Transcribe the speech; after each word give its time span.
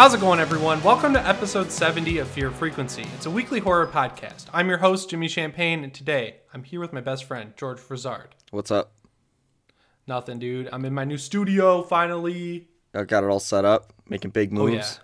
How's 0.00 0.14
it 0.14 0.20
going, 0.20 0.40
everyone? 0.40 0.82
Welcome 0.82 1.12
to 1.12 1.28
episode 1.28 1.70
70 1.70 2.20
of 2.20 2.28
Fear 2.28 2.52
Frequency. 2.52 3.04
It's 3.16 3.26
a 3.26 3.30
weekly 3.30 3.60
horror 3.60 3.86
podcast. 3.86 4.46
I'm 4.50 4.66
your 4.66 4.78
host, 4.78 5.10
Jimmy 5.10 5.28
Champagne, 5.28 5.84
and 5.84 5.92
today 5.92 6.36
I'm 6.54 6.64
here 6.64 6.80
with 6.80 6.94
my 6.94 7.02
best 7.02 7.24
friend, 7.24 7.52
George 7.54 7.78
Frizard. 7.78 8.28
What's 8.50 8.70
up? 8.70 8.94
Nothing, 10.06 10.38
dude. 10.38 10.70
I'm 10.72 10.86
in 10.86 10.94
my 10.94 11.04
new 11.04 11.18
studio 11.18 11.82
finally. 11.82 12.70
I 12.94 13.02
got 13.04 13.24
it 13.24 13.26
all 13.26 13.40
set 13.40 13.66
up, 13.66 13.92
making 14.08 14.30
big 14.30 14.52
Oh, 14.54 14.64
moves. 14.68 15.00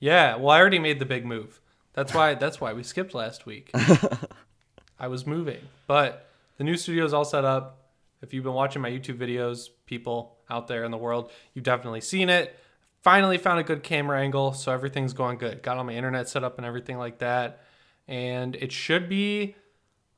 yeah. 0.00 0.32
Yeah, 0.32 0.36
well, 0.38 0.50
I 0.50 0.58
already 0.58 0.80
made 0.80 0.98
the 0.98 1.06
big 1.06 1.24
move. 1.24 1.60
That's 1.92 2.12
why 2.12 2.34
that's 2.34 2.60
why 2.60 2.72
we 2.72 2.82
skipped 2.82 3.14
last 3.14 3.46
week. 3.46 3.70
I 4.98 5.06
was 5.06 5.24
moving. 5.24 5.60
But 5.86 6.28
the 6.58 6.64
new 6.64 6.76
studio 6.76 7.04
is 7.04 7.14
all 7.14 7.24
set 7.24 7.44
up. 7.44 7.92
If 8.22 8.34
you've 8.34 8.42
been 8.42 8.54
watching 8.54 8.82
my 8.82 8.90
YouTube 8.90 9.18
videos, 9.18 9.68
people 9.86 10.36
out 10.50 10.66
there 10.66 10.82
in 10.82 10.90
the 10.90 10.98
world, 10.98 11.30
you've 11.54 11.64
definitely 11.64 12.00
seen 12.00 12.28
it. 12.28 12.56
Finally 13.02 13.38
found 13.38 13.58
a 13.58 13.62
good 13.62 13.82
camera 13.82 14.20
angle, 14.20 14.52
so 14.52 14.72
everything's 14.72 15.14
going 15.14 15.38
good. 15.38 15.62
Got 15.62 15.78
all 15.78 15.84
my 15.84 15.94
internet 15.94 16.28
set 16.28 16.44
up 16.44 16.58
and 16.58 16.66
everything 16.66 16.98
like 16.98 17.18
that. 17.18 17.64
And 18.06 18.56
it 18.56 18.72
should 18.72 19.08
be 19.08 19.54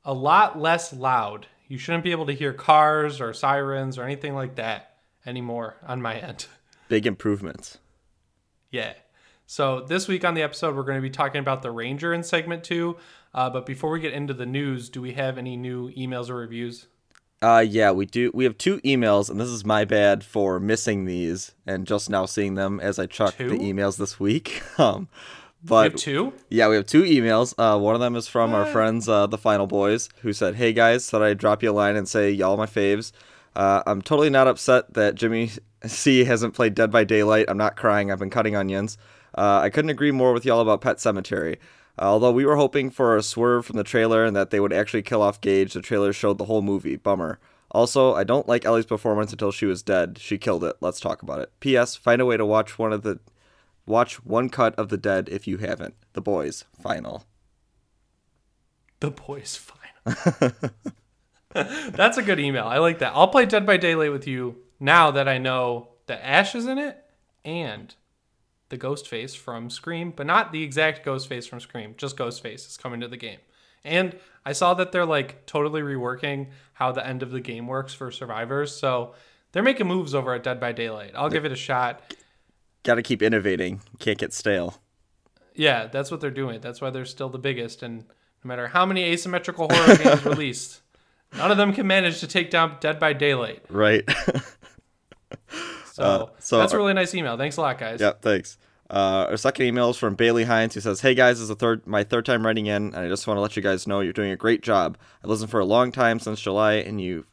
a 0.05 0.13
lot 0.13 0.59
less 0.59 0.93
loud. 0.93 1.47
You 1.69 1.79
shouldn't 1.79 2.03
be 2.03 2.11
able 2.11 2.27
to 2.27 2.33
hear 2.33 2.53
cars 2.53 3.21
or 3.21 3.33
sirens 3.33 3.99
or 3.99 4.05
anything 4.05 4.35
like 4.35 4.57
that 4.57 4.97
anymore 5.25 5.77
on 5.87 6.03
my 6.03 6.17
end. 6.17 6.47
Big 6.89 7.07
improvements. 7.07 7.79
Yeah. 8.71 8.95
So 9.47 9.81
this 9.81 10.09
week 10.09 10.25
on 10.25 10.35
the 10.35 10.43
episode, 10.43 10.75
we're 10.75 10.83
going 10.83 10.99
to 10.99 11.03
be 11.03 11.11
talking 11.11 11.39
about 11.39 11.63
the 11.63 11.71
Ranger 11.71 12.13
in 12.13 12.23
segment 12.23 12.65
two. 12.65 12.97
Uh, 13.35 13.49
but 13.49 13.65
before 13.65 13.91
we 13.91 14.01
get 14.01 14.13
into 14.13 14.35
the 14.35 14.47
news, 14.47 14.89
do 14.89 15.01
we 15.01 15.13
have 15.13 15.39
any 15.39 15.57
new 15.57 15.91
emails 15.93 16.29
or 16.29 16.37
reviews? 16.37 16.87
Uh 17.43 17.65
yeah, 17.67 17.91
we 17.91 18.07
do 18.07 18.31
we 18.33 18.45
have 18.45 18.57
two 18.57 18.79
emails 18.83 19.29
and 19.29 19.41
this 19.41 19.49
is 19.49 19.65
my 19.65 19.85
bad 19.85 20.23
for 20.25 20.61
missing 20.61 21.05
these 21.07 21.53
and 21.67 21.87
just 21.87 22.09
now 22.09 22.25
seeing 22.25 22.55
them 22.55 22.79
as 22.81 22.99
I 22.99 23.07
chucked 23.07 23.39
Two? 23.39 23.49
the 23.51 23.59
emails 23.59 23.97
this 23.99 24.19
week. 24.21 24.63
Um 24.79 25.09
We 25.63 25.69
but 25.69 25.93
have 25.93 26.01
two. 26.01 26.33
yeah, 26.49 26.69
we 26.69 26.77
have 26.77 26.87
two 26.87 27.03
emails. 27.03 27.55
Uh 27.59 27.79
one 27.79 27.95
of 27.95 28.01
them 28.01 28.17
is 28.17 28.29
from 28.29 28.55
our 28.55 28.67
friends 28.67 29.09
uh 29.09 29.27
the 29.27 29.39
Final 29.39 29.67
Boys 29.67 30.09
who 30.23 30.33
said, 30.33 30.55
"Hey 30.55 30.73
guys, 30.73 31.09
thought 31.11 31.23
I'd 31.23 31.39
drop 31.39 31.63
you 31.63 31.71
a 31.71 31.73
line 31.73 31.97
and 31.97 32.09
say 32.09 32.31
y'all 32.31 32.57
my 32.57 32.67
faves. 32.67 33.13
Uh 33.57 33.83
I'm 33.87 34.03
totally 34.03 34.31
not 34.31 34.47
upset 34.47 34.95
that 34.95 35.15
Jimmy 35.17 35.51
C 35.87 36.25
hasn't 36.25 36.55
played 36.55 36.75
Dead 36.75 36.91
by 36.93 37.03
Daylight. 37.05 37.47
I'm 37.49 37.59
not 37.59 37.77
crying. 37.77 38.11
I've 38.13 38.19
been 38.21 38.31
cutting 38.31 38.55
onions. 38.57 38.97
Uh, 39.35 39.61
I 39.63 39.71
couldn't 39.71 39.91
agree 39.91 40.11
more 40.13 40.33
with 40.35 40.45
y'all 40.45 40.61
about 40.61 40.83
Pet 40.83 40.99
Sematary. 40.99 41.57
Uh, 41.99 42.05
although 42.05 42.33
we 42.33 42.45
were 42.45 42.57
hoping 42.57 42.91
for 42.91 43.17
a 43.17 43.23
swerve 43.23 43.67
from 43.67 43.77
the 43.77 43.85
trailer 43.85 44.25
and 44.25 44.35
that 44.35 44.51
they 44.51 44.61
would 44.61 44.73
actually 44.73 45.03
kill 45.03 45.23
off 45.23 45.41
Gage, 45.41 45.75
the 45.75 45.83
trailer 45.83 46.13
showed 46.13 46.39
the 46.39 46.47
whole 46.47 46.63
movie. 46.63 46.97
Bummer. 46.97 47.39
Also, 47.71 48.15
I 48.15 48.25
don't 48.25 48.49
like 48.49 48.65
Ellie's 48.65 48.87
performance 48.87 49.33
until 49.33 49.51
she 49.51 49.67
was 49.67 49.83
dead. 49.83 50.19
She 50.19 50.37
killed 50.37 50.65
it. 50.65 50.77
Let's 50.81 51.01
talk 51.01 51.23
about 51.23 51.41
it. 51.41 51.53
P.S. 51.61 51.97
Find 51.97 52.21
a 52.21 52.27
way 52.27 52.37
to 52.37 52.45
watch 52.45 52.79
one 52.79 52.93
of 52.93 53.03
the 53.03 53.19
watch 53.87 54.25
one 54.25 54.49
cut 54.49 54.75
of 54.77 54.89
the 54.89 54.99
dead 54.99 55.29
if 55.31 55.47
you 55.47 55.59
haven't. 55.59 55.95
The 56.13 56.21
boys 56.21 56.65
final. 56.81 57.25
The 59.01 59.11
boys 59.11 59.57
final. 59.57 60.53
That's 61.53 62.19
a 62.19 62.23
good 62.23 62.41
email. 62.41 62.65
I 62.65 62.79
like 62.79 62.99
that. 63.01 63.13
I'll 63.15 63.29
play 63.29 63.47
Dead 63.47 63.67
by 63.67 63.77
Daylight 63.77 64.13
with 64.13 64.27
you 64.27 64.57
now 64.81 65.11
that 65.11 65.29
I 65.29 65.39
know 65.39 65.89
that 66.07 66.25
Ash 66.25 66.55
is 66.55 66.67
in 66.67 66.79
it 66.79 67.03
and 67.45 67.95
the 68.73 68.79
ghost 68.79 69.07
face 69.07 69.35
from 69.35 69.69
Scream, 69.69 70.15
but 70.17 70.27
not 70.27 70.51
the 70.51 70.63
exact 70.63 71.05
ghost 71.05 71.29
face 71.29 71.47
from 71.47 71.61
Scream. 71.61 71.95
Just 71.99 72.17
ghost 72.17 72.43
face 72.43 72.67
is 72.67 72.79
coming 72.79 73.01
to 73.01 73.07
the 73.07 73.19
game. 73.19 73.39
And 73.85 74.17
I 74.47 74.55
saw 74.55 74.73
that 74.75 74.93
they're 74.93 75.05
like 75.05 75.45
totally 75.45 75.83
reworking 75.83 76.49
how 76.73 76.91
the 76.91 77.07
end 77.07 77.23
of 77.23 77.31
the 77.33 77.41
game 77.41 77.67
works 77.67 77.93
for 77.93 78.11
survivors. 78.11 78.75
So 78.75 79.13
they're 79.53 79.63
making 79.63 79.89
moves 79.89 80.15
over 80.15 80.33
at 80.33 80.43
Dead 80.43 80.59
by 80.59 80.73
Daylight. 80.73 81.13
I'll 81.15 81.29
give 81.29 81.45
it 81.45 81.53
a 81.53 81.57
shot. 81.57 82.17
Got 82.83 82.95
to 82.95 83.03
keep 83.03 83.23
innovating. 83.23 83.83
Can't 83.99 84.17
get 84.17 84.33
stale. 84.33 84.81
Yeah, 85.55 85.87
that's 85.89 86.11
what 86.11 86.23
they're 86.23 86.31
doing. 86.31 86.63
That's 86.63 86.81
why 86.81 86.89
they're 86.89 87.05
still 87.05 87.29
the 87.29 87.39
biggest. 87.39 87.83
And 87.83 87.99
no 88.43 88.49
matter 88.49 88.69
how 88.69 88.87
many 88.87 89.05
asymmetrical 89.05 89.69
horror 89.71 89.97
games 90.03 90.25
released, 90.25 90.81
none 91.37 91.51
of 91.51 91.59
them 91.59 91.75
can 91.75 91.87
manage 91.87 92.21
to 92.21 92.27
take 92.27 92.49
down 92.49 92.79
Dead 92.81 92.99
by 92.99 93.13
Daylight. 93.13 93.67
Right. 93.69 94.09
So, 95.93 96.03
Uh, 96.03 96.27
so 96.39 96.59
that's 96.59 96.73
a 96.73 96.77
really 96.77 96.95
nice 96.95 97.15
email. 97.15 97.37
Thanks 97.37 97.57
a 97.57 97.61
lot, 97.61 97.79
guys. 97.79 98.01
Yeah, 98.01 98.13
thanks. 98.21 98.59
Uh, 98.91 99.27
our 99.31 99.37
second 99.37 99.67
email 99.67 99.91
is 99.91 99.97
from 99.97 100.15
Bailey 100.15 100.45
Hines, 100.45 100.75
who 100.75 100.81
says, 100.81 101.01
"Hey 101.01 101.15
guys, 101.15 101.37
this 101.37 101.43
is 101.45 101.49
the 101.49 101.55
third 101.55 101.87
my 101.87 102.05
third 102.05 102.27
time 102.27 102.45
writing 102.45 102.67
in, 102.67 102.87
and 102.95 102.97
I 102.97 103.09
just 103.09 103.27
want 103.27 103.37
to 103.39 103.41
let 103.41 103.57
you 103.57 103.63
guys 103.63 103.87
know 103.87 104.01
you're 104.01 104.13
doing 104.13 104.31
a 104.33 104.37
great 104.37 104.63
job. 104.63 104.99
I've 105.23 105.31
listened 105.31 105.51
for 105.51 105.61
a 105.61 105.65
long 105.65 105.93
time 105.93 106.19
since 106.19 106.41
July, 106.41 106.75
and 106.75 107.01
you, 107.01 107.25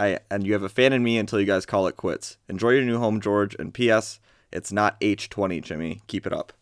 I 0.00 0.18
and 0.30 0.44
you 0.46 0.52
have 0.54 0.64
a 0.64 0.68
fan 0.68 0.92
in 0.92 1.02
me 1.04 1.18
until 1.18 1.38
you 1.38 1.46
guys 1.46 1.66
call 1.66 1.86
it 1.86 1.96
quits. 1.96 2.38
Enjoy 2.48 2.70
your 2.70 2.82
new 2.82 2.98
home, 2.98 3.20
George. 3.20 3.54
And 3.58 3.72
P.S. 3.72 4.18
It's 4.52 4.72
not 4.72 5.00
H20, 5.00 5.62
Jimmy. 5.62 6.02
Keep 6.08 6.26
it 6.26 6.32
up. 6.32 6.52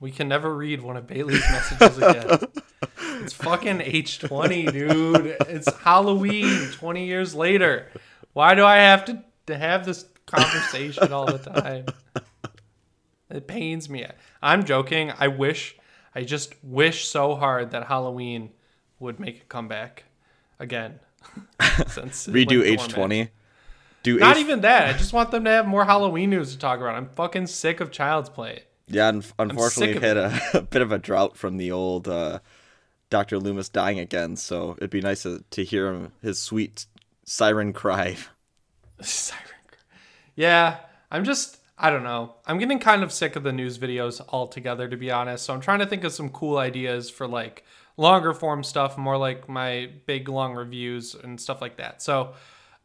We 0.00 0.10
can 0.10 0.28
never 0.28 0.54
read 0.54 0.82
one 0.82 0.96
of 0.96 1.06
Bailey's 1.06 1.40
messages 1.50 1.96
again. 1.98 2.38
it's 3.22 3.32
fucking 3.32 3.78
H20, 3.78 4.72
dude. 4.72 5.36
It's 5.48 5.72
Halloween 5.78 6.68
20 6.72 7.06
years 7.06 7.34
later. 7.34 7.86
Why 8.34 8.54
do 8.54 8.64
I 8.64 8.76
have 8.76 9.06
to, 9.06 9.24
to 9.46 9.56
have 9.56 9.84
this 9.86 10.06
conversation 10.26 11.12
all 11.12 11.26
the 11.26 11.38
time? 11.38 11.86
It 13.30 13.46
pains 13.46 13.88
me. 13.88 14.06
I'm 14.42 14.64
joking. 14.64 15.12
I 15.18 15.28
wish, 15.28 15.76
I 16.14 16.22
just 16.22 16.54
wish 16.62 17.06
so 17.08 17.34
hard 17.34 17.72
that 17.72 17.86
Halloween 17.86 18.50
would 19.00 19.18
make 19.18 19.42
a 19.42 19.44
comeback 19.44 20.04
again. 20.58 21.00
Since 21.88 22.28
Redo. 22.28 22.62
H20. 22.76 23.30
Do 24.04 24.18
Not 24.20 24.36
H- 24.36 24.44
even 24.44 24.60
that. 24.60 24.94
I 24.94 24.96
just 24.96 25.12
want 25.12 25.32
them 25.32 25.44
to 25.44 25.50
have 25.50 25.66
more 25.66 25.84
Halloween 25.84 26.30
news 26.30 26.52
to 26.52 26.58
talk 26.58 26.78
about. 26.78 26.94
I'm 26.94 27.08
fucking 27.08 27.48
sick 27.48 27.80
of 27.80 27.90
Child's 27.90 28.28
Play. 28.28 28.62
Yeah, 28.86 29.08
un- 29.08 29.24
unfortunately, 29.40 29.94
we've 29.94 30.02
had 30.02 30.16
a, 30.16 30.40
a 30.54 30.62
bit 30.62 30.80
of 30.82 30.92
a 30.92 30.98
drought 30.98 31.36
from 31.36 31.56
the 31.56 31.72
old 31.72 32.06
uh, 32.06 32.38
Dr. 33.10 33.38
Loomis 33.40 33.68
dying 33.68 33.98
again, 33.98 34.36
so 34.36 34.76
it'd 34.78 34.90
be 34.90 35.00
nice 35.00 35.24
to, 35.24 35.42
to 35.50 35.64
hear 35.64 35.88
him, 35.92 36.12
his 36.22 36.40
sweet 36.40 36.86
siren 37.24 37.72
cry. 37.72 38.16
Siren. 39.00 39.42
Yeah, 40.34 40.78
I'm 41.10 41.24
just 41.24 41.58
I 41.78 41.90
don't 41.90 42.04
know. 42.04 42.34
I'm 42.46 42.58
getting 42.58 42.78
kind 42.78 43.02
of 43.02 43.12
sick 43.12 43.36
of 43.36 43.42
the 43.42 43.52
news 43.52 43.78
videos 43.78 44.24
altogether 44.28 44.88
to 44.88 44.96
be 44.96 45.10
honest. 45.10 45.44
So 45.44 45.52
I'm 45.52 45.60
trying 45.60 45.80
to 45.80 45.86
think 45.86 46.04
of 46.04 46.12
some 46.12 46.30
cool 46.30 46.56
ideas 46.58 47.10
for 47.10 47.26
like 47.26 47.64
longer 47.96 48.32
form 48.32 48.62
stuff, 48.62 48.96
more 48.96 49.16
like 49.18 49.48
my 49.48 49.90
big 50.06 50.28
long 50.28 50.54
reviews 50.54 51.14
and 51.14 51.40
stuff 51.40 51.60
like 51.60 51.76
that. 51.76 52.02
So 52.02 52.34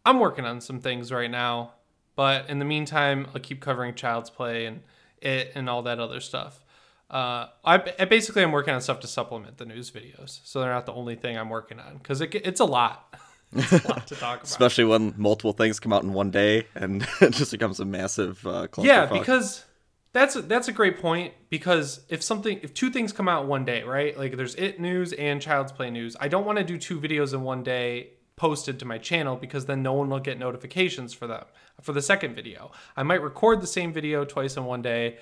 I'm 0.05 0.19
working 0.19 0.45
on 0.45 0.61
some 0.61 0.79
things 0.79 1.11
right 1.11 1.31
now, 1.31 1.73
but 2.15 2.49
in 2.49 2.59
the 2.59 2.65
meantime, 2.65 3.27
I'll 3.33 3.41
keep 3.41 3.61
covering 3.61 3.93
Child's 3.93 4.29
Play 4.29 4.65
and 4.65 4.81
it 5.21 5.51
and 5.55 5.69
all 5.69 5.83
that 5.83 5.99
other 5.99 6.19
stuff. 6.19 6.63
Uh, 7.09 7.47
I, 7.65 7.77
basically 8.05 8.41
I'm 8.41 8.53
working 8.53 8.73
on 8.73 8.79
stuff 8.81 9.01
to 9.01 9.07
supplement 9.07 9.57
the 9.57 9.65
news 9.65 9.91
videos, 9.91 10.39
so 10.45 10.61
they're 10.61 10.73
not 10.73 10.85
the 10.85 10.93
only 10.93 11.15
thing 11.15 11.37
I'm 11.37 11.49
working 11.49 11.79
on 11.79 11.97
because 11.97 12.21
it, 12.21 12.33
it's 12.33 12.59
a 12.61 12.65
lot. 12.65 13.13
it's 13.53 13.71
a 13.71 13.87
lot 13.87 14.07
to 14.07 14.15
talk 14.15 14.37
about. 14.37 14.43
especially 14.43 14.85
when 14.85 15.13
multiple 15.17 15.53
things 15.53 15.79
come 15.79 15.93
out 15.93 16.03
in 16.03 16.13
one 16.13 16.31
day 16.31 16.67
and 16.75 17.07
it 17.21 17.31
just 17.31 17.51
becomes 17.51 17.79
a 17.79 17.85
massive 17.85 18.45
uh, 18.45 18.67
Yeah, 18.77 19.05
because 19.05 19.65
that's 20.13 20.35
a, 20.35 20.41
that's 20.41 20.67
a 20.67 20.71
great 20.71 20.99
point. 20.99 21.33
Because 21.49 22.01
if 22.09 22.23
something, 22.23 22.59
if 22.63 22.73
two 22.73 22.89
things 22.89 23.11
come 23.11 23.27
out 23.27 23.47
one 23.47 23.65
day, 23.65 23.83
right? 23.83 24.17
Like 24.17 24.37
there's 24.37 24.55
it 24.55 24.79
news 24.79 25.13
and 25.13 25.41
Child's 25.41 25.71
Play 25.71 25.89
news. 25.89 26.15
I 26.19 26.27
don't 26.27 26.45
want 26.45 26.57
to 26.57 26.63
do 26.63 26.77
two 26.77 26.99
videos 26.99 27.33
in 27.33 27.43
one 27.43 27.63
day 27.63 28.11
posted 28.35 28.79
to 28.79 28.85
my 28.85 28.97
channel 28.97 29.35
because 29.35 29.65
then 29.65 29.83
no 29.83 29.93
one 29.93 30.09
will 30.09 30.19
get 30.19 30.39
notifications 30.39 31.13
for 31.13 31.27
them 31.27 31.45
for 31.81 31.93
the 31.93 32.01
second 32.01 32.35
video. 32.35 32.71
I 32.95 33.03
might 33.03 33.21
record 33.21 33.61
the 33.61 33.67
same 33.67 33.93
video 33.93 34.25
twice 34.25 34.57
in 34.57 34.65
one 34.65 34.81
day, 34.81 35.17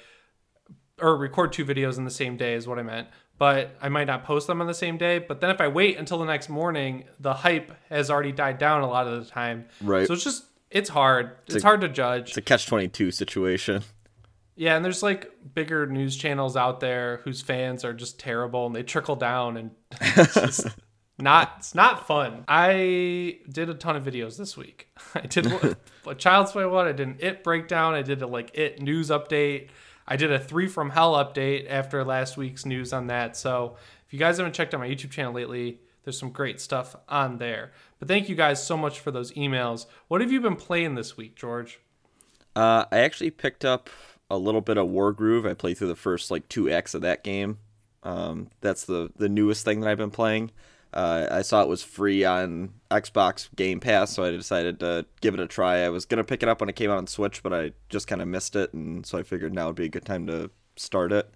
or 1.01 1.17
record 1.17 1.53
two 1.53 1.65
videos 1.65 1.97
in 1.97 2.05
the 2.05 2.11
same 2.11 2.37
day 2.37 2.53
is 2.53 2.67
what 2.67 2.79
I 2.79 2.83
meant. 2.83 3.07
But 3.39 3.75
I 3.81 3.89
might 3.89 4.05
not 4.05 4.23
post 4.25 4.45
them 4.47 4.61
on 4.61 4.67
the 4.67 4.73
same 4.73 4.97
day. 4.97 5.17
But 5.17 5.39
then 5.41 5.49
if 5.49 5.59
I 5.61 5.67
wait 5.69 5.97
until 5.97 6.19
the 6.19 6.25
next 6.25 6.49
morning, 6.49 7.05
the 7.19 7.33
hype 7.33 7.71
has 7.89 8.11
already 8.11 8.31
died 8.33 8.57
down 8.59 8.81
a 8.83 8.87
lot 8.87 9.07
of 9.07 9.23
the 9.25 9.31
time. 9.31 9.65
Right. 9.81 10.05
So 10.05 10.13
it's 10.13 10.23
just 10.23 10.43
it's 10.69 10.89
hard. 10.89 11.31
It's, 11.47 11.55
a- 11.55 11.65
hard 11.65 11.81
to 11.81 11.89
judge. 11.89 12.29
it's 12.29 12.37
a 12.37 12.41
catch 12.43 12.67
22 12.67 13.09
situation 13.11 13.81
Yeah, 14.55 14.75
and 14.75 14.83
there's 14.85 15.01
like 15.01 15.31
bigger 15.55 15.87
news 15.87 16.15
channels 16.17 16.55
out 16.57 16.79
there 16.81 17.21
whose 17.23 17.41
fans 17.41 17.83
are 17.85 17.93
just 17.93 18.19
terrible 18.19 18.67
and 18.67 18.75
they 18.75 18.83
trickle 18.83 19.15
down 19.15 19.57
and 19.57 19.71
it's 20.01 20.33
just 20.35 20.67
not 21.17 21.53
it's 21.59 21.73
not 21.73 22.05
fun. 22.07 22.43
I 22.47 23.39
did 23.49 23.69
a 23.69 23.73
ton 23.73 23.95
of 23.95 24.03
videos 24.03 24.37
this 24.37 24.55
week. 24.57 24.89
I 25.15 25.21
did 25.21 25.47
a 26.05 26.15
Child's 26.15 26.51
Play 26.51 26.65
one, 26.65 26.87
I 26.87 26.91
did 26.91 27.07
an 27.07 27.17
It 27.19 27.43
breakdown, 27.43 27.93
I 27.93 28.01
did 28.01 28.21
a 28.21 28.27
like 28.27 28.51
It 28.53 28.81
news 28.81 29.09
update. 29.09 29.69
I 30.09 30.17
did 30.17 30.31
a 30.31 30.39
Three 30.39 30.67
from 30.67 30.89
Hell 30.89 31.13
update 31.13 31.67
after 31.69 32.03
last 32.03 32.35
week's 32.35 32.65
news 32.65 32.91
on 32.91 33.07
that. 33.07 33.37
So 33.37 33.77
if 34.05 34.11
you 34.11 34.19
guys 34.19 34.37
haven't 34.37 34.53
checked 34.53 34.73
out 34.73 34.81
my 34.81 34.89
YouTube 34.89 35.11
channel 35.11 35.31
lately, 35.31 35.79
there's 36.03 36.19
some 36.19 36.31
great 36.31 36.59
stuff 36.59 36.95
on 37.07 37.37
there. 37.37 37.71
But 37.99 38.07
thank 38.07 38.27
you 38.27 38.35
guys 38.35 38.61
so 38.65 38.75
much 38.75 38.99
for 38.99 39.11
those 39.11 39.31
emails. 39.33 39.85
What 40.09 40.19
have 40.19 40.31
you 40.31 40.41
been 40.41 40.57
playing 40.57 40.95
this 40.95 41.15
week, 41.15 41.35
George? 41.35 41.79
uh, 42.55 42.85
i 42.91 42.99
actually 42.99 43.31
picked 43.31 43.63
up 43.63 43.89
a 44.29 44.37
little 44.37 44.61
bit 44.61 44.77
of 44.77 44.87
Wargroove 44.87 45.49
i 45.49 45.53
played 45.53 45.77
through 45.77 45.87
the 45.87 45.95
first 45.95 46.31
like 46.31 46.47
two 46.49 46.69
acts 46.69 46.93
of 46.93 47.01
that 47.01 47.23
game 47.23 47.57
um, 48.03 48.49
that's 48.61 48.85
the 48.85 49.11
the 49.17 49.29
newest 49.29 49.65
thing 49.65 49.81
that 49.81 49.89
i've 49.89 49.97
been 49.97 50.11
playing 50.11 50.51
uh, 50.91 51.27
I 51.29 51.43
saw 51.43 51.61
it 51.61 51.67
was 51.67 51.83
free 51.83 52.25
on 52.25 52.73
Xbox 52.91 53.53
Game 53.55 53.79
Pass, 53.79 54.11
so 54.11 54.23
I 54.23 54.31
decided 54.31 54.79
to 54.79 55.05
give 55.21 55.33
it 55.33 55.39
a 55.39 55.47
try. 55.47 55.79
I 55.79 55.89
was 55.89 56.05
gonna 56.05 56.23
pick 56.23 56.41
it 56.43 56.49
up 56.49 56.59
when 56.59 56.69
it 56.69 56.75
came 56.75 56.89
out 56.89 56.97
on 56.97 57.07
Switch, 57.07 57.43
but 57.43 57.53
I 57.53 57.73
just 57.89 58.07
kind 58.07 58.21
of 58.21 58.27
missed 58.27 58.55
it, 58.55 58.73
and 58.73 59.05
so 59.05 59.17
I 59.17 59.23
figured 59.23 59.53
now 59.53 59.67
would 59.67 59.75
be 59.75 59.85
a 59.85 59.89
good 59.89 60.05
time 60.05 60.25
to 60.27 60.49
start 60.75 61.11
it. 61.11 61.29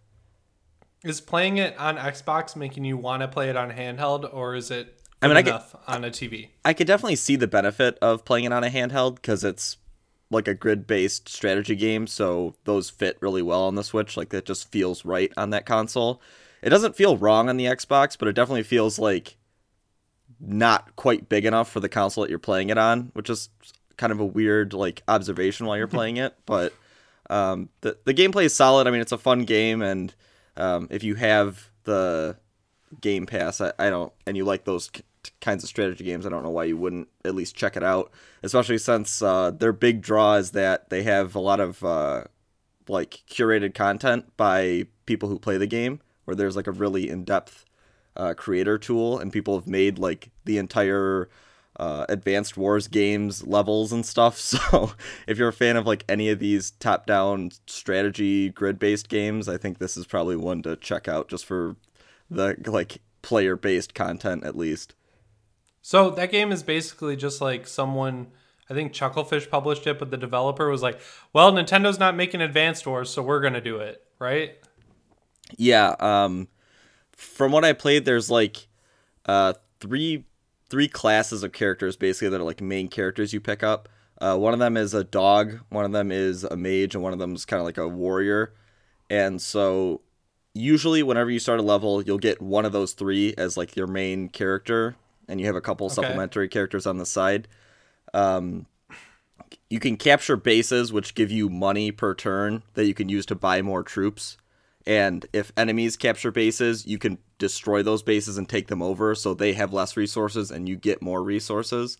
Is 1.04 1.22
playing 1.22 1.58
it 1.58 1.78
on 1.78 1.98
Xbox 1.98 2.56
making 2.56 2.86
you 2.86 2.98
want 2.98 3.22
to 3.22 3.28
play 3.28 3.50
it 3.50 3.58
on 3.58 3.72
handheld, 3.72 4.34
or 4.34 4.56
is 4.56 4.72
it 4.72 5.00
I 5.22 5.28
mean, 5.28 5.38
I 5.38 5.42
enough 5.42 5.76
on 5.88 6.04
a 6.04 6.10
TV? 6.10 6.50
I 6.66 6.74
could 6.74 6.88
definitely 6.88 7.18
see 7.18 7.36
the 7.36 7.48
benefit 7.48 7.98
of 8.02 8.26
playing 8.26 8.46
it 8.46 8.54
on 8.54 8.64
a 8.64 8.70
handheld 8.70 9.16
because 9.16 9.44
it's 9.44 9.78
like 10.32 10.48
a 10.48 10.54
grid-based 10.56 11.30
strategy 11.30 11.76
game, 11.76 12.08
so 12.08 12.56
those 12.64 12.90
fit 12.90 13.18
really 13.22 13.42
well 13.42 13.64
on 13.64 13.76
the 13.76 13.84
Switch. 13.84 14.18
Like 14.18 14.34
it 14.34 14.46
just 14.46 14.72
feels 14.72 15.06
right 15.06 15.32
on 15.38 15.52
that 15.52 15.66
console. 15.66 16.22
It 16.62 16.70
doesn't 16.70 16.96
feel 16.96 17.18
wrong 17.18 17.50
on 17.50 17.58
the 17.58 17.66
Xbox, 17.66 18.18
but 18.18 18.28
it 18.28 18.34
definitely 18.34 18.64
feels 18.64 18.98
like 18.98 19.36
not 20.40 20.96
quite 20.96 21.30
big 21.30 21.46
enough 21.46 21.72
for 21.72 21.80
the 21.80 21.90
console 21.90 22.24
that 22.24 22.30
you're 22.30 22.40
playing 22.40 22.70
it 22.70 22.78
on, 22.78 23.12
which 23.14 23.30
is 23.30 23.50
kind 23.98 24.12
of 24.12 24.20
a 24.20 24.26
weird 24.26 24.74
like 24.74 25.04
observation 25.08 25.66
while 25.66 25.78
you're 25.78 25.88
playing 26.00 26.18
it. 26.18 26.36
But 26.46 26.74
um, 27.30 27.70
the 27.82 27.98
the 28.06 28.14
gameplay 28.14 28.46
is 28.46 28.56
solid. 28.56 28.88
I 28.88 28.92
mean, 28.92 29.02
it's 29.02 29.12
a 29.12 29.18
fun 29.18 29.46
game, 29.46 29.82
and 29.82 30.14
um, 30.58 30.88
if 30.92 31.04
you 31.04 31.16
have 31.16 31.70
the 31.84 32.38
Game 33.02 33.26
Pass, 33.26 33.62
I, 33.62 33.74
I 33.80 33.90
don't, 33.90 34.14
and 34.26 34.38
you 34.38 34.46
like 34.46 34.66
those 34.66 34.90
k- 34.90 35.04
kinds 35.42 35.64
of 35.64 35.70
strategy 35.70 36.04
games, 36.04 36.26
I 36.26 36.30
don't 36.30 36.44
know 36.44 36.50
why 36.50 36.66
you 36.66 36.78
wouldn't 36.78 37.10
at 37.26 37.36
least 37.36 37.56
check 37.56 37.76
it 37.76 37.84
out. 37.84 38.12
Especially 38.44 38.78
since 38.78 39.22
uh, 39.22 39.52
their 39.52 39.74
big 39.74 40.02
draw 40.02 40.36
is 40.36 40.52
that 40.52 40.90
they 40.90 41.04
have 41.04 41.36
a 41.36 41.40
lot 41.40 41.60
of 41.60 41.84
uh, 41.84 42.26
like 42.88 43.24
curated 43.30 43.74
content 43.74 44.36
by 44.38 44.86
people 45.06 45.30
who 45.30 45.40
play 45.40 45.58
the 45.58 45.68
game, 45.68 46.02
where 46.26 46.36
there's 46.36 46.56
like 46.56 46.68
a 46.68 46.72
really 46.72 47.10
in 47.10 47.24
depth 47.24 47.66
uh, 48.16 48.34
creator 48.36 48.78
tool, 48.78 49.20
and 49.20 49.32
people 49.32 49.56
have 49.58 49.68
made 49.68 49.98
like 50.00 50.30
the 50.46 50.58
entire 50.58 51.30
uh, 51.78 52.06
Advanced 52.10 52.58
Wars 52.58 52.88
games 52.88 53.46
levels 53.46 53.92
and 53.92 54.06
stuff. 54.06 54.38
So 54.54 54.94
if 55.28 55.38
you're 55.38 55.50
a 55.50 55.54
fan 55.54 55.78
of 55.78 55.88
like 55.88 56.06
any 56.08 56.30
of 56.30 56.40
these 56.40 56.72
top 56.72 57.06
down 57.06 57.52
strategy 57.68 58.50
grid 58.50 58.80
based 58.80 59.10
games, 59.10 59.50
I 59.50 59.58
think 59.58 59.78
this 59.78 59.98
is 59.98 60.06
probably 60.06 60.36
one 60.36 60.62
to 60.64 60.76
check 60.76 61.08
out 61.08 61.28
just 61.30 61.46
for 61.46 61.76
the 62.30 62.56
like 62.66 63.02
player 63.22 63.56
based 63.56 63.94
content 63.94 64.44
at 64.44 64.56
least. 64.56 64.96
So 65.82 66.10
that 66.12 66.32
game 66.32 66.52
is 66.52 66.64
basically 66.64 67.16
just 67.16 67.42
like 67.42 67.68
someone. 67.68 68.28
I 68.70 68.74
think 68.74 68.94
Chucklefish 68.94 69.50
published 69.50 69.86
it, 69.88 70.00
but 70.00 70.10
the 70.10 70.18
developer 70.18 70.70
was 70.70 70.82
like, 70.82 71.00
"Well, 71.34 71.52
Nintendo's 71.52 72.00
not 72.00 72.16
making 72.16 72.42
Advanced 72.42 72.88
Wars, 72.88 73.10
so 73.10 73.22
we're 73.22 73.42
gonna 73.42 73.62
do 73.62 73.78
it, 73.78 74.02
right?" 74.20 74.58
Yeah, 75.58 75.96
um 76.00 76.48
from 77.16 77.52
what 77.52 77.64
I 77.66 77.74
played 77.74 78.06
there's 78.06 78.30
like 78.30 78.68
uh 79.26 79.54
three 79.80 80.26
three 80.70 80.88
classes 80.88 81.44
of 81.44 81.52
characters 81.52 81.96
basically 81.96 82.30
that 82.30 82.42
are 82.42 82.46
like 82.46 82.62
main 82.62 82.88
characters 82.88 83.34
you 83.34 83.40
pick 83.40 83.64
up. 83.64 83.88
Uh, 84.22 84.38
one 84.38 84.54
of 84.54 84.60
them 84.60 84.78
is 84.78 84.94
a 84.94 85.04
dog, 85.04 85.60
one 85.70 85.86
of 85.86 85.92
them 85.92 86.12
is 86.12 86.44
a 86.46 86.56
mage, 86.56 86.96
and 86.96 87.04
one 87.04 87.14
of 87.14 87.20
them 87.20 87.36
is 87.36 87.46
kind 87.46 87.60
of 87.60 87.66
like 87.66 87.78
a 87.78 87.88
warrior. 87.88 88.54
And 89.10 89.42
so 89.42 90.02
usually 90.54 91.04
whenever 91.04 91.30
you 91.30 91.40
start 91.40 91.60
a 91.60 91.64
level, 91.64 92.02
you'll 92.02 92.18
get 92.18 92.42
one 92.42 92.64
of 92.66 92.72
those 92.72 92.94
three 92.94 93.34
as 93.38 93.58
like 93.58 93.76
your 93.76 93.88
main 93.88 94.30
character, 94.30 94.96
and 95.28 95.40
you 95.40 95.46
have 95.46 95.56
a 95.56 95.62
couple 95.62 95.88
Okay. 95.88 95.96
supplementary 95.96 96.48
characters 96.48 96.86
on 96.88 96.98
the 96.98 97.06
side. 97.06 97.48
Um, 98.14 98.66
you 99.70 99.80
can 99.80 99.98
capture 99.98 100.38
bases, 100.38 100.94
which 100.94 101.16
give 101.16 101.32
you 101.32 101.50
money 101.50 101.92
per 101.92 102.14
turn 102.16 102.64
that 102.76 102.86
you 102.86 102.94
can 102.94 103.10
use 103.10 103.26
to 103.28 103.36
buy 103.36 103.62
more 103.62 103.84
troops. 103.84 104.38
And 104.86 105.26
if 105.32 105.52
enemies 105.56 105.96
capture 105.96 106.32
bases, 106.32 106.86
you 106.86 106.98
can 106.98 107.18
destroy 107.38 107.84
those 107.84 108.04
bases 108.04 108.38
and 108.38 108.48
take 108.48 108.68
them 108.68 108.82
over, 108.82 109.16
so 109.16 109.34
they 109.34 109.54
have 109.54 109.72
less 109.72 109.96
resources 109.96 110.52
and 110.52 110.68
you 110.68 110.76
get 110.76 111.02
more 111.02 111.24
resources. 111.24 111.98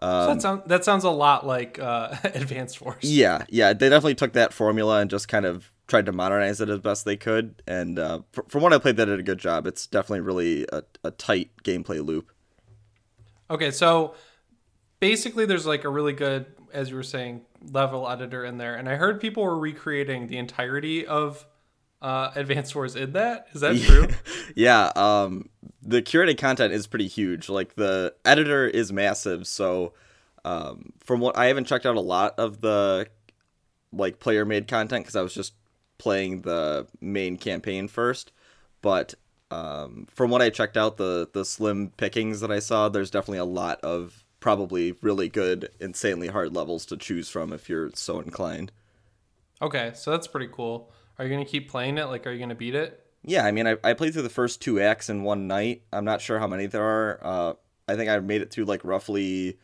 so 0.00 0.26
that 0.26 0.42
sounds 0.42 0.62
that 0.66 0.84
sounds 0.84 1.04
a 1.04 1.10
lot 1.10 1.46
like 1.46 1.78
uh, 1.78 2.14
Advanced 2.24 2.80
Wars. 2.80 3.02
Yeah, 3.02 3.44
yeah, 3.48 3.72
they 3.72 3.88
definitely 3.88 4.14
took 4.14 4.32
that 4.32 4.54
formula 4.54 5.00
and 5.00 5.10
just 5.10 5.28
kind 5.28 5.44
of 5.44 5.70
tried 5.86 6.06
to 6.06 6.12
modernize 6.12 6.60
it 6.60 6.68
as 6.68 6.80
best 6.80 7.04
they 7.04 7.16
could. 7.16 7.62
And 7.66 7.98
uh, 7.98 8.20
fr- 8.32 8.42
from 8.48 8.62
what 8.62 8.72
I 8.72 8.78
played, 8.78 8.96
they 8.96 9.06
did 9.06 9.18
a 9.18 9.22
good 9.22 9.38
job. 9.38 9.66
It's 9.66 9.86
definitely 9.86 10.20
really 10.20 10.66
a, 10.72 10.82
a 11.02 11.10
tight 11.10 11.50
gameplay 11.64 12.04
loop. 12.04 12.30
Okay, 13.50 13.70
so 13.70 14.14
basically, 15.00 15.46
there's 15.46 15.66
like 15.66 15.84
a 15.84 15.88
really 15.88 16.12
good, 16.12 16.46
as 16.72 16.90
you 16.90 16.96
were 16.96 17.02
saying, 17.02 17.42
level 17.72 18.08
editor 18.08 18.44
in 18.44 18.58
there, 18.58 18.74
and 18.74 18.88
I 18.88 18.96
heard 18.96 19.20
people 19.20 19.42
were 19.42 19.58
recreating 19.58 20.26
the 20.26 20.36
entirety 20.36 21.06
of 21.06 21.46
uh, 22.00 22.30
Advanced 22.34 22.74
Wars 22.74 22.96
in 22.96 23.12
that. 23.12 23.48
Is 23.52 23.60
that 23.60 23.76
true? 23.76 24.08
yeah, 24.54 24.92
um, 24.94 25.48
the 25.82 26.02
curated 26.02 26.38
content 26.38 26.72
is 26.72 26.86
pretty 26.86 27.08
huge. 27.08 27.48
Like 27.48 27.74
the 27.74 28.14
editor 28.24 28.66
is 28.66 28.92
massive. 28.92 29.46
So, 29.46 29.94
um, 30.44 30.92
from 31.00 31.20
what 31.20 31.36
I 31.36 31.46
haven't 31.46 31.66
checked 31.66 31.86
out 31.86 31.96
a 31.96 32.00
lot 32.00 32.38
of 32.38 32.60
the 32.60 33.08
like 33.92 34.20
player 34.20 34.44
made 34.44 34.68
content 34.68 35.04
because 35.04 35.16
I 35.16 35.22
was 35.22 35.34
just 35.34 35.54
playing 35.98 36.42
the 36.42 36.86
main 37.00 37.36
campaign 37.36 37.88
first. 37.88 38.32
But 38.80 39.14
um, 39.50 40.06
from 40.10 40.30
what 40.30 40.42
I 40.42 40.50
checked 40.50 40.76
out, 40.76 40.96
the 40.96 41.28
the 41.32 41.44
slim 41.44 41.90
pickings 41.96 42.40
that 42.40 42.50
I 42.50 42.60
saw, 42.60 42.88
there's 42.88 43.10
definitely 43.10 43.38
a 43.38 43.44
lot 43.44 43.80
of 43.82 44.24
probably 44.40 44.92
really 45.02 45.28
good, 45.28 45.70
insanely 45.80 46.28
hard 46.28 46.54
levels 46.54 46.86
to 46.86 46.96
choose 46.96 47.28
from 47.28 47.52
if 47.52 47.68
you're 47.68 47.90
so 47.94 48.20
inclined. 48.20 48.70
Okay, 49.60 49.90
so 49.94 50.12
that's 50.12 50.28
pretty 50.28 50.48
cool. 50.52 50.92
Are 51.18 51.24
you 51.24 51.30
gonna 51.30 51.44
keep 51.44 51.70
playing 51.70 51.98
it? 51.98 52.04
Like, 52.04 52.26
are 52.26 52.32
you 52.32 52.38
gonna 52.38 52.54
beat 52.54 52.74
it? 52.74 53.04
Yeah, 53.24 53.44
I 53.44 53.50
mean, 53.50 53.66
I, 53.66 53.76
I 53.82 53.94
played 53.94 54.12
through 54.12 54.22
the 54.22 54.28
first 54.28 54.62
two 54.62 54.80
acts 54.80 55.08
in 55.08 55.22
one 55.22 55.46
night. 55.48 55.82
I'm 55.92 56.04
not 56.04 56.20
sure 56.20 56.38
how 56.38 56.46
many 56.46 56.66
there 56.66 56.84
are. 56.84 57.20
Uh, 57.22 57.54
I 57.88 57.96
think 57.96 58.08
I 58.08 58.18
made 58.20 58.42
it 58.42 58.50
through 58.50 58.66
like 58.66 58.84
roughly 58.84 59.58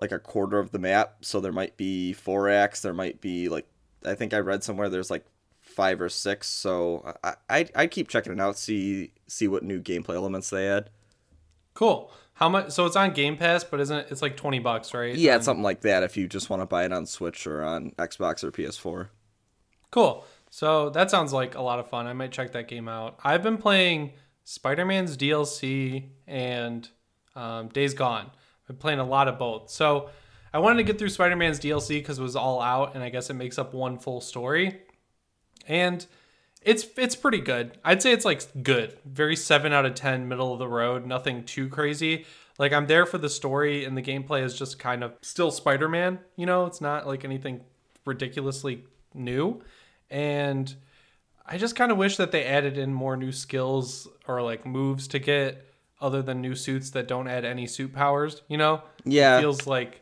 like 0.00 0.12
a 0.12 0.18
quarter 0.18 0.58
of 0.58 0.70
the 0.70 0.78
map. 0.78 1.16
So 1.20 1.40
there 1.40 1.52
might 1.52 1.76
be 1.76 2.12
four 2.12 2.48
acts. 2.48 2.80
There 2.80 2.94
might 2.94 3.20
be 3.20 3.48
like 3.48 3.66
I 4.04 4.14
think 4.14 4.32
I 4.32 4.38
read 4.38 4.64
somewhere 4.64 4.88
there's 4.88 5.10
like 5.10 5.26
five 5.60 6.00
or 6.00 6.08
six. 6.08 6.48
So 6.48 7.14
I 7.22 7.34
I 7.48 7.66
I 7.74 7.86
keep 7.86 8.08
checking 8.08 8.32
it 8.32 8.40
out, 8.40 8.56
see 8.56 9.12
see 9.26 9.48
what 9.48 9.62
new 9.62 9.80
gameplay 9.80 10.14
elements 10.14 10.50
they 10.50 10.68
add. 10.68 10.90
Cool. 11.74 12.10
How 12.34 12.48
much? 12.48 12.70
So 12.70 12.86
it's 12.86 12.96
on 12.96 13.12
Game 13.12 13.36
Pass, 13.36 13.64
but 13.64 13.80
isn't 13.80 13.96
it? 13.96 14.06
It's 14.10 14.22
like 14.22 14.36
twenty 14.36 14.58
bucks, 14.58 14.94
right? 14.94 15.14
Yeah, 15.14 15.36
it's 15.36 15.44
something 15.44 15.62
like 15.62 15.82
that 15.82 16.02
if 16.02 16.16
you 16.16 16.26
just 16.26 16.48
want 16.48 16.62
to 16.62 16.66
buy 16.66 16.84
it 16.84 16.92
on 16.92 17.04
Switch 17.04 17.46
or 17.46 17.62
on 17.62 17.90
Xbox 17.92 18.42
or 18.42 18.50
PS4. 18.50 19.08
Cool. 19.90 20.24
So 20.50 20.90
that 20.90 21.10
sounds 21.10 21.32
like 21.32 21.54
a 21.54 21.62
lot 21.62 21.78
of 21.78 21.88
fun. 21.88 22.06
I 22.06 22.12
might 22.12 22.32
check 22.32 22.52
that 22.52 22.68
game 22.68 22.88
out. 22.88 23.18
I've 23.22 23.42
been 23.42 23.56
playing 23.56 24.12
Spider 24.44 24.84
Man's 24.84 25.16
DLC 25.16 26.08
and 26.26 26.88
um, 27.36 27.68
Days 27.68 27.94
Gone. 27.94 28.26
I've 28.26 28.66
been 28.66 28.76
playing 28.76 28.98
a 28.98 29.06
lot 29.06 29.28
of 29.28 29.38
both. 29.38 29.70
So 29.70 30.10
I 30.52 30.58
wanted 30.58 30.78
to 30.78 30.82
get 30.84 30.98
through 30.98 31.10
Spider 31.10 31.36
Man's 31.36 31.60
DLC 31.60 32.00
because 32.00 32.18
it 32.18 32.22
was 32.22 32.34
all 32.34 32.60
out, 32.60 32.94
and 32.94 33.04
I 33.04 33.10
guess 33.10 33.30
it 33.30 33.34
makes 33.34 33.58
up 33.58 33.72
one 33.72 33.98
full 33.98 34.20
story. 34.20 34.80
And 35.68 36.04
it's 36.62 36.84
it's 36.96 37.14
pretty 37.14 37.40
good. 37.40 37.78
I'd 37.84 38.02
say 38.02 38.12
it's 38.12 38.24
like 38.24 38.42
good. 38.62 38.98
Very 39.04 39.36
seven 39.36 39.72
out 39.72 39.86
of 39.86 39.94
ten, 39.94 40.28
middle 40.28 40.52
of 40.52 40.58
the 40.58 40.68
road. 40.68 41.06
Nothing 41.06 41.44
too 41.44 41.68
crazy. 41.68 42.26
Like 42.58 42.72
I'm 42.72 42.86
there 42.86 43.06
for 43.06 43.18
the 43.18 43.28
story, 43.28 43.84
and 43.84 43.96
the 43.96 44.02
gameplay 44.02 44.42
is 44.42 44.58
just 44.58 44.78
kind 44.80 45.04
of 45.04 45.12
still 45.22 45.52
Spider 45.52 45.88
Man. 45.88 46.18
You 46.36 46.46
know, 46.46 46.66
it's 46.66 46.80
not 46.80 47.06
like 47.06 47.24
anything 47.24 47.60
ridiculously 48.04 48.84
new. 49.14 49.62
And 50.10 50.74
I 51.46 51.58
just 51.58 51.76
kind 51.76 51.92
of 51.92 51.98
wish 51.98 52.16
that 52.16 52.32
they 52.32 52.44
added 52.44 52.76
in 52.78 52.92
more 52.92 53.16
new 53.16 53.32
skills 53.32 54.08
or 54.26 54.42
like 54.42 54.66
moves 54.66 55.08
to 55.08 55.18
get 55.18 55.66
other 56.00 56.22
than 56.22 56.40
new 56.40 56.54
suits 56.54 56.90
that 56.90 57.06
don't 57.08 57.28
add 57.28 57.44
any 57.44 57.66
suit 57.66 57.92
powers. 57.92 58.42
You 58.48 58.56
know, 58.58 58.82
Yeah. 59.04 59.38
it 59.38 59.40
feels 59.40 59.66
like 59.66 60.00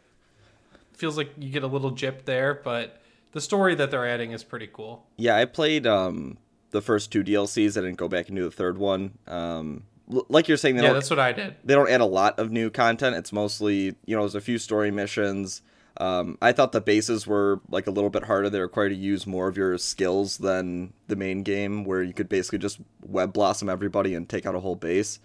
feels 0.95 1.17
like 1.17 1.31
you 1.39 1.51
get 1.51 1.63
a 1.63 1.67
little 1.69 1.93
jip 1.93 2.25
there, 2.25 2.61
but 2.65 3.01
the 3.33 3.41
story 3.41 3.75
that 3.77 3.91
they're 3.91 4.09
adding 4.09 4.33
is 4.33 4.43
pretty 4.43 4.69
cool. 4.73 5.07
Yeah, 5.17 5.37
I 5.37 5.45
played 5.45 5.87
um 5.87 6.39
the 6.71 6.83
first 6.83 7.11
two 7.13 7.23
DLCs. 7.25 7.77
I 7.77 7.81
didn't 7.83 7.97
go 7.97 8.09
back 8.09 8.29
and 8.29 8.37
do 8.37 8.45
the 8.45 8.51
third 8.51 8.77
one. 8.79 9.17
Um, 9.27 9.85
l- 10.13 10.27
like 10.29 10.49
you're 10.49 10.57
saying, 10.59 10.77
they 10.77 10.83
Yeah, 10.83 10.93
that's 10.93 11.09
what 11.11 11.19
I 11.19 11.33
did. 11.33 11.55
they 11.65 11.75
don't 11.75 11.89
add 11.91 12.01
a 12.03 12.05
lot 12.07 12.39
of 12.39 12.51
new 12.51 12.69
content. 12.71 13.17
It's 13.17 13.33
mostly, 13.33 13.95
you 14.05 14.15
know, 14.17 14.21
there's 14.21 14.35
a 14.35 14.41
few 14.41 14.59
story 14.59 14.91
missions. 14.91 15.63
Um, 15.99 16.39
I 16.41 16.53
thought 16.53 16.71
the 16.73 16.81
bases 16.81 17.27
were 17.27 17.61
like 17.69 17.87
a 17.89 17.91
little 17.91 18.11
bit 18.11 18.25
harder. 18.25 18.49
They 18.49 18.61
require 18.61 18.87
you 18.87 18.95
to 18.95 19.01
use 19.01 19.27
more 19.27 19.49
of 19.49 19.57
your 19.57 19.77
skills 19.79 20.39
than 20.39 20.93
the 21.09 21.17
main 21.17 21.43
game, 21.43 21.85
where 21.85 22.03
you 22.03 22.13
could 22.13 22.29
basically 22.29 22.59
just 22.61 22.79
web 23.05 23.33
blossom 23.33 23.69
everybody 23.69 24.15
and 24.15 24.29
take 24.29 24.47
out 24.47 24.55
a 24.55 24.61
whole 24.61 24.77
base. 24.77 25.19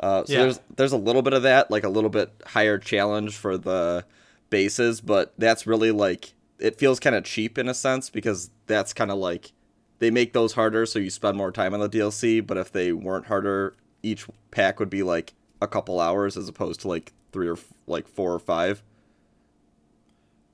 Uh, 0.00 0.24
so 0.24 0.32
Yeah. 0.32 0.38
there's 0.42 0.60
there's 0.76 0.92
a 0.92 0.96
little 0.96 1.22
bit 1.22 1.32
of 1.34 1.42
that, 1.44 1.70
like 1.70 1.84
a 1.84 1.88
little 1.88 2.10
bit 2.10 2.32
higher 2.46 2.78
challenge 2.78 3.36
for 3.36 3.56
the 3.56 4.04
bases, 4.50 5.00
but 5.00 5.32
that's 5.38 5.66
really 5.66 5.90
like 5.92 6.32
it 6.58 6.76
feels 6.78 6.98
kind 6.98 7.14
of 7.14 7.22
cheap 7.24 7.56
in 7.56 7.68
a 7.68 7.74
sense 7.74 8.10
because 8.10 8.50
that's 8.66 8.92
kind 8.92 9.12
of 9.12 9.18
like 9.18 9.52
they 10.00 10.10
make 10.10 10.32
those 10.32 10.54
harder 10.54 10.86
so 10.86 10.98
you 10.98 11.10
spend 11.10 11.36
more 11.36 11.52
time 11.52 11.74
on 11.74 11.80
the 11.80 11.88
DLC, 11.88 12.44
but 12.44 12.56
if 12.56 12.72
they 12.72 12.92
weren't 12.92 13.26
harder, 13.26 13.74
each 14.02 14.26
pack 14.50 14.80
would 14.80 14.90
be 14.90 15.02
like 15.04 15.34
a 15.62 15.68
couple 15.68 16.00
hours 16.00 16.36
as 16.36 16.48
opposed 16.48 16.80
to 16.80 16.88
like 16.88 17.12
three 17.32 17.48
or 17.48 17.56
like 17.86 18.08
four 18.08 18.32
or 18.32 18.38
five. 18.40 18.82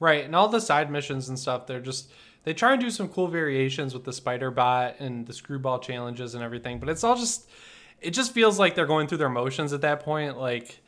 Right, 0.01 0.25
and 0.25 0.35
all 0.35 0.49
the 0.49 0.61
side 0.61 0.91
missions 0.91 1.29
and 1.29 1.39
stuff, 1.39 1.67
they're 1.67 1.81
just 1.81 2.11
they 2.45 2.53
try 2.53 2.73
and 2.73 2.81
do 2.81 2.91
some 2.91 3.09
cool 3.09 3.29
variations 3.29 3.95
with 3.95 4.05
the 4.05 4.13
spider 4.13 4.51
bot 4.51 4.97
and 5.01 5.27
the 5.27 5.33
screwball 5.33 5.79
challenges 5.79 6.35
and 6.35 6.45
everything, 6.45 6.79
but 6.79 6.89
it's 6.89 7.03
all 7.03 7.17
just 7.17 7.49
it 8.01 8.11
just 8.11 8.33
feels 8.33 8.59
like 8.59 8.75
they're 8.75 8.87
going 8.87 9.07
through 9.07 9.19
their 9.19 9.31
motions 9.31 9.73
at 9.73 9.81
that 9.81 10.01
point. 10.01 10.39
Like 10.39 10.81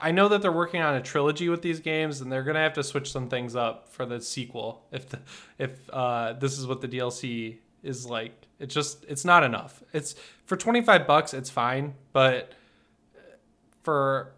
I 0.00 0.10
know 0.10 0.28
that 0.28 0.42
they're 0.42 0.50
working 0.50 0.80
on 0.82 0.96
a 0.96 1.00
trilogy 1.00 1.48
with 1.48 1.62
these 1.62 1.78
games, 1.78 2.20
and 2.20 2.30
they're 2.30 2.42
gonna 2.42 2.58
have 2.58 2.74
to 2.74 2.82
switch 2.82 3.12
some 3.12 3.28
things 3.28 3.54
up 3.54 3.88
for 3.88 4.04
the 4.04 4.20
sequel 4.20 4.84
if 4.90 5.08
the, 5.08 5.20
if 5.58 5.90
uh, 5.90 6.32
this 6.34 6.58
is 6.58 6.66
what 6.66 6.80
the 6.80 6.88
DLC 6.88 7.58
is 7.84 8.04
like. 8.06 8.32
It's 8.58 8.74
just 8.74 9.04
it's 9.08 9.24
not 9.24 9.44
enough. 9.44 9.82
It's 9.92 10.16
for 10.46 10.56
twenty 10.56 10.82
five 10.82 11.06
bucks, 11.06 11.32
it's 11.32 11.50
fine, 11.50 11.94
but 12.12 12.52
for 13.82 14.32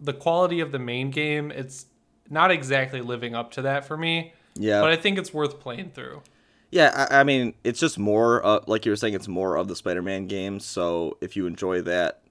the 0.00 0.12
quality 0.12 0.60
of 0.60 0.72
the 0.72 0.78
main 0.78 1.10
game, 1.10 1.50
it's 1.50 1.86
not 2.30 2.50
exactly 2.50 3.00
living 3.00 3.34
up 3.34 3.50
to 3.52 3.62
that 3.62 3.84
for 3.84 3.96
me. 3.96 4.32
Yeah. 4.54 4.80
But 4.80 4.90
I 4.90 4.96
think 4.96 5.18
it's 5.18 5.34
worth 5.34 5.60
playing 5.60 5.90
through. 5.90 6.22
Yeah, 6.70 7.06
I, 7.10 7.20
I 7.20 7.24
mean, 7.24 7.54
it's 7.64 7.80
just 7.80 7.98
more, 7.98 8.44
uh, 8.46 8.60
like 8.66 8.86
you 8.86 8.92
were 8.92 8.96
saying, 8.96 9.14
it's 9.14 9.28
more 9.28 9.56
of 9.56 9.68
the 9.68 9.74
Spider-Man 9.76 10.26
games. 10.26 10.64
So 10.64 11.18
if 11.20 11.36
you 11.36 11.46
enjoy 11.46 11.82
that 11.82 12.22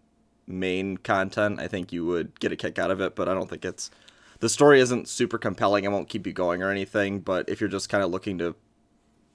main 0.48 0.98
content, 0.98 1.60
I 1.60 1.68
think 1.68 1.92
you 1.92 2.06
would 2.06 2.40
get 2.40 2.52
a 2.52 2.56
kick 2.56 2.80
out 2.80 2.90
of 2.90 3.02
it. 3.02 3.16
But 3.16 3.28
I 3.28 3.34
don't 3.34 3.50
think 3.50 3.66
it's 3.66 3.92
the 4.40 4.50
story 4.50 4.80
isn't 4.80 5.10
super 5.10 5.38
compelling. 5.38 5.84
It 5.84 5.92
won't 5.92 6.10
keep 6.10 6.26
you 6.26 6.34
going 6.34 6.64
or 6.64 6.72
anything. 6.72 7.20
But 7.20 7.50
if 7.50 7.60
you're 7.60 7.70
just 7.70 7.90
kind 7.90 8.04
of 8.04 8.12
looking 8.12 8.38
to 8.38 8.56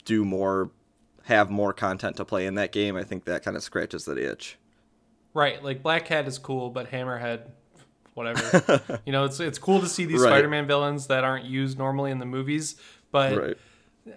do 0.04 0.24
more, 0.24 0.70
have 1.24 1.50
more 1.50 1.72
content 1.72 2.16
to 2.16 2.24
play 2.24 2.46
in 2.46 2.54
that 2.54 2.72
game, 2.72 2.96
I 2.96 3.04
think 3.04 3.24
that 3.24 3.42
kind 3.42 3.56
of 3.56 3.62
scratches 3.62 4.04
the 4.04 4.30
itch. 4.30 4.58
Right, 5.32 5.62
like 5.64 5.82
Black 5.82 6.04
Cat 6.04 6.28
is 6.28 6.38
cool, 6.38 6.70
but 6.70 6.90
Hammerhead, 6.90 7.48
whatever. 8.14 9.00
you 9.06 9.12
know, 9.12 9.24
it's 9.24 9.40
it's 9.40 9.58
cool 9.58 9.80
to 9.80 9.86
see 9.88 10.04
these 10.04 10.20
Right. 10.20 10.28
Spider-Man 10.30 10.66
villains 10.66 11.08
that 11.08 11.24
aren't 11.24 11.44
used 11.44 11.78
normally 11.78 12.10
in 12.10 12.18
the 12.18 12.26
movies, 12.26 12.76
but 13.10 13.36
Right. 13.36 13.56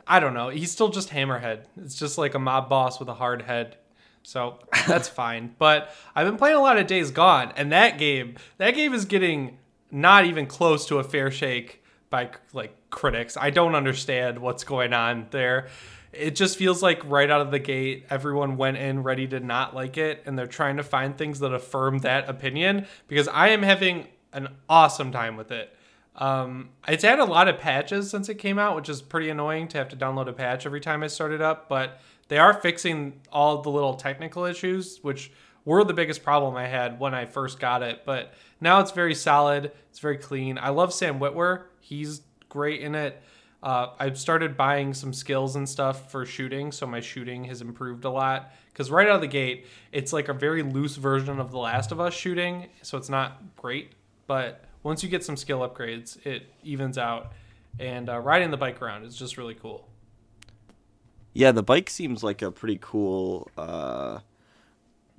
I 0.06 0.20
don't 0.20 0.34
know. 0.34 0.50
He's 0.50 0.72
still 0.72 0.89
just 0.89 1.10
Hammerhead. 1.10 1.62
It's 1.82 1.96
just 1.96 2.18
like 2.18 2.34
a 2.34 2.39
mob 2.39 2.68
boss 2.70 3.00
with 3.00 3.08
a 3.10 3.13
hard 3.13 3.42
head. 3.44 3.77
So 4.24 4.60
that's 4.86 5.08
fine. 5.24 5.56
But 5.58 5.94
I've 6.13 6.27
been 6.27 6.36
playing 6.38 6.58
a 6.58 6.62
lot 6.62 6.77
of 6.77 6.88
Days 6.88 7.12
Gone, 7.12 7.54
and 7.56 7.72
that 7.72 7.98
game, 7.98 8.36
that 8.58 8.72
game 8.72 8.94
is 8.94 9.06
getting 9.06 9.58
not 9.89 10.25
even 10.25 10.46
close 10.46 10.86
to 10.88 11.00
a 11.00 11.04
fair 11.04 11.32
shake 11.32 11.82
by 12.10 12.32
like 12.51 12.75
critics. 12.89 13.38
I 13.39 13.50
don't 13.51 13.75
understand 13.75 14.39
what's 14.39 14.66
going 14.66 14.92
on 14.92 15.27
there. 15.32 15.70
It 16.14 16.36
just 16.36 16.58
feels 16.58 16.82
like 16.82 17.04
right 17.06 17.30
out 17.30 17.42
of 17.42 17.52
the 17.52 17.60
gate, 17.60 18.06
everyone 18.10 18.58
went 18.58 18.78
in 18.78 19.04
ready 19.04 19.28
to 19.28 19.40
not 19.40 19.76
like 19.76 19.98
it, 19.98 20.24
and 20.26 20.38
they're 20.38 20.48
trying 20.48 20.78
to 20.78 20.84
find 20.84 21.18
things 21.18 21.40
that 21.40 21.54
affirm 21.54 22.00
that 22.00 22.30
opinion 22.30 22.88
because 23.08 23.28
I 23.28 23.50
am 23.50 23.62
having 23.62 24.08
an 24.34 24.50
awesome 24.70 25.12
time 25.12 25.36
with 25.36 25.52
it. 25.52 25.76
Um, 26.16 26.70
it's 26.88 27.04
had 27.04 27.20
a 27.20 27.26
lot 27.26 27.48
of 27.48 27.60
patches 27.60 28.10
since 28.10 28.28
it 28.30 28.36
came 28.36 28.58
out, 28.58 28.76
which 28.76 28.90
is 28.90 29.02
pretty 29.02 29.30
annoying 29.30 29.68
to 29.70 29.78
have 29.78 29.90
to 29.90 29.96
download 29.96 30.28
a 30.28 30.34
patch 30.34 30.66
every 30.66 30.82
time 30.82 31.04
I 31.04 31.08
start 31.08 31.32
it 31.32 31.42
up. 31.42 31.70
But 31.70 32.00
they 32.28 32.38
are 32.38 32.54
fixing 32.54 33.22
all 33.32 33.62
the 33.62 33.70
little 33.70 33.94
technical 33.94 34.46
issues, 34.46 35.00
which 35.04 35.32
were 35.66 35.84
the 35.84 35.94
biggest 35.94 36.24
problem 36.24 36.56
I 36.56 36.68
had 36.68 37.00
when 37.00 37.14
I 37.14 37.26
first 37.26 37.60
got 37.60 37.84
it. 37.84 38.04
But 38.06 38.34
now 38.60 38.80
it's 38.80 38.92
very 38.92 39.14
solid. 39.14 39.72
It's 39.90 40.00
very 40.00 40.18
clean. 40.18 40.58
I 40.58 40.70
love 40.70 40.94
Sam 40.94 41.20
Witwer. 41.20 41.66
He's 41.80 42.22
great 42.50 42.82
in 42.82 42.96
it. 42.96 43.22
Uh, 43.64 43.88
I've 44.00 44.20
started 44.20 44.56
buying 44.56 44.94
some 44.94 45.14
skills 45.14 45.56
and 45.56 45.68
stuff 45.68 46.12
for 46.12 46.26
shooting, 46.26 46.72
so 46.72 46.86
my 46.86 47.00
shooting 47.00 47.46
has 47.46 47.62
improved 47.62 48.06
a 48.06 48.10
lot. 48.10 48.54
Because 48.72 48.92
right 48.92 49.08
out 49.08 49.16
of 49.16 49.22
the 49.22 49.28
gate, 49.28 49.66
it's 49.92 50.14
like 50.14 50.30
a 50.30 50.34
very 50.34 50.62
loose 50.62 50.96
version 50.96 51.40
of 51.40 51.52
The 51.52 51.58
Last 51.58 51.92
of 51.92 52.00
Us 52.00 52.14
shooting, 52.14 52.68
so 52.84 52.98
it's 52.98 53.10
not 53.10 53.42
great. 53.56 53.94
But 54.28 54.64
once 54.84 55.04
you 55.04 55.10
get 55.10 55.24
some 55.24 55.36
skill 55.36 55.68
upgrades, 55.68 56.24
it 56.26 56.44
evens 56.64 56.98
out. 56.98 57.32
And 57.80 58.10
uh, 58.10 58.20
riding 58.20 58.52
the 58.52 58.58
bike 58.58 58.82
around 58.82 59.06
is 59.06 59.16
just 59.16 59.38
really 59.38 59.56
cool. 59.56 59.88
Yeah, 61.34 61.52
the 61.52 61.64
bike 61.64 61.90
seems 61.90 62.24
like 62.24 62.42
a 62.42 62.52
pretty 62.52 62.80
cool, 62.82 63.50
uh, 63.58 64.20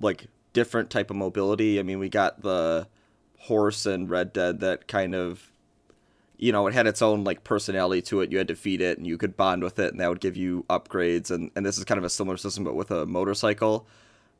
like 0.01 0.27
different 0.53 0.89
type 0.89 1.09
of 1.09 1.15
mobility. 1.17 1.79
I 1.79 1.83
mean, 1.83 1.99
we 1.99 2.09
got 2.09 2.41
the 2.41 2.87
horse 3.37 3.85
and 3.85 4.09
Red 4.09 4.33
Dead 4.33 4.59
that 4.61 4.87
kind 4.87 5.15
of, 5.15 5.51
you 6.39 6.53
know, 6.53 6.67
it 6.67 6.73
had 6.73 6.87
its 6.87 7.01
own 7.01 7.25
like 7.25 7.43
personality 7.43 8.01
to 8.03 8.21
it. 8.21 8.31
You 8.31 8.37
had 8.37 8.47
to 8.47 8.55
feed 8.55 8.81
it, 8.81 8.97
and 8.97 9.05
you 9.05 9.17
could 9.17 9.35
bond 9.35 9.61
with 9.61 9.77
it, 9.77 9.91
and 9.91 9.99
that 9.99 10.09
would 10.09 10.21
give 10.21 10.37
you 10.37 10.65
upgrades. 10.69 11.31
And 11.31 11.51
and 11.55 11.65
this 11.65 11.77
is 11.77 11.83
kind 11.83 11.97
of 11.97 12.05
a 12.05 12.09
similar 12.09 12.37
system, 12.37 12.63
but 12.63 12.75
with 12.75 12.91
a 12.91 13.05
motorcycle. 13.05 13.85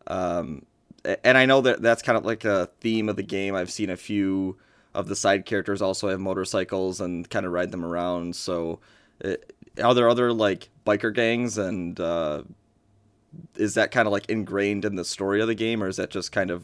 Um, 0.07 0.65
and 1.23 1.37
I 1.37 1.45
know 1.45 1.61
that 1.61 1.81
that's 1.81 2.01
kind 2.01 2.17
of 2.17 2.25
like 2.25 2.45
a 2.45 2.67
theme 2.79 3.09
of 3.09 3.17
the 3.17 3.23
game. 3.23 3.53
I've 3.53 3.71
seen 3.71 3.89
a 3.89 3.97
few 3.97 4.57
of 4.93 5.07
the 5.07 5.15
side 5.15 5.45
characters 5.45 5.81
also 5.81 6.07
have 6.07 6.19
motorcycles 6.19 6.99
and 7.01 7.29
kind 7.29 7.45
of 7.45 7.51
ride 7.51 7.71
them 7.71 7.85
around. 7.85 8.35
So, 8.35 8.79
uh, 9.23 9.35
are 9.83 9.93
there 9.93 10.09
other 10.09 10.31
like 10.31 10.69
biker 10.85 11.13
gangs, 11.13 11.57
and 11.57 11.99
uh, 11.99 12.43
is 13.55 13.73
that 13.73 13.91
kind 13.91 14.07
of 14.07 14.13
like 14.13 14.29
ingrained 14.29 14.85
in 14.85 14.95
the 14.95 15.05
story 15.05 15.41
of 15.41 15.47
the 15.47 15.55
game, 15.55 15.83
or 15.83 15.89
is 15.89 15.97
that 15.97 16.11
just 16.11 16.31
kind 16.31 16.49
of 16.49 16.63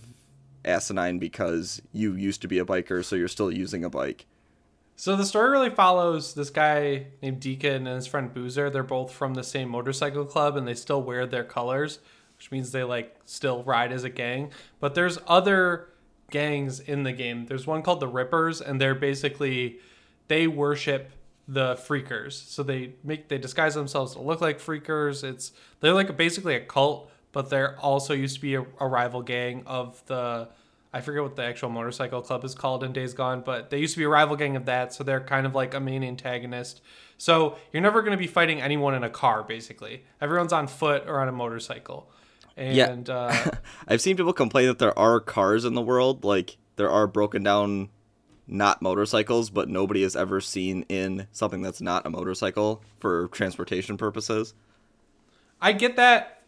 asinine 0.64 1.20
because 1.20 1.82
you 1.92 2.14
used 2.14 2.42
to 2.42 2.48
be 2.48 2.58
a 2.58 2.66
biker, 2.66 3.04
so 3.04 3.18
you're 3.18 3.28
still 3.28 3.52
using 3.52 3.84
a 3.84 3.90
bike? 3.90 4.26
So 4.98 5.16
the 5.16 5.26
story 5.26 5.50
really 5.50 5.70
follows 5.70 6.34
this 6.34 6.50
guy 6.50 7.08
named 7.22 7.42
Deacon 7.42 7.86
and 7.86 7.96
his 7.96 8.08
friend 8.08 8.34
Boozer. 8.34 8.70
They're 8.70 8.84
both 8.84 9.12
from 9.12 9.34
the 9.34 9.44
same 9.44 9.70
motorcycle 9.70 10.26
club 10.26 10.56
and 10.56 10.68
they 10.68 10.74
still 10.74 11.02
wear 11.02 11.26
their 11.26 11.44
colors, 11.44 12.00
which 12.38 12.50
means 12.50 12.72
they 12.72 12.84
like 12.84 13.16
still 13.26 13.64
ride 13.64 13.92
as 13.92 14.06
a 14.06 14.10
gang. 14.10 14.52
But 14.80 14.96
there's 14.96 15.20
other 15.28 15.90
gangs 16.32 16.80
in 16.80 17.04
the 17.04 17.12
game. 17.12 17.46
There's 17.46 17.68
one 17.68 17.82
called 17.82 18.00
the 18.00 18.08
Rippers 18.08 18.62
and 18.62 18.80
they're 18.80 18.96
basically 18.96 19.80
they 20.28 20.48
worship 20.48 21.12
the 21.48 21.76
freakers. 21.76 22.34
So 22.34 22.64
they 22.64 22.94
make 23.04 23.28
they 23.28 23.38
disguise 23.38 23.76
themselves 23.76 24.14
to 24.14 24.22
look 24.22 24.40
like 24.40 24.60
freakers. 24.60 25.24
It's 25.24 25.52
they're 25.82 25.94
like 25.94 26.16
basically 26.16 26.56
a 26.56 26.62
cult, 26.62 27.12
but 27.34 27.50
they're 27.50 27.78
also 27.80 28.14
used 28.14 28.36
to 28.36 28.42
be 28.42 28.56
a, 28.56 28.66
a 28.80 28.88
rival 28.88 29.22
gang 29.22 29.64
of 29.66 30.02
the 30.08 30.48
I 30.96 31.02
forget 31.02 31.24
what 31.24 31.36
the 31.36 31.44
actual 31.44 31.68
motorcycle 31.68 32.22
club 32.22 32.46
is 32.46 32.56
called 32.56 32.82
in 32.82 32.94
Days 32.94 33.14
Gone, 33.14 33.42
but 33.42 33.70
they 33.70 33.80
used 33.80 33.96
to 33.96 33.98
be 33.98 34.06
a 34.06 34.10
rival 34.10 34.38
gang 34.38 34.56
of 34.56 34.64
that, 34.64 34.94
so 34.94 35.04
they're 35.04 35.20
kind 35.20 35.46
of 35.46 35.54
like 35.54 35.74
a 35.74 35.80
main 35.82 36.06
antagonist. 36.06 36.80
So 37.18 37.58
you're 37.74 37.82
never 37.82 38.02
going 38.02 38.14
to 38.14 38.18
be 38.18 38.28
fighting 38.28 38.62
anyone 38.62 38.96
in 38.96 39.04
a 39.04 39.10
car, 39.10 39.44
basically. 39.44 40.06
Everyone's 40.22 40.54
on 40.54 40.68
foot 40.68 41.04
or 41.06 41.20
on 41.20 41.28
a 41.28 41.34
motorcycle. 41.34 42.10
Yeah. 42.56 42.92
And 42.92 43.10
uh, 43.10 43.52
I've 43.90 44.00
seen 44.00 44.16
people 44.16 44.32
complain 44.32 44.68
that 44.68 44.80
there 44.80 44.98
are 44.98 45.20
cars 45.20 45.66
in 45.66 45.74
the 45.74 45.82
world, 45.82 46.24
like 46.24 46.56
there 46.78 46.90
are 46.90 47.08
broken 47.08 47.44
down, 47.44 47.90
not 48.48 48.82
motorcycles, 48.82 49.50
but 49.50 49.68
nobody 49.68 50.02
has 50.02 50.16
ever 50.16 50.40
seen 50.40 50.86
in 50.88 51.28
something 51.34 51.62
that's 51.62 51.82
not 51.82 52.06
a 52.06 52.10
motorcycle 52.10 52.82
for 53.00 53.28
transportation 53.34 53.98
purposes. 53.98 54.54
I 55.60 55.74
get 55.74 55.98
that. 55.98 56.44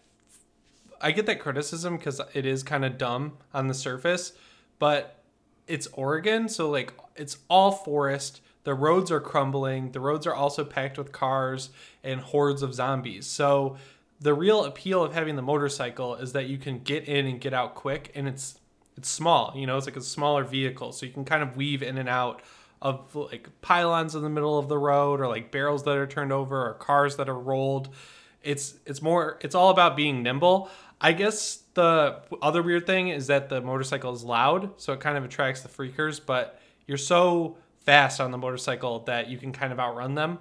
I 1.01 1.11
get 1.11 1.25
that 1.27 1.39
criticism 1.39 1.97
because 1.97 2.21
it 2.33 2.45
is 2.45 2.63
kind 2.63 2.85
of 2.85 2.97
dumb 2.97 3.37
on 3.53 3.67
the 3.67 3.73
surface, 3.73 4.33
but 4.79 5.23
it's 5.67 5.87
Oregon, 5.93 6.49
so 6.49 6.69
like 6.69 6.93
it's 7.15 7.37
all 7.49 7.71
forest. 7.71 8.41
The 8.63 8.73
roads 8.73 9.11
are 9.11 9.21
crumbling. 9.21 9.91
The 9.91 9.99
roads 9.99 10.27
are 10.27 10.33
also 10.33 10.63
packed 10.63 10.97
with 10.97 11.11
cars 11.11 11.69
and 12.03 12.19
hordes 12.19 12.61
of 12.61 12.73
zombies. 12.73 13.25
So 13.25 13.77
the 14.19 14.33
real 14.33 14.65
appeal 14.65 15.03
of 15.03 15.13
having 15.13 15.35
the 15.35 15.41
motorcycle 15.41 16.15
is 16.15 16.33
that 16.33 16.47
you 16.47 16.57
can 16.57 16.79
get 16.79 17.05
in 17.05 17.25
and 17.25 17.39
get 17.39 17.53
out 17.53 17.75
quick, 17.75 18.11
and 18.15 18.27
it's 18.27 18.59
it's 18.95 19.09
small. 19.09 19.53
You 19.55 19.67
know, 19.67 19.77
it's 19.77 19.85
like 19.85 19.95
a 19.95 20.01
smaller 20.01 20.43
vehicle, 20.43 20.91
so 20.91 21.05
you 21.05 21.11
can 21.11 21.25
kind 21.25 21.43
of 21.43 21.55
weave 21.55 21.83
in 21.83 21.97
and 21.97 22.09
out 22.09 22.41
of 22.81 23.15
like 23.15 23.49
pylons 23.61 24.15
in 24.15 24.23
the 24.23 24.29
middle 24.29 24.57
of 24.57 24.69
the 24.69 24.77
road, 24.77 25.19
or 25.21 25.27
like 25.27 25.51
barrels 25.51 25.83
that 25.83 25.97
are 25.97 26.07
turned 26.07 26.31
over, 26.31 26.67
or 26.67 26.73
cars 26.73 27.17
that 27.17 27.29
are 27.29 27.39
rolled 27.39 27.89
it's 28.47 28.75
it's 28.85 29.01
more 29.01 29.37
it's 29.41 29.53
all 29.55 29.69
about 29.69 29.95
being 29.95 30.23
nimble 30.23 30.69
i 31.01 31.11
guess 31.11 31.63
the 31.73 32.19
other 32.41 32.63
weird 32.63 32.85
thing 32.85 33.09
is 33.09 33.27
that 33.27 33.49
the 33.49 33.61
motorcycle 33.61 34.13
is 34.13 34.23
loud 34.23 34.71
so 34.77 34.93
it 34.93 34.99
kind 34.99 35.17
of 35.17 35.23
attracts 35.23 35.61
the 35.61 35.69
freakers 35.69 36.19
but 36.23 36.59
you're 36.87 36.97
so 36.97 37.57
fast 37.87 38.19
on 38.19 38.31
the 38.31 38.37
motorcycle 38.37 38.99
that 38.99 39.29
you 39.29 39.37
can 39.37 39.53
kind 39.53 39.71
of 39.71 39.79
outrun 39.79 40.13
them. 40.13 40.39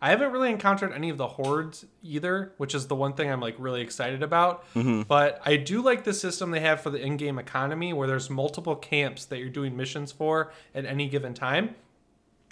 I 0.00 0.10
haven't 0.10 0.32
really 0.32 0.50
encountered 0.50 0.92
any 0.92 1.10
of 1.10 1.18
the 1.18 1.26
hordes 1.26 1.84
either 2.02 2.52
which 2.56 2.74
is 2.74 2.86
the 2.86 2.94
one 2.94 3.14
thing 3.14 3.30
i'm 3.30 3.40
like 3.40 3.56
really 3.58 3.82
excited 3.82 4.22
about. 4.22 4.64
Mm-hmm. 4.74 5.02
But 5.02 5.40
i 5.44 5.56
do 5.56 5.82
like 5.82 6.04
the 6.04 6.14
system 6.14 6.50
they 6.50 6.60
have 6.60 6.80
for 6.80 6.90
the 6.90 6.98
in-game 6.98 7.38
economy 7.38 7.92
where 7.92 8.08
there's 8.08 8.30
multiple 8.30 8.76
camps 8.76 9.26
that 9.26 9.38
you're 9.38 9.48
doing 9.48 9.76
missions 9.76 10.12
for 10.12 10.52
at 10.74 10.84
any 10.86 11.08
given 11.08 11.34
time. 11.34 11.74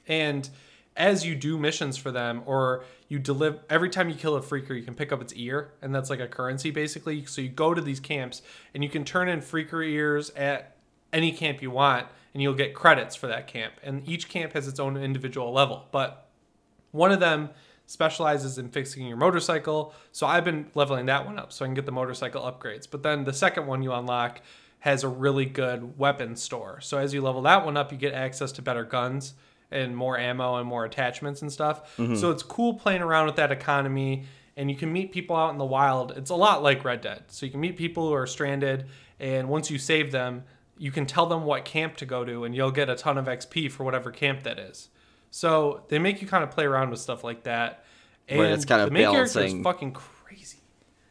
And 0.06 0.49
as 0.96 1.26
you 1.26 1.34
do 1.34 1.58
missions 1.58 1.96
for 1.96 2.12
them 2.12 2.42
or 2.46 2.84
you 3.08 3.18
deliver 3.18 3.60
every 3.68 3.90
time 3.90 4.08
you 4.08 4.14
kill 4.14 4.36
a 4.36 4.40
freaker 4.40 4.76
you 4.76 4.82
can 4.82 4.94
pick 4.94 5.12
up 5.12 5.20
its 5.20 5.32
ear 5.34 5.72
and 5.82 5.94
that's 5.94 6.10
like 6.10 6.20
a 6.20 6.28
currency 6.28 6.70
basically. 6.70 7.24
So 7.24 7.40
you 7.40 7.48
go 7.48 7.74
to 7.74 7.80
these 7.80 8.00
camps 8.00 8.42
and 8.72 8.82
you 8.84 8.90
can 8.90 9.04
turn 9.04 9.28
in 9.28 9.40
freaker 9.40 9.84
ears 9.86 10.30
at 10.30 10.76
any 11.12 11.32
camp 11.32 11.62
you 11.62 11.70
want 11.70 12.06
and 12.32 12.42
you'll 12.42 12.54
get 12.54 12.74
credits 12.74 13.16
for 13.16 13.26
that 13.26 13.46
camp. 13.46 13.74
And 13.82 14.08
each 14.08 14.28
camp 14.28 14.52
has 14.52 14.68
its 14.68 14.80
own 14.80 14.96
individual 14.96 15.52
level. 15.52 15.86
But 15.92 16.28
one 16.90 17.12
of 17.12 17.20
them 17.20 17.50
specializes 17.86 18.58
in 18.58 18.68
fixing 18.68 19.06
your 19.06 19.16
motorcycle. 19.16 19.92
So 20.12 20.26
i've 20.26 20.44
been 20.44 20.70
leveling 20.74 21.06
that 21.06 21.26
one 21.26 21.38
up 21.38 21.52
so 21.52 21.64
i 21.64 21.68
can 21.68 21.74
get 21.74 21.86
the 21.86 21.92
motorcycle 21.92 22.42
upgrades. 22.42 22.88
But 22.88 23.02
then 23.02 23.24
the 23.24 23.32
second 23.32 23.66
one 23.66 23.82
you 23.82 23.92
unlock 23.92 24.40
has 24.78 25.02
a 25.02 25.08
really 25.08 25.46
good 25.46 25.98
weapon 25.98 26.36
store. 26.36 26.80
So 26.80 26.98
as 26.98 27.12
you 27.12 27.20
level 27.20 27.42
that 27.42 27.64
one 27.64 27.76
up 27.76 27.90
you 27.90 27.98
get 27.98 28.14
access 28.14 28.52
to 28.52 28.62
better 28.62 28.84
guns 28.84 29.34
and 29.74 29.96
more 29.96 30.18
ammo 30.18 30.56
and 30.56 30.68
more 30.68 30.84
attachments 30.84 31.42
and 31.42 31.52
stuff. 31.52 31.96
Mm-hmm. 31.96 32.16
So 32.16 32.30
it's 32.30 32.42
cool 32.42 32.74
playing 32.74 33.02
around 33.02 33.26
with 33.26 33.36
that 33.36 33.52
economy 33.52 34.24
and 34.56 34.70
you 34.70 34.76
can 34.76 34.92
meet 34.92 35.12
people 35.12 35.36
out 35.36 35.50
in 35.50 35.58
the 35.58 35.64
wild. 35.64 36.12
It's 36.12 36.30
a 36.30 36.34
lot 36.34 36.62
like 36.62 36.84
Red 36.84 37.00
Dead. 37.00 37.24
So 37.28 37.44
you 37.46 37.52
can 37.52 37.60
meet 37.60 37.76
people 37.76 38.08
who 38.08 38.14
are 38.14 38.26
stranded, 38.26 38.86
and 39.18 39.48
once 39.48 39.70
you 39.70 39.78
save 39.78 40.12
them, 40.12 40.44
you 40.78 40.90
can 40.90 41.06
tell 41.06 41.26
them 41.26 41.44
what 41.44 41.64
camp 41.64 41.96
to 41.96 42.06
go 42.06 42.24
to, 42.24 42.44
and 42.44 42.54
you'll 42.54 42.70
get 42.70 42.88
a 42.88 42.96
ton 42.96 43.18
of 43.18 43.26
XP 43.26 43.70
for 43.70 43.84
whatever 43.84 44.10
camp 44.10 44.42
that 44.44 44.58
is. 44.58 44.90
So 45.30 45.84
they 45.88 45.98
make 45.98 46.22
you 46.22 46.28
kind 46.28 46.44
of 46.44 46.50
play 46.50 46.64
around 46.64 46.90
with 46.90 47.00
stuff 47.00 47.24
like 47.24 47.42
that. 47.44 47.84
And 48.28 48.40
Right, 48.40 48.50
it's 48.52 48.64
kind 48.64 48.80
of 48.80 48.88
the 48.88 48.94
main 48.94 49.10
character 49.10 49.40
is 49.40 49.54
fucking 49.62 49.92
crazy. 49.92 50.58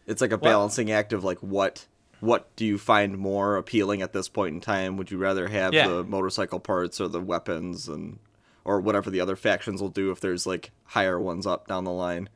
It's 0.08 0.22
like 0.22 0.32
a 0.32 0.38
balancing 0.38 0.92
act 0.92 1.14
of 1.14 1.24
like 1.24 1.40
what 1.40 1.86
what 2.20 2.56
do 2.56 2.66
you 2.66 2.78
find 2.78 3.18
more 3.18 3.58
appealing 3.58 4.02
at 4.02 4.14
this 4.14 4.30
point 4.30 4.56
in 4.56 4.62
time? 4.62 4.96
Would 4.96 5.12
you 5.12 5.18
rather 5.18 5.50
have 5.50 5.74
Yeah. 5.74 5.90
the 5.90 6.04
motorcycle 6.06 6.62
parts 6.62 7.02
or 7.02 7.10
the 7.10 7.20
weapons 7.20 7.90
and 7.90 8.18
or 8.66 8.80
whatever 8.80 9.10
the 9.10 9.20
other 9.20 9.36
factions 9.36 9.82
will 9.82 9.90
do 9.90 10.12
if 10.12 10.20
there's 10.20 10.46
like 10.46 10.72
higher 10.86 11.20
ones 11.20 11.46
up 11.46 11.68
down 11.68 11.84
the 11.84 11.92
line? 11.92 12.30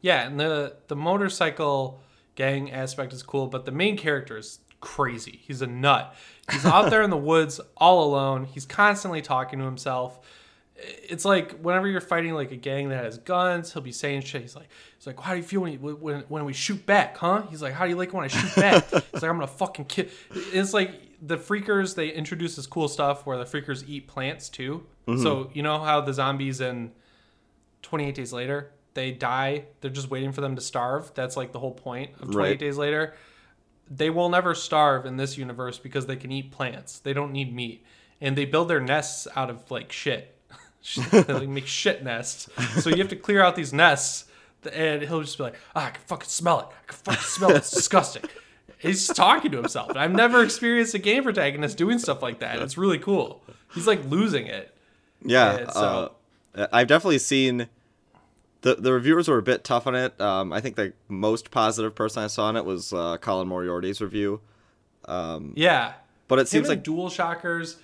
Yeah, 0.00 0.26
and 0.26 0.38
the 0.38 0.76
the 0.88 0.96
motorcycle 0.96 2.00
gang 2.34 2.70
aspect 2.70 3.12
is 3.12 3.22
cool, 3.22 3.48
but 3.48 3.64
the 3.64 3.72
main 3.72 3.96
character 3.96 4.38
is 4.38 4.60
crazy. 4.80 5.40
He's 5.42 5.60
a 5.60 5.66
nut. 5.66 6.14
He's 6.50 6.64
out 6.64 6.90
there 6.90 7.02
in 7.02 7.10
the 7.10 7.16
woods 7.16 7.60
all 7.76 8.04
alone. 8.04 8.44
He's 8.44 8.64
constantly 8.64 9.22
talking 9.22 9.58
to 9.58 9.64
himself. 9.64 10.20
It's 10.76 11.24
like 11.24 11.58
whenever 11.58 11.88
you're 11.88 12.00
fighting 12.00 12.34
like 12.34 12.52
a 12.52 12.56
gang 12.56 12.90
that 12.90 13.02
has 13.02 13.18
guns, 13.18 13.72
he'll 13.72 13.82
be 13.82 13.90
saying 13.90 14.20
shit. 14.20 14.42
He's 14.42 14.54
like, 14.54 14.68
he's 14.96 15.08
like, 15.08 15.18
how 15.18 15.32
do 15.32 15.38
you 15.38 15.42
feel 15.42 15.62
when 15.62 15.72
you, 15.72 15.78
when 15.78 16.20
when 16.28 16.44
we 16.44 16.52
shoot 16.52 16.86
back, 16.86 17.16
huh? 17.16 17.42
He's 17.50 17.60
like, 17.60 17.72
how 17.72 17.84
do 17.84 17.90
you 17.90 17.96
like 17.96 18.14
when 18.14 18.24
I 18.24 18.28
shoot 18.28 18.54
back? 18.54 18.88
He's 18.90 19.02
like, 19.14 19.24
I'm 19.24 19.34
gonna 19.34 19.48
fucking 19.48 19.86
kill. 19.86 20.06
It's 20.30 20.72
like 20.72 20.92
the 21.20 21.36
freakers. 21.36 21.94
They 21.94 22.10
introduce 22.10 22.56
this 22.56 22.66
cool 22.66 22.88
stuff 22.88 23.26
where 23.26 23.36
the 23.36 23.44
freakers 23.44 23.84
eat 23.88 24.06
plants 24.08 24.48
too. 24.48 24.84
So 25.22 25.50
you 25.54 25.62
know 25.62 25.78
how 25.78 26.02
the 26.02 26.12
zombies 26.12 26.60
in 26.60 26.92
28 27.82 28.14
days 28.14 28.30
later 28.32 28.72
they 28.92 29.10
die 29.12 29.64
they're 29.80 29.90
just 29.90 30.10
waiting 30.10 30.32
for 30.32 30.40
them 30.42 30.54
to 30.56 30.60
starve? 30.60 31.12
That's 31.14 31.36
like 31.36 31.52
the 31.52 31.58
whole 31.60 31.72
point 31.72 32.10
of 32.20 32.30
28 32.30 32.36
Right. 32.36 32.58
days 32.58 32.76
later. 32.76 33.14
They 33.90 34.10
will 34.10 34.28
never 34.28 34.54
starve 34.54 35.06
in 35.06 35.16
this 35.16 35.38
universe 35.38 35.78
because 35.78 36.04
they 36.06 36.16
can 36.16 36.30
eat 36.30 36.50
plants. 36.50 36.98
They 36.98 37.14
don't 37.14 37.32
need 37.32 37.54
meat. 37.54 37.84
And 38.20 38.36
they 38.36 38.44
build 38.44 38.68
their 38.68 38.80
nests 38.80 39.26
out 39.34 39.48
of 39.48 39.70
like 39.70 39.92
shit. 39.92 40.34
They 41.12 41.46
make 41.46 41.66
shit 41.66 42.04
nests. 42.04 42.48
So 42.82 42.90
you 42.90 42.96
have 42.98 43.08
to 43.08 43.16
clear 43.16 43.42
out 43.42 43.56
these 43.56 43.72
nests 43.72 44.26
and 44.72 45.00
he'll 45.02 45.22
just 45.22 45.38
be 45.38 45.44
like 45.44 45.54
ah, 45.74 45.86
i 45.86 45.90
can 45.90 46.02
fucking 46.06 46.28
smell 46.28 46.60
it. 46.60 46.66
I 46.66 46.86
can 46.92 46.96
fucking 46.98 47.22
smell 47.22 47.50
it. 47.50 47.56
It's 47.56 47.70
disgusting 47.70 48.24
he's 48.78 49.06
talking 49.08 49.50
to 49.50 49.56
himself 49.58 49.96
i've 49.96 50.12
never 50.12 50.42
experienced 50.42 50.94
a 50.94 50.98
game 50.98 51.22
protagonist 51.22 51.76
doing 51.76 51.98
stuff 51.98 52.22
like 52.22 52.38
that 52.40 52.60
it's 52.62 52.78
really 52.78 52.98
cool 52.98 53.42
he's 53.74 53.86
like 53.86 54.04
losing 54.06 54.46
it 54.46 54.74
Yeah, 55.24 55.58
Yeah, 55.58 55.70
so- 55.70 56.14
uh, 56.54 56.66
I've 56.72 56.86
definitely 56.88 57.18
seen 57.18 57.68
the 58.62 58.74
the 58.74 58.92
reviewers 58.92 59.28
were 59.28 59.38
a 59.38 59.42
bit 59.42 59.62
tough 59.62 59.86
on 59.86 59.94
it. 59.94 60.20
Um, 60.20 60.52
I 60.52 60.60
think 60.60 60.74
the 60.76 60.92
most 61.06 61.50
positive 61.52 61.94
person 61.94 62.24
I 62.24 62.26
saw 62.26 62.46
on 62.46 62.56
it 62.56 62.64
was 62.64 62.92
uh, 62.92 63.16
Colin 63.18 63.46
Moriarty's 63.46 64.00
review. 64.00 64.40
yeah 65.06 65.92
But 66.26 66.38
it 66.40 66.42
Him 66.42 66.46
seems 66.46 66.68
like 66.68 66.82
DualShockers, 66.82 67.76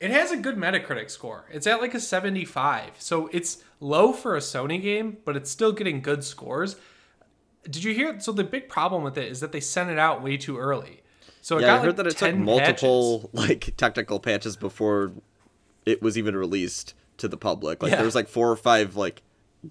it 0.00 0.10
has 0.10 0.30
a 0.30 0.36
good 0.36 0.56
Metacritic 0.56 1.10
score. 1.10 1.46
It's 1.50 1.66
at 1.66 1.80
like 1.80 1.94
a 1.94 2.00
75. 2.00 2.92
So 2.98 3.28
it's 3.32 3.62
low 3.80 4.12
for 4.12 4.36
a 4.36 4.40
Sony 4.40 4.80
game, 4.82 5.16
but 5.24 5.36
it's 5.36 5.50
still 5.50 5.72
getting 5.72 6.00
good 6.02 6.22
scores. 6.24 6.76
Did 7.64 7.84
you 7.84 7.94
hear? 7.94 8.18
So 8.20 8.32
the 8.32 8.44
big 8.44 8.68
problem 8.68 9.02
with 9.02 9.18
it 9.18 9.30
is 9.30 9.40
that 9.40 9.52
they 9.52 9.60
sent 9.60 9.90
it 9.90 9.98
out 9.98 10.22
way 10.22 10.36
too 10.36 10.58
early. 10.58 11.02
So 11.40 11.58
it 11.58 11.62
yeah, 11.62 11.66
got 11.68 11.74
I 11.74 11.78
heard 11.80 11.86
like 11.88 11.96
that 11.96 12.06
it 12.06 12.16
took 12.16 12.34
multiple 12.36 13.30
patches. 13.34 13.48
like 13.48 13.76
technical 13.76 14.20
patches 14.20 14.56
before 14.56 15.12
it 15.86 16.02
was 16.02 16.18
even 16.18 16.36
released 16.36 16.94
to 17.18 17.28
the 17.28 17.36
public. 17.36 17.82
Like 17.82 17.90
Yeah. 17.90 17.96
there 17.96 18.04
was 18.04 18.14
like 18.14 18.28
four 18.28 18.50
or 18.50 18.56
five 18.56 18.96
like 18.96 19.22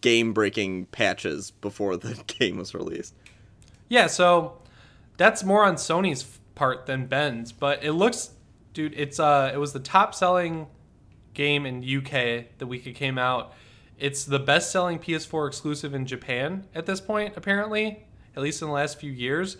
game 0.01 0.33
breaking 0.33 0.85
patches 0.87 1.51
before 1.51 1.97
the 1.97 2.21
game 2.27 2.57
was 2.57 2.73
released. 2.73 3.13
Yeah, 3.89 4.07
so 4.07 4.59
that's 5.17 5.43
more 5.43 5.63
on 5.63 5.75
Sony's 5.75 6.39
part 6.55 6.87
than 6.87 7.05
Bend's, 7.05 7.51
but 7.51 7.83
it 7.83 7.93
looks, 7.93 8.31
dude, 8.73 8.93
it's 8.97 9.19
uh, 9.19 9.51
it 9.53 9.57
was 9.57 9.73
the 9.73 9.79
top 9.79 10.13
selling 10.13 10.67
game 11.33 11.65
in 11.65 11.83
UK 11.83 12.45
the 12.57 12.65
week 12.67 12.87
it 12.87 12.93
came 12.93 13.17
out. 13.17 13.53
It's 13.97 14.25
the 14.25 14.39
best 14.39 14.71
selling 14.71 14.99
PS4 14.99 15.47
exclusive 15.47 15.93
in 15.93 16.05
Japan 16.05 16.65
at 16.75 16.85
this 16.85 17.01
point, 17.01 17.33
apparently, 17.35 18.05
at 18.35 18.43
least 18.43 18.61
in 18.61 18.67
the 18.67 18.73
last 18.73 18.99
few 18.99 19.11
years. 19.11 19.57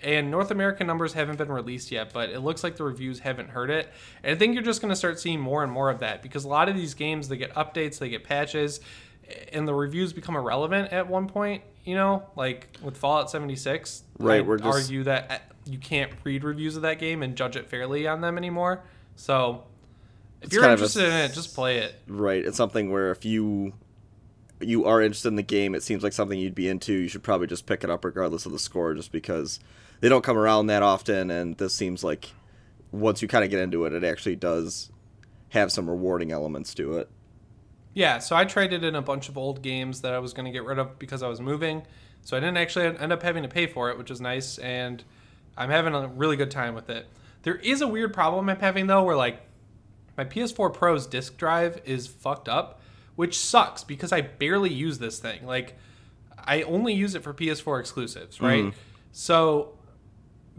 And 0.00 0.30
North 0.30 0.50
American 0.50 0.86
numbers 0.86 1.14
haven't 1.14 1.38
been 1.38 1.50
released 1.50 1.90
yet, 1.90 2.12
but 2.12 2.28
it 2.30 2.40
looks 2.40 2.62
like 2.62 2.76
the 2.76 2.84
reviews 2.84 3.18
haven't 3.20 3.50
heard 3.50 3.70
it. 3.70 3.92
And 4.22 4.36
I 4.36 4.38
think 4.38 4.54
you're 4.54 4.62
just 4.62 4.80
going 4.80 4.90
to 4.90 4.96
start 4.96 5.18
seeing 5.18 5.40
more 5.40 5.64
and 5.64 5.72
more 5.72 5.90
of 5.90 6.00
that 6.00 6.22
because 6.22 6.44
a 6.44 6.48
lot 6.48 6.68
of 6.68 6.76
these 6.76 6.94
games, 6.94 7.28
they 7.28 7.36
get 7.36 7.52
updates, 7.54 7.98
they 7.98 8.08
get 8.08 8.22
patches, 8.22 8.80
and 9.52 9.66
the 9.66 9.74
reviews 9.74 10.12
become 10.12 10.36
irrelevant 10.36 10.92
at 10.92 11.08
one 11.08 11.26
point, 11.26 11.62
you 11.84 11.94
know, 11.94 12.22
like 12.36 12.68
with 12.82 12.96
Fallout 12.96 13.30
76. 13.30 14.04
Right, 14.18 14.40
I'd 14.40 14.46
we're 14.46 14.58
just- 14.58 14.68
argue 14.84 15.02
that 15.04 15.30
uh, 15.30 15.38
you 15.64 15.78
can't 15.78 16.12
read 16.22 16.44
reviews 16.44 16.76
of 16.76 16.82
that 16.82 16.98
game 16.98 17.22
and 17.22 17.34
judge 17.36 17.56
it 17.56 17.68
fairly 17.68 18.06
on 18.06 18.20
them 18.20 18.38
anymore. 18.38 18.84
So 19.16 19.64
if 20.42 20.52
you're 20.52 20.64
of 20.64 20.70
a 20.70 20.72
interested 20.72 21.04
in 21.04 21.12
it, 21.12 21.32
just 21.32 21.54
play 21.54 21.78
it. 21.78 21.94
Right. 22.06 22.44
It's 22.44 22.56
something 22.56 22.90
where 22.90 23.10
if 23.10 23.24
you 23.24 23.74
you 24.60 24.84
are 24.84 25.00
interested 25.00 25.28
in 25.28 25.36
the 25.36 25.42
game, 25.42 25.74
it 25.74 25.82
seems 25.82 26.02
like 26.02 26.12
something 26.12 26.38
you'd 26.38 26.54
be 26.54 26.68
into. 26.68 26.92
You 26.92 27.08
should 27.08 27.22
probably 27.22 27.46
just 27.46 27.66
pick 27.66 27.84
it 27.84 27.90
up 27.90 28.04
regardless 28.04 28.46
of 28.46 28.52
the 28.52 28.58
score, 28.58 28.94
just 28.94 29.12
because 29.12 29.60
they 30.00 30.08
don't 30.08 30.24
come 30.24 30.36
around 30.36 30.66
that 30.66 30.82
often. 30.82 31.30
And 31.30 31.56
this 31.58 31.74
seems 31.74 32.02
like 32.02 32.32
once 32.90 33.22
you 33.22 33.28
kind 33.28 33.44
of 33.44 33.50
get 33.50 33.60
into 33.60 33.84
it, 33.84 33.92
it 33.92 34.04
actually 34.04 34.36
does 34.36 34.90
have 35.50 35.72
some 35.72 35.88
rewarding 35.88 36.32
elements 36.32 36.74
to 36.74 36.98
it. 36.98 37.08
Yeah, 37.94 38.18
so 38.18 38.36
I 38.36 38.44
traded 38.44 38.84
in 38.84 38.94
a 38.94 39.02
bunch 39.02 39.28
of 39.28 39.38
old 39.38 39.62
games 39.62 40.02
that 40.02 40.12
I 40.12 40.18
was 40.18 40.32
going 40.32 40.46
to 40.46 40.52
get 40.52 40.64
rid 40.64 40.78
of 40.78 40.98
because 40.98 41.22
I 41.22 41.28
was 41.28 41.40
moving. 41.40 41.82
So 42.22 42.36
I 42.36 42.40
didn't 42.40 42.58
actually 42.58 42.86
end 42.86 43.12
up 43.12 43.22
having 43.22 43.42
to 43.42 43.48
pay 43.48 43.66
for 43.66 43.90
it, 43.90 43.98
which 43.98 44.10
is 44.10 44.20
nice. 44.20 44.58
And 44.58 45.02
I'm 45.56 45.70
having 45.70 45.94
a 45.94 46.06
really 46.06 46.36
good 46.36 46.50
time 46.50 46.74
with 46.74 46.90
it. 46.90 47.06
There 47.42 47.56
is 47.56 47.80
a 47.80 47.88
weird 47.88 48.12
problem 48.12 48.48
I'm 48.48 48.58
having, 48.58 48.86
though, 48.86 49.02
where 49.02 49.16
like 49.16 49.40
my 50.18 50.24
PS4 50.24 50.74
Pro's 50.74 51.06
disk 51.06 51.38
drive 51.38 51.80
is 51.84 52.06
fucked 52.06 52.48
up, 52.48 52.82
which 53.16 53.38
sucks 53.38 53.84
because 53.84 54.12
I 54.12 54.20
barely 54.20 54.72
use 54.72 54.98
this 54.98 55.18
thing. 55.20 55.46
Like, 55.46 55.78
I 56.36 56.62
only 56.62 56.92
use 56.92 57.14
it 57.14 57.22
for 57.22 57.32
PS4 57.32 57.80
exclusives, 57.80 58.36
mm-hmm. 58.36 58.44
right? 58.44 58.74
So 59.12 59.78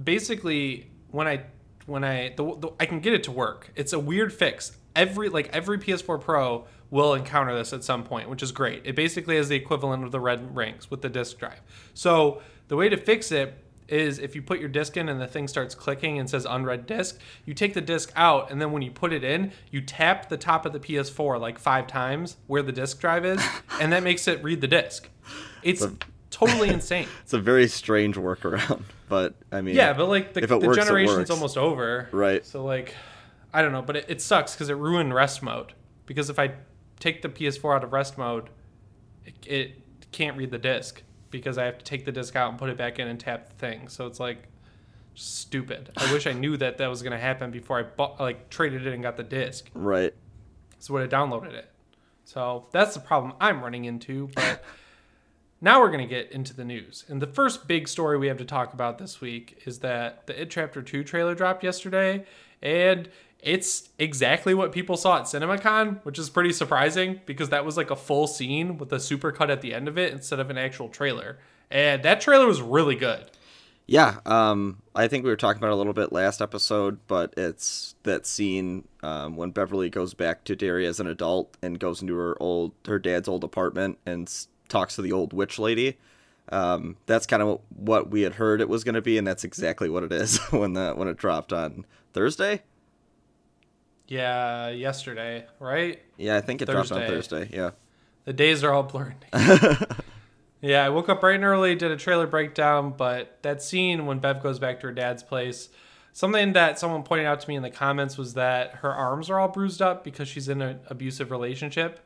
basically 0.01 0.89
when 1.11 1.27
I 1.27 1.43
when 1.85 2.03
I 2.03 2.33
the, 2.35 2.55
the, 2.55 2.69
I 2.79 2.85
can 2.85 2.99
get 2.99 3.13
it 3.13 3.23
to 3.23 3.31
work. 3.31 3.71
It's 3.75 3.93
a 3.93 3.99
weird 3.99 4.31
fix. 4.31 4.77
Every 4.95 5.29
like 5.29 5.49
every 5.49 5.77
PS4 5.77 6.21
Pro 6.21 6.65
will 6.89 7.13
encounter 7.13 7.55
this 7.55 7.73
at 7.73 7.83
some 7.83 8.03
point, 8.03 8.29
which 8.29 8.41
is 8.41 8.51
great. 8.51 8.81
It 8.85 8.95
basically 8.95 9.37
is 9.37 9.49
the 9.49 9.55
equivalent 9.55 10.03
of 10.03 10.11
the 10.11 10.19
red 10.19 10.55
rings 10.55 10.89
with 10.89 11.01
the 11.01 11.09
disk 11.09 11.37
drive. 11.37 11.61
So 11.93 12.41
the 12.67 12.75
way 12.75 12.89
to 12.89 12.97
fix 12.97 13.31
it 13.31 13.53
is 13.91 14.19
if 14.19 14.35
you 14.35 14.41
put 14.41 14.59
your 14.59 14.69
disk 14.69 14.97
in 14.97 15.09
and 15.09 15.19
the 15.19 15.27
thing 15.27 15.47
starts 15.47 15.75
clicking 15.75 16.19
and 16.19 16.29
says 16.29 16.45
unread 16.49 16.85
disk, 16.85 17.19
you 17.45 17.53
take 17.53 17.73
the 17.73 17.81
disk 17.81 18.11
out 18.15 18.51
and 18.51 18.61
then 18.61 18.71
when 18.71 18.81
you 18.81 18.91
put 18.91 19.11
it 19.13 19.23
in, 19.23 19.51
you 19.71 19.81
tap 19.81 20.29
the 20.29 20.37
top 20.37 20.65
of 20.65 20.73
the 20.73 20.79
PS4 20.79 21.39
like 21.39 21.59
five 21.59 21.87
times 21.87 22.37
where 22.47 22.61
the 22.61 22.71
disk 22.71 22.99
drive 22.99 23.25
is, 23.25 23.41
and 23.81 23.91
that 23.91 24.03
makes 24.03 24.27
it 24.27 24.43
read 24.43 24.61
the 24.61 24.67
disk. 24.67 25.09
It's 25.63 25.85
totally 26.29 26.69
insane. 26.73 27.07
It's 27.23 27.33
a 27.33 27.39
very 27.39 27.67
strange 27.67 28.15
workaround, 28.15 28.83
but 29.09 29.35
I 29.51 29.61
mean, 29.61 29.75
Yeah, 29.75 29.93
but 29.93 30.07
like 30.07 30.33
the, 30.33 30.43
if 30.43 30.51
it 30.51 30.59
the 30.61 30.67
works, 30.67 30.77
it 30.77 30.85
generation's 30.85 31.17
works. 31.17 31.29
almost 31.31 31.57
over. 31.57 32.09
Right. 32.11 32.45
So 32.45 32.63
like, 32.63 32.93
I 33.53 33.61
don't 33.61 33.71
know, 33.71 33.81
but 33.81 33.95
it, 33.97 34.05
it 34.07 34.21
sucks 34.21 34.53
because 34.53 34.69
it 34.69 34.75
ruined 34.75 35.13
rest 35.13 35.41
mode. 35.41 35.73
Because 36.05 36.29
if 36.29 36.39
I 36.39 36.53
take 36.99 37.21
the 37.21 37.29
PS4 37.29 37.75
out 37.75 37.83
of 37.83 37.93
rest 37.93 38.17
mode, 38.17 38.49
it, 39.25 39.35
it 39.45 40.11
can't 40.11 40.37
read 40.37 40.51
the 40.51 40.57
disc 40.57 41.03
because 41.31 41.57
I 41.57 41.65
have 41.65 41.77
to 41.77 41.85
take 41.85 42.05
the 42.05 42.11
disc 42.11 42.35
out 42.35 42.49
and 42.49 42.57
put 42.57 42.69
it 42.69 42.77
back 42.77 42.99
in 42.99 43.07
and 43.07 43.19
tap 43.19 43.49
the 43.49 43.55
thing. 43.55 43.87
So 43.87 44.07
it's 44.07 44.19
like 44.19 44.43
stupid. 45.15 45.91
I 45.97 46.11
wish 46.13 46.27
I 46.27 46.33
knew 46.33 46.57
that 46.57 46.77
that 46.77 46.87
was 46.87 47.01
gonna 47.01 47.19
happen 47.19 47.51
before 47.51 47.79
I 47.79 47.83
bought, 47.83 48.19
like 48.19 48.49
traded 48.49 48.85
it 48.87 48.93
and 48.93 49.03
got 49.03 49.17
the 49.17 49.23
disc. 49.23 49.69
right. 49.73 50.13
So 50.79 50.93
would 50.93 51.01
have 51.01 51.11
downloaded 51.11 51.53
it. 51.53 51.69
So 52.23 52.67
that's 52.71 52.93
the 52.93 52.99
problem 52.99 53.33
I'm 53.41 53.61
running 53.61 53.85
into. 53.85 54.29
But 54.35 54.63
now 55.61 55.81
we're 55.81 55.91
going 55.91 56.07
to 56.07 56.15
get 56.15 56.31
into 56.31 56.55
the 56.55 56.63
news. 56.63 57.05
And 57.07 57.21
the 57.21 57.27
first 57.27 57.67
big 57.67 57.87
story 57.87 58.17
we 58.17 58.27
have 58.27 58.37
to 58.37 58.45
talk 58.45 58.73
about 58.73 58.97
this 58.97 59.19
week 59.19 59.61
is 59.65 59.79
that 59.79 60.27
the 60.27 60.39
It 60.39 60.49
Chapter 60.49 60.81
2 60.81 61.03
trailer 61.03 61.35
dropped 61.35 61.63
yesterday. 61.63 62.25
And 62.61 63.09
it's 63.41 63.89
exactly 63.97 64.53
what 64.53 64.71
people 64.71 64.97
saw 64.97 65.17
at 65.17 65.23
CinemaCon, 65.23 66.03
which 66.03 66.19
is 66.19 66.29
pretty 66.29 66.51
surprising 66.51 67.21
because 67.25 67.49
that 67.49 67.65
was 67.65 67.77
like 67.77 67.89
a 67.89 67.95
full 67.95 68.27
scene 68.27 68.77
with 68.77 68.91
a 68.91 68.97
supercut 68.97 69.49
at 69.49 69.61
the 69.61 69.73
end 69.73 69.87
of 69.87 69.97
it 69.97 70.11
instead 70.11 70.39
of 70.39 70.49
an 70.49 70.57
actual 70.57 70.89
trailer. 70.89 71.39
And 71.71 72.03
that 72.03 72.19
trailer 72.21 72.47
was 72.47 72.61
really 72.61 72.95
good. 72.95 73.29
Yeah, 73.85 74.19
um, 74.25 74.83
I 74.93 75.07
think 75.07 75.23
we 75.23 75.31
were 75.31 75.35
talking 75.35 75.59
about 75.59 75.69
it 75.69 75.73
a 75.73 75.77
little 75.77 75.93
bit 75.93 76.11
last 76.11 76.41
episode, 76.41 76.99
but 77.07 77.33
it's 77.35 77.95
that 78.03 78.27
scene 78.27 78.87
um, 79.01 79.35
when 79.35 79.49
Beverly 79.49 79.89
goes 79.89 80.13
back 80.13 80.43
to 80.43 80.55
Derry 80.55 80.85
as 80.85 80.99
an 80.99 81.07
adult 81.07 81.57
and 81.63 81.79
goes 81.79 82.01
into 82.01 82.15
her 82.15 82.37
old, 82.39 82.73
her 82.85 82.99
dad's 82.99 83.27
old 83.27 83.43
apartment 83.43 83.97
and 84.05 84.31
talks 84.67 84.95
to 84.95 85.01
the 85.01 85.11
old 85.11 85.33
witch 85.33 85.57
lady. 85.57 85.97
Um, 86.51 86.97
that's 87.07 87.25
kind 87.25 87.41
of 87.41 87.61
what 87.75 88.11
we 88.11 88.21
had 88.21 88.35
heard 88.35 88.61
it 88.61 88.69
was 88.69 88.83
going 88.83 88.95
to 88.95 89.01
be, 89.01 89.17
and 89.17 89.25
that's 89.25 89.43
exactly 89.43 89.89
what 89.89 90.03
it 90.03 90.11
is 90.11 90.37
when 90.51 90.73
the 90.73 90.93
when 90.93 91.07
it 91.07 91.17
dropped 91.17 91.51
on 91.51 91.85
Thursday. 92.13 92.61
Yeah, 94.09 94.69
yesterday, 94.69 95.45
right? 95.59 96.01
Yeah, 96.17 96.35
I 96.35 96.41
think 96.41 96.61
it 96.61 96.65
dropped 96.65 96.91
on 96.91 96.99
Thursday. 96.99 97.45
Thursday. 97.45 97.55
Yeah, 97.57 97.71
The 98.25 98.33
days 98.33 98.63
are 98.63 98.73
all 98.73 98.83
blurred. 98.83 99.15
Yeah, 100.61 100.85
I 100.85 100.89
woke 100.89 101.07
up 101.07 101.21
bright 101.21 101.35
and 101.35 101.45
early, 101.45 101.73
did 101.75 101.89
a 101.91 101.95
trailer 101.95 102.27
breakdown, 102.27 102.93
but 102.97 103.37
that 103.43 103.61
scene 103.61 104.05
when 104.05 104.19
Bev 104.19 104.43
goes 104.43 104.59
back 104.59 104.81
to 104.81 104.87
her 104.87 104.93
dad's 104.93 105.23
place, 105.23 105.69
something 106.11 106.51
that 106.53 106.77
someone 106.77 107.03
pointed 107.03 107.27
out 107.27 107.39
to 107.39 107.47
me 107.47 107.55
in 107.55 107.63
the 107.63 107.69
comments 107.69 108.17
was 108.17 108.33
that 108.33 108.75
her 108.75 108.93
arms 108.93 109.29
are 109.29 109.39
all 109.39 109.47
bruised 109.47 109.81
up 109.81 110.03
because 110.03 110.27
she's 110.27 110.49
in 110.49 110.61
an 110.61 110.81
abusive 110.87 111.31
relationship. 111.31 112.01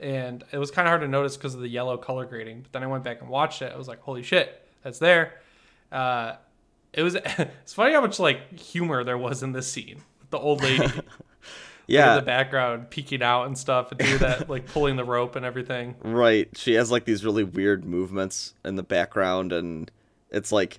And 0.00 0.42
it 0.52 0.58
was 0.58 0.70
kind 0.70 0.86
of 0.88 0.90
hard 0.90 1.02
to 1.02 1.08
notice 1.08 1.36
because 1.36 1.54
of 1.54 1.60
the 1.60 1.68
yellow 1.68 1.98
color 1.98 2.24
grading. 2.24 2.62
But 2.62 2.72
then 2.72 2.82
I 2.82 2.86
went 2.86 3.04
back 3.04 3.20
and 3.20 3.28
watched 3.28 3.60
it. 3.60 3.72
I 3.74 3.76
was 3.76 3.88
like, 3.88 4.00
holy 4.00 4.22
shit, 4.22 4.66
that's 4.82 4.98
there. 5.00 5.34
Uh, 5.92 6.36
it 6.94 7.02
was 7.02 7.14
it's 7.38 7.74
funny 7.74 7.92
how 7.92 8.00
much 8.00 8.18
like 8.18 8.58
humor 8.58 9.04
there 9.04 9.18
was 9.18 9.42
in 9.42 9.52
this 9.52 9.70
scene. 9.70 10.00
The 10.30 10.38
old 10.38 10.62
lady 10.62 10.86
Yeah, 11.88 12.10
in 12.12 12.16
the 12.16 12.26
background 12.26 12.90
peeking 12.90 13.22
out 13.22 13.46
and 13.46 13.56
stuff 13.56 13.90
and 13.90 13.98
do 13.98 14.18
that 14.18 14.48
like 14.48 14.66
pulling 14.72 14.96
the 14.96 15.04
rope 15.04 15.34
and 15.36 15.44
everything. 15.44 15.96
right. 16.02 16.48
She 16.54 16.74
has 16.74 16.90
like 16.90 17.04
these 17.06 17.24
really 17.24 17.44
weird 17.44 17.84
movements 17.84 18.54
in 18.64 18.76
the 18.76 18.82
background, 18.82 19.52
and 19.52 19.90
it's 20.30 20.52
like 20.52 20.78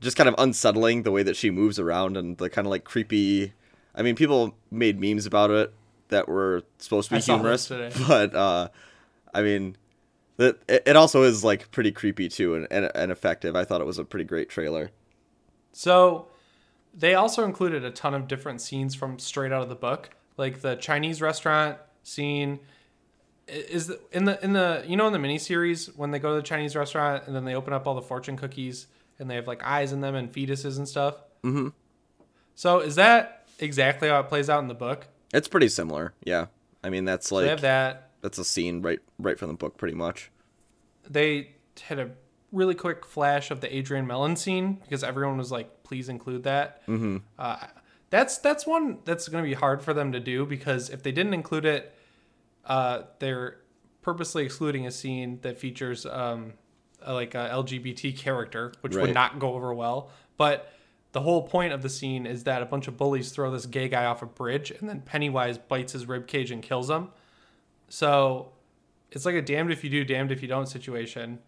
just 0.00 0.16
kind 0.16 0.28
of 0.28 0.34
unsettling 0.36 1.04
the 1.04 1.10
way 1.10 1.22
that 1.22 1.36
she 1.36 1.50
moves 1.50 1.78
around 1.78 2.16
and 2.16 2.36
the 2.38 2.50
kind 2.50 2.66
of 2.66 2.70
like 2.70 2.84
creepy. 2.84 3.52
I 3.94 4.02
mean, 4.02 4.16
people 4.16 4.56
made 4.70 5.00
memes 5.00 5.26
about 5.26 5.50
it 5.50 5.72
that 6.08 6.28
were 6.28 6.62
supposed 6.78 7.08
to 7.08 7.14
be 7.14 7.20
saw 7.20 7.34
humorous, 7.34 7.68
but 8.06 8.34
uh, 8.34 8.68
I 9.32 9.42
mean, 9.42 9.76
that 10.38 10.58
it 10.68 10.96
also 10.96 11.22
is 11.22 11.44
like 11.44 11.70
pretty 11.70 11.92
creepy 11.92 12.28
too 12.28 12.54
and, 12.54 12.66
and 12.70 12.90
and 12.94 13.12
effective. 13.12 13.54
I 13.54 13.64
thought 13.64 13.80
it 13.80 13.86
was 13.86 13.98
a 13.98 14.04
pretty 14.04 14.24
great 14.24 14.48
trailer. 14.48 14.90
So 15.72 16.26
they 16.94 17.14
also 17.14 17.44
included 17.44 17.84
a 17.84 17.90
ton 17.90 18.14
of 18.14 18.28
different 18.28 18.60
scenes 18.60 18.94
from 18.94 19.18
straight 19.18 19.52
out 19.52 19.62
of 19.62 19.68
the 19.68 19.74
book, 19.74 20.10
like 20.36 20.60
the 20.60 20.76
Chinese 20.76 21.20
restaurant 21.22 21.78
scene. 22.02 22.60
Is 23.48 23.88
the, 23.88 24.00
in 24.12 24.26
the 24.26 24.42
in 24.44 24.52
the 24.52 24.84
you 24.86 24.96
know 24.96 25.08
in 25.08 25.12
the 25.12 25.18
miniseries 25.18 25.96
when 25.96 26.12
they 26.12 26.20
go 26.20 26.30
to 26.30 26.36
the 26.36 26.46
Chinese 26.46 26.76
restaurant 26.76 27.24
and 27.26 27.34
then 27.34 27.44
they 27.44 27.54
open 27.54 27.72
up 27.72 27.86
all 27.86 27.96
the 27.96 28.02
fortune 28.02 28.36
cookies 28.36 28.86
and 29.18 29.28
they 29.28 29.34
have 29.34 29.48
like 29.48 29.62
eyes 29.64 29.92
in 29.92 30.00
them 30.00 30.14
and 30.14 30.32
fetuses 30.32 30.78
and 30.78 30.88
stuff. 30.88 31.16
Mm-hmm. 31.42 31.68
So 32.54 32.78
is 32.78 32.94
that 32.94 33.46
exactly 33.58 34.08
how 34.08 34.20
it 34.20 34.28
plays 34.28 34.48
out 34.48 34.60
in 34.60 34.68
the 34.68 34.74
book? 34.74 35.08
It's 35.32 35.48
pretty 35.48 35.68
similar, 35.68 36.14
yeah. 36.22 36.46
I 36.84 36.90
mean, 36.90 37.04
that's 37.04 37.30
they 37.30 37.48
have 37.48 37.58
like 37.58 37.60
that. 37.62 38.10
that's 38.20 38.38
a 38.38 38.44
scene 38.44 38.82
right 38.82 39.00
right 39.18 39.38
from 39.38 39.48
the 39.48 39.54
book, 39.54 39.76
pretty 39.76 39.94
much. 39.94 40.30
They 41.08 41.50
had 41.82 41.98
a 41.98 42.10
really 42.52 42.74
quick 42.74 43.04
flash 43.04 43.50
of 43.50 43.60
the 43.60 43.74
Adrian 43.74 44.06
Mellon 44.06 44.36
scene 44.36 44.74
because 44.82 45.02
everyone 45.04 45.36
was 45.38 45.50
like, 45.52 45.82
"Please 45.84 46.08
include 46.08 46.42
that." 46.44 46.86
Mm-hmm. 46.86 47.18
Uh, 47.38 47.56
that's 48.10 48.38
that's 48.38 48.66
one 48.66 48.98
that's 49.04 49.28
going 49.28 49.42
to 49.44 49.48
be 49.48 49.54
hard 49.54 49.82
for 49.82 49.94
them 49.94 50.12
to 50.12 50.20
do 50.20 50.44
because 50.46 50.90
if 50.90 51.02
they 51.02 51.12
didn't 51.12 51.34
include 51.34 51.64
it, 51.64 51.94
uh, 52.64 53.02
they're 53.20 53.58
purposely 54.02 54.44
excluding 54.44 54.86
a 54.86 54.90
scene 54.90 55.38
that 55.42 55.58
features 55.58 56.06
um, 56.06 56.54
a, 57.02 57.12
like 57.12 57.34
a 57.34 57.50
LGBT 57.52 58.16
character, 58.16 58.72
which 58.80 58.94
Right. 58.94 59.02
would 59.02 59.14
not 59.14 59.38
go 59.38 59.54
over 59.54 59.72
well. 59.74 60.10
But 60.36 60.72
the 61.12 61.20
whole 61.20 61.42
point 61.46 61.72
of 61.72 61.82
the 61.82 61.88
scene 61.88 62.24
is 62.26 62.44
that 62.44 62.62
a 62.62 62.66
bunch 62.66 62.88
of 62.88 62.96
bullies 62.96 63.30
throw 63.30 63.50
this 63.50 63.66
gay 63.66 63.88
guy 63.88 64.06
off 64.06 64.22
a 64.22 64.26
bridge, 64.26 64.70
and 64.70 64.88
then 64.88 65.02
Pennywise 65.02 65.58
bites 65.58 65.92
his 65.92 66.06
rib 66.06 66.26
cage 66.26 66.50
and 66.50 66.62
kills 66.62 66.88
him. 66.88 67.08
So 67.88 68.52
it's 69.10 69.26
like 69.26 69.34
a 69.34 69.42
damned 69.42 69.72
if 69.72 69.84
you 69.84 69.90
do, 69.90 70.04
damned 70.04 70.32
if 70.32 70.42
you 70.42 70.48
don't 70.48 70.66
situation. 70.66 71.40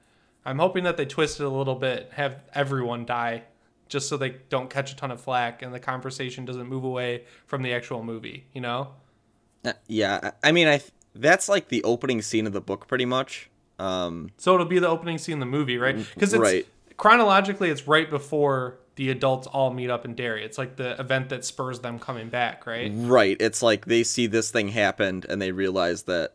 I'm 0.44 0.58
hoping 0.58 0.84
that 0.84 0.96
they 0.96 1.06
twist 1.06 1.40
it 1.40 1.44
a 1.44 1.48
little 1.48 1.74
bit, 1.76 2.10
have 2.14 2.42
everyone 2.54 3.04
die, 3.04 3.44
just 3.88 4.08
so 4.08 4.16
they 4.16 4.36
don't 4.48 4.68
catch 4.70 4.92
a 4.92 4.96
ton 4.96 5.10
of 5.10 5.20
flack 5.20 5.62
and 5.62 5.72
the 5.72 5.80
conversation 5.80 6.44
doesn't 6.44 6.66
move 6.66 6.84
away 6.84 7.24
from 7.46 7.62
the 7.62 7.72
actual 7.72 8.02
movie. 8.02 8.46
You 8.52 8.60
know? 8.62 8.88
Uh, 9.64 9.72
Yeah, 9.86 10.32
I 10.42 10.52
mean, 10.52 10.66
I 10.66 10.78
th- 10.78 10.90
that's 11.14 11.48
like 11.48 11.68
the 11.68 11.82
opening 11.84 12.22
scene 12.22 12.46
of 12.46 12.52
the 12.52 12.60
book, 12.60 12.88
pretty 12.88 13.04
much. 13.04 13.50
Um, 13.78 14.30
So 14.36 14.54
it'll 14.54 14.66
be 14.66 14.78
the 14.78 14.88
opening 14.88 15.18
scene 15.18 15.34
in 15.34 15.40
the 15.40 15.46
movie, 15.46 15.78
right? 15.78 15.96
Because 16.14 16.32
it's 16.32 16.40
Right. 16.40 16.66
chronologically, 16.96 17.68
it's 17.70 17.86
right 17.86 18.08
before 18.08 18.78
the 18.96 19.10
adults 19.10 19.46
all 19.46 19.72
meet 19.72 19.90
up 19.90 20.04
in 20.04 20.14
Derry. 20.14 20.44
It's 20.44 20.58
like 20.58 20.76
the 20.76 20.98
event 21.00 21.28
that 21.30 21.44
spurs 21.44 21.80
them 21.80 21.98
coming 21.98 22.28
back, 22.28 22.66
right? 22.66 22.90
right. 22.94 23.36
It's 23.40 23.62
like 23.62 23.86
they 23.86 24.02
see 24.02 24.26
this 24.26 24.50
thing 24.50 24.68
happened 24.68 25.24
and 25.28 25.40
they 25.40 25.50
realize 25.52 26.02
that 26.04 26.34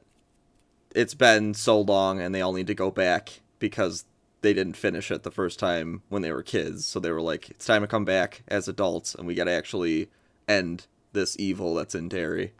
it's 0.95 1.13
been 1.13 1.53
so 1.53 1.79
long 1.81 2.19
and 2.19 2.33
they 2.33 2.41
all 2.41 2.53
need 2.53 2.67
to 2.67 2.73
go 2.73 2.89
back 2.89 3.41
because 3.59 4.05
they 4.41 4.53
didn't 4.53 4.77
finish 4.77 5.11
it 5.11 5.23
the 5.23 5.31
first 5.31 5.59
time 5.59 6.01
when 6.09 6.21
they 6.21 6.31
were 6.31 6.43
kids. 6.43 6.85
So 6.85 6.99
they 6.99 7.11
were 7.11 7.21
like, 7.21 7.49
it's 7.49 7.65
time 7.65 7.81
to 7.81 7.87
come 7.87 8.05
back 8.05 8.43
as 8.47 8.67
adults 8.67 9.15
and 9.15 9.27
we 9.27 9.35
got 9.35 9.45
to 9.45 9.51
actually 9.51 10.09
end 10.47 10.87
this 11.13 11.35
evil 11.39 11.75
that's 11.75 11.95
in 11.95 12.09
Derry. 12.09 12.53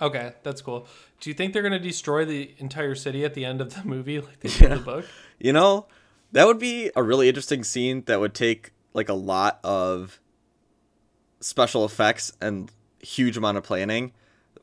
Okay, 0.00 0.32
that's 0.42 0.60
cool. 0.60 0.88
Do 1.20 1.30
you 1.30 1.34
think 1.34 1.52
they're 1.52 1.62
gonna 1.62 1.78
destroy 1.78 2.24
the 2.24 2.54
entire 2.58 2.96
city 2.96 3.24
at 3.24 3.34
the 3.34 3.44
end 3.44 3.60
of 3.60 3.72
the 3.74 3.84
movie, 3.88 4.20
like 4.20 4.40
they 4.40 4.48
did 4.48 4.62
in 4.62 4.70
the 4.70 4.76
book? 4.78 5.06
You 5.38 5.52
know, 5.52 5.86
that 6.32 6.46
would 6.46 6.58
be 6.58 6.90
a 6.96 7.02
really 7.02 7.28
interesting 7.28 7.62
scene 7.62 8.02
that 8.06 8.18
would 8.18 8.34
take 8.34 8.72
like 8.94 9.08
a 9.08 9.14
lot 9.14 9.60
of 9.62 10.20
special 11.40 11.84
effects 11.84 12.32
and 12.40 12.70
huge 13.00 13.36
amount 13.36 13.58
of 13.58 13.64
planning 13.64 14.12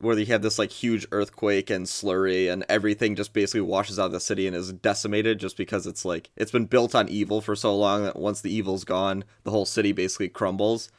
where 0.00 0.18
you 0.18 0.26
have 0.26 0.42
this 0.42 0.58
like 0.58 0.70
huge 0.70 1.06
earthquake 1.12 1.70
and 1.70 1.86
slurry 1.86 2.50
and 2.50 2.64
everything 2.68 3.14
just 3.14 3.32
basically 3.32 3.60
washes 3.60 3.98
out 3.98 4.06
of 4.06 4.12
the 4.12 4.20
city 4.20 4.46
and 4.46 4.56
is 4.56 4.72
decimated 4.72 5.38
just 5.38 5.56
because 5.56 5.86
it's 5.86 6.04
like 6.04 6.30
it's 6.36 6.50
been 6.50 6.66
built 6.66 6.94
on 6.94 7.08
evil 7.08 7.40
for 7.40 7.54
so 7.54 7.76
long 7.76 8.04
that 8.04 8.16
once 8.16 8.40
the 8.40 8.52
evil's 8.52 8.84
gone 8.84 9.24
the 9.44 9.50
whole 9.50 9.66
city 9.66 9.92
basically 9.92 10.28
crumbles. 10.28 10.90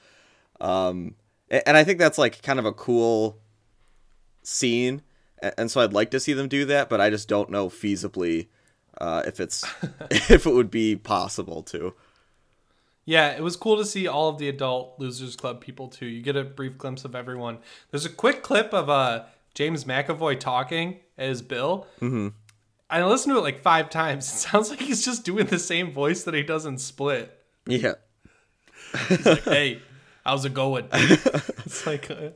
Um 0.59 1.15
and 1.51 1.75
i 1.75 1.83
think 1.83 1.99
that's 1.99 2.17
like 2.17 2.41
kind 2.41 2.59
of 2.59 2.65
a 2.65 2.71
cool 2.71 3.37
scene 4.43 5.01
and 5.57 5.69
so 5.69 5.81
i'd 5.81 5.93
like 5.93 6.09
to 6.11 6.19
see 6.19 6.33
them 6.33 6.47
do 6.47 6.65
that 6.65 6.89
but 6.89 7.01
i 7.01 7.09
just 7.09 7.27
don't 7.27 7.49
know 7.49 7.67
feasibly 7.67 8.47
uh, 8.99 9.23
if 9.25 9.39
it's 9.39 9.63
if 10.11 10.45
it 10.45 10.53
would 10.53 10.71
be 10.71 10.95
possible 10.95 11.63
to 11.63 11.93
Yeah, 13.05 13.29
it 13.29 13.41
was 13.41 13.55
cool 13.55 13.77
to 13.77 13.85
see 13.85 14.07
all 14.07 14.29
of 14.29 14.37
the 14.37 14.47
adult 14.47 14.95
Losers 14.99 15.35
Club 15.35 15.59
people 15.59 15.87
too. 15.87 16.05
You 16.05 16.21
get 16.21 16.35
a 16.35 16.43
brief 16.43 16.77
glimpse 16.77 17.03
of 17.03 17.15
everyone. 17.15 17.57
There's 17.89 18.05
a 18.05 18.09
quick 18.09 18.43
clip 18.43 18.73
of 18.73 18.89
uh, 18.89 19.25
James 19.53 19.85
McAvoy 19.85 20.39
talking 20.39 20.99
as 21.17 21.41
Bill. 21.41 21.87
Mm-hmm. 21.99 22.29
I 22.89 23.03
listened 23.03 23.33
to 23.33 23.39
it 23.39 23.43
like 23.43 23.61
five 23.61 23.89
times. 23.89 24.27
It 24.31 24.37
sounds 24.37 24.69
like 24.69 24.79
he's 24.81 25.03
just 25.03 25.23
doing 25.25 25.47
the 25.47 25.59
same 25.59 25.91
voice 25.91 26.23
that 26.23 26.33
he 26.33 26.43
does 26.43 26.65
in 26.65 26.77
Split. 26.77 27.37
yeah 27.65 27.93
He's 29.07 29.25
like, 29.25 29.43
"Hey, 29.43 29.81
how's 30.25 30.43
it 30.45 30.53
going?" 30.53 30.87
it's 30.93 31.87
like, 31.87 32.11
uh, 32.11 32.29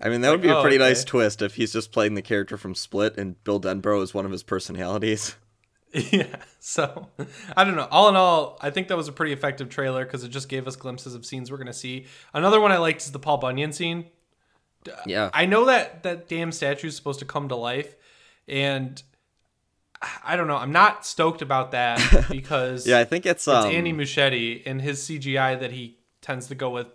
I 0.00 0.08
mean, 0.08 0.20
that 0.20 0.30
would 0.30 0.42
be 0.42 0.48
a 0.48 0.58
oh, 0.58 0.62
pretty 0.62 0.76
okay. 0.76 0.88
nice 0.88 1.04
twist 1.04 1.42
if 1.42 1.54
he's 1.54 1.72
just 1.72 1.92
playing 1.92 2.14
the 2.14 2.22
character 2.22 2.56
from 2.56 2.74
Split 2.74 3.16
and 3.18 3.42
Bill 3.44 3.60
Denbrough 3.60 4.02
is 4.02 4.14
one 4.14 4.24
of 4.24 4.30
his 4.30 4.42
personalities. 4.42 5.36
yeah. 6.10 6.36
So 6.60 7.08
I 7.56 7.64
don't 7.64 7.76
know. 7.76 7.88
All 7.90 8.08
in 8.08 8.16
all, 8.16 8.58
I 8.60 8.70
think 8.70 8.88
that 8.88 8.96
was 8.96 9.08
a 9.08 9.12
pretty 9.12 9.32
effective 9.32 9.68
trailer 9.68 10.04
because 10.04 10.22
it 10.22 10.28
just 10.28 10.48
gave 10.48 10.68
us 10.68 10.76
glimpses 10.76 11.14
of 11.14 11.26
scenes 11.26 11.50
we're 11.50 11.58
gonna 11.58 11.72
see. 11.72 12.06
Another 12.32 12.60
one 12.60 12.70
I 12.70 12.78
liked 12.78 13.02
is 13.02 13.12
the 13.12 13.18
Paul 13.18 13.38
Bunyan 13.38 13.72
scene. 13.72 14.06
Yeah. 15.06 15.30
I 15.34 15.46
know 15.46 15.66
that 15.66 16.04
that 16.04 16.28
damn 16.28 16.52
statue 16.52 16.88
is 16.88 16.96
supposed 16.96 17.18
to 17.18 17.24
come 17.24 17.48
to 17.48 17.56
life, 17.56 17.96
and 18.46 19.02
I 20.24 20.36
don't 20.36 20.46
know. 20.46 20.56
I'm 20.56 20.72
not 20.72 21.04
stoked 21.04 21.42
about 21.42 21.72
that 21.72 22.26
because 22.30 22.86
yeah, 22.86 22.98
I 22.98 23.04
think 23.04 23.26
it's 23.26 23.46
um 23.48 23.66
it's 23.66 23.74
Andy 23.74 23.92
Muschietti 23.92 24.62
and 24.64 24.80
his 24.80 25.00
CGI 25.00 25.60
that 25.60 25.72
he 25.72 25.98
tends 26.22 26.46
to 26.48 26.54
go 26.54 26.70
with 26.70 26.88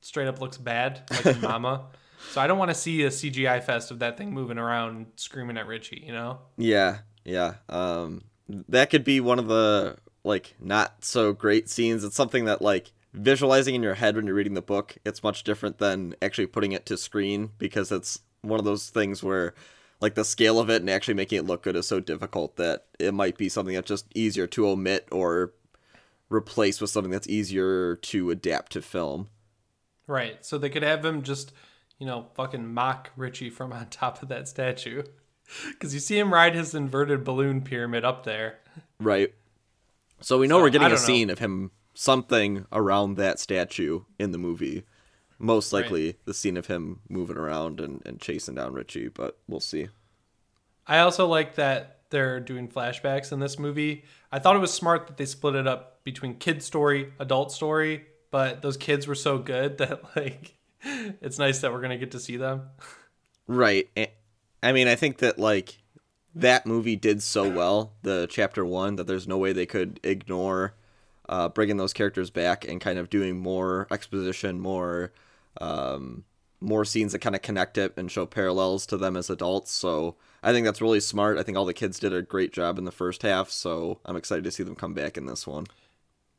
straight 0.00 0.28
up 0.28 0.40
looks 0.40 0.58
bad, 0.58 1.02
like 1.24 1.40
Mama. 1.42 1.86
So 2.32 2.40
I 2.40 2.46
don't 2.46 2.58
want 2.58 2.70
to 2.70 2.74
see 2.74 3.02
a 3.02 3.08
CGI 3.08 3.62
fest 3.62 3.90
of 3.90 4.00
that 4.00 4.16
thing 4.16 4.32
moving 4.32 4.58
around 4.58 5.06
screaming 5.16 5.56
at 5.56 5.66
Richie. 5.66 6.02
You 6.06 6.12
know? 6.12 6.38
yeah, 6.56 6.98
yeah. 7.24 7.54
Um 7.68 8.24
that 8.48 8.90
could 8.90 9.04
be 9.04 9.20
one 9.20 9.38
of 9.38 9.48
the 9.48 9.96
like 10.24 10.54
not 10.60 11.04
so 11.04 11.32
great 11.32 11.68
scenes. 11.68 12.04
It's 12.04 12.16
something 12.16 12.44
that 12.46 12.62
like 12.62 12.92
visualizing 13.12 13.74
in 13.74 13.82
your 13.82 13.94
head 13.94 14.16
when 14.16 14.26
you're 14.26 14.34
reading 14.34 14.54
the 14.54 14.62
book, 14.62 14.96
it's 15.04 15.22
much 15.22 15.44
different 15.44 15.78
than 15.78 16.14
actually 16.20 16.46
putting 16.46 16.72
it 16.72 16.86
to 16.86 16.96
screen 16.96 17.50
because 17.58 17.92
it's 17.92 18.20
one 18.42 18.58
of 18.58 18.64
those 18.64 18.90
things 18.90 19.22
where 19.22 19.54
like 20.00 20.14
the 20.14 20.24
scale 20.24 20.58
of 20.58 20.68
it 20.68 20.82
and 20.82 20.90
actually 20.90 21.14
making 21.14 21.38
it 21.38 21.46
look 21.46 21.62
good 21.62 21.76
is 21.76 21.86
so 21.86 22.00
difficult 22.00 22.56
that 22.56 22.86
it 22.98 23.14
might 23.14 23.38
be 23.38 23.48
something 23.48 23.74
that's 23.74 23.88
just 23.88 24.06
easier 24.14 24.46
to 24.48 24.68
omit 24.68 25.08
or 25.12 25.52
replace 26.28 26.80
with 26.80 26.90
something 26.90 27.12
that's 27.12 27.28
easier 27.28 27.96
to 27.96 28.30
adapt 28.30 28.72
to 28.72 28.82
film. 28.82 29.28
Right. 30.06 30.44
So 30.44 30.58
they 30.58 30.68
could 30.68 30.82
have 30.82 31.04
him 31.04 31.22
just, 31.22 31.52
you 31.98 32.06
know, 32.06 32.26
fucking 32.34 32.74
mock 32.74 33.10
Richie 33.16 33.50
from 33.50 33.72
on 33.72 33.86
top 33.86 34.22
of 34.22 34.28
that 34.28 34.48
statue. 34.48 35.02
Because 35.68 35.94
you 35.94 36.00
see 36.00 36.18
him 36.18 36.32
ride 36.32 36.54
his 36.54 36.74
inverted 36.74 37.24
balloon 37.24 37.62
pyramid 37.62 38.04
up 38.04 38.24
there. 38.24 38.58
Right. 38.98 39.34
So 40.20 40.38
we 40.38 40.46
know 40.48 40.58
So, 40.58 40.62
we're 40.62 40.70
getting 40.70 40.90
a 40.92 40.96
don't 40.96 41.02
know. 41.02 41.06
scene 41.06 41.30
of 41.30 41.38
him 41.38 41.72
something 41.94 42.66
around 42.72 43.16
that 43.16 43.38
statue 43.38 44.02
in 44.18 44.32
the 44.32 44.38
movie. 44.38 44.84
Most 45.38 45.72
Right. 45.72 45.84
likely 45.84 46.16
the 46.24 46.34
scene 46.34 46.56
of 46.56 46.66
him 46.66 47.00
moving 47.08 47.36
around 47.36 47.80
and, 47.80 48.02
and 48.06 48.20
chasing 48.20 48.54
down 48.56 48.72
Richie, 48.72 49.08
but 49.08 49.38
we'll 49.48 49.60
see. 49.60 49.88
I 50.86 50.98
also 51.00 51.26
like 51.26 51.54
that 51.56 52.00
they're 52.10 52.40
doing 52.40 52.68
flashbacks 52.68 53.32
in 53.32 53.40
this 53.40 53.58
movie. 53.58 54.04
I 54.30 54.38
thought 54.38 54.56
it 54.56 54.60
was 54.60 54.72
smart 54.72 55.06
that 55.08 55.16
they 55.16 55.24
split 55.26 55.54
it 55.54 55.66
up 55.66 56.04
between 56.04 56.36
kid 56.36 56.62
story, 56.62 57.12
adult 57.18 57.52
story, 57.52 58.06
but 58.30 58.62
those 58.62 58.76
kids 58.76 59.06
were 59.06 59.14
so 59.14 59.38
good 59.38 59.78
that, 59.78 60.02
like, 60.16 60.54
it's 60.84 61.38
nice 61.38 61.60
that 61.60 61.72
we're 61.72 61.80
going 61.80 61.90
to 61.90 61.98
get 61.98 62.12
to 62.12 62.20
see 62.20 62.36
them. 62.36 62.68
Right. 63.46 63.88
I 64.64 64.72
mean, 64.72 64.88
I 64.88 64.96
think 64.96 65.18
that 65.18 65.38
like 65.38 65.78
that 66.34 66.66
movie 66.66 66.96
did 66.96 67.22
so 67.22 67.48
well, 67.48 67.92
the 68.02 68.26
chapter 68.30 68.64
one, 68.64 68.96
that 68.96 69.06
there's 69.06 69.28
no 69.28 69.38
way 69.38 69.52
they 69.52 69.66
could 69.66 70.00
ignore 70.02 70.74
uh, 71.28 71.48
bringing 71.48 71.76
those 71.76 71.92
characters 71.92 72.30
back 72.30 72.66
and 72.66 72.80
kind 72.80 72.98
of 72.98 73.10
doing 73.10 73.38
more 73.38 73.86
exposition, 73.90 74.60
more 74.60 75.12
um, 75.60 76.24
more 76.60 76.84
scenes 76.84 77.12
that 77.12 77.18
kind 77.18 77.36
of 77.36 77.42
connect 77.42 77.76
it 77.76 77.92
and 77.96 78.10
show 78.10 78.24
parallels 78.24 78.86
to 78.86 78.96
them 78.96 79.16
as 79.16 79.28
adults. 79.28 79.70
So 79.70 80.16
I 80.42 80.52
think 80.52 80.64
that's 80.64 80.80
really 80.80 81.00
smart. 81.00 81.38
I 81.38 81.42
think 81.42 81.58
all 81.58 81.66
the 81.66 81.74
kids 81.74 81.98
did 81.98 82.14
a 82.14 82.22
great 82.22 82.52
job 82.52 82.78
in 82.78 82.84
the 82.84 82.92
first 82.92 83.22
half, 83.22 83.50
so 83.50 84.00
I'm 84.04 84.16
excited 84.16 84.44
to 84.44 84.50
see 84.50 84.62
them 84.62 84.74
come 84.74 84.94
back 84.94 85.18
in 85.18 85.26
this 85.26 85.46
one. 85.46 85.66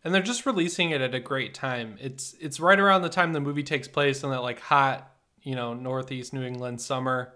And 0.04 0.14
they're 0.14 0.22
just 0.22 0.46
releasing 0.46 0.92
it 0.92 1.02
at 1.02 1.16
a 1.16 1.20
great 1.20 1.54
time. 1.54 1.98
It's 2.00 2.36
it's 2.40 2.60
right 2.60 2.80
around 2.80 3.04
the 3.04 3.10
time 3.10 3.34
the 3.34 3.40
movie 3.40 3.64
takes 3.64 3.88
place 3.88 4.24
in 4.24 4.32
that 4.32 4.42
like 4.42 4.60
hot, 4.60 5.12
you 5.42 5.56
know, 5.56 5.74
northeast 5.74 6.34
New 6.34 6.44
England 6.44 6.82
summer. 6.82 7.34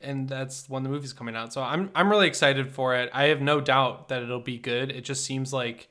And 0.00 0.28
that's 0.28 0.68
when 0.68 0.82
the 0.82 0.88
movie's 0.88 1.12
coming 1.12 1.34
out. 1.34 1.52
So 1.52 1.62
I'm 1.62 1.90
I'm 1.94 2.10
really 2.10 2.26
excited 2.26 2.70
for 2.72 2.94
it. 2.94 3.10
I 3.12 3.24
have 3.24 3.40
no 3.40 3.60
doubt 3.60 4.08
that 4.08 4.22
it'll 4.22 4.40
be 4.40 4.58
good. 4.58 4.90
It 4.90 5.04
just 5.04 5.24
seems 5.24 5.52
like 5.52 5.88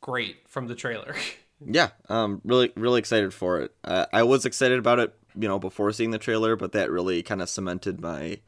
great 0.00 0.48
from 0.48 0.66
the 0.66 0.74
trailer. 0.74 1.14
yeah, 1.64 1.90
um 2.08 2.40
really 2.44 2.72
really 2.76 2.98
excited 2.98 3.34
for 3.34 3.60
it. 3.60 3.74
Uh, 3.84 4.06
I 4.12 4.22
was 4.22 4.46
excited 4.46 4.78
about 4.78 4.98
it, 4.98 5.14
you 5.38 5.46
know, 5.48 5.58
before 5.58 5.92
seeing 5.92 6.10
the 6.10 6.18
trailer, 6.18 6.56
but 6.56 6.72
that 6.72 6.90
really 6.90 7.22
kind 7.22 7.42
of 7.42 7.48
cemented 7.48 8.00
my 8.00 8.38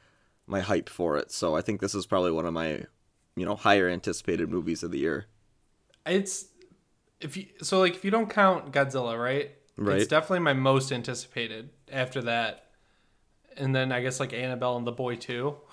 my 0.46 0.60
hype 0.60 0.88
for 0.88 1.16
it. 1.16 1.30
So 1.30 1.54
I 1.54 1.60
think 1.60 1.80
this 1.80 1.94
is 1.94 2.06
probably 2.06 2.32
one 2.32 2.46
of 2.46 2.52
my, 2.52 2.84
you 3.36 3.44
know, 3.44 3.56
higher 3.56 3.88
anticipated 3.88 4.50
movies 4.50 4.82
of 4.82 4.90
the 4.90 4.98
year. 4.98 5.26
It's 6.06 6.46
if 7.20 7.36
you 7.36 7.46
so 7.62 7.80
like 7.80 7.94
if 7.94 8.04
you 8.04 8.10
don't 8.10 8.30
count 8.30 8.72
Godzilla, 8.72 9.20
right? 9.22 9.50
Right. 9.76 9.98
It's 9.98 10.06
definitely 10.06 10.40
my 10.40 10.52
most 10.52 10.92
anticipated 10.92 11.70
after 11.90 12.22
that. 12.22 12.66
And 13.56 13.74
then 13.74 13.92
I 13.92 14.00
guess 14.02 14.20
like 14.20 14.32
Annabelle 14.32 14.76
and 14.76 14.86
the 14.86 14.92
Boy 14.92 15.16
too. 15.16 15.56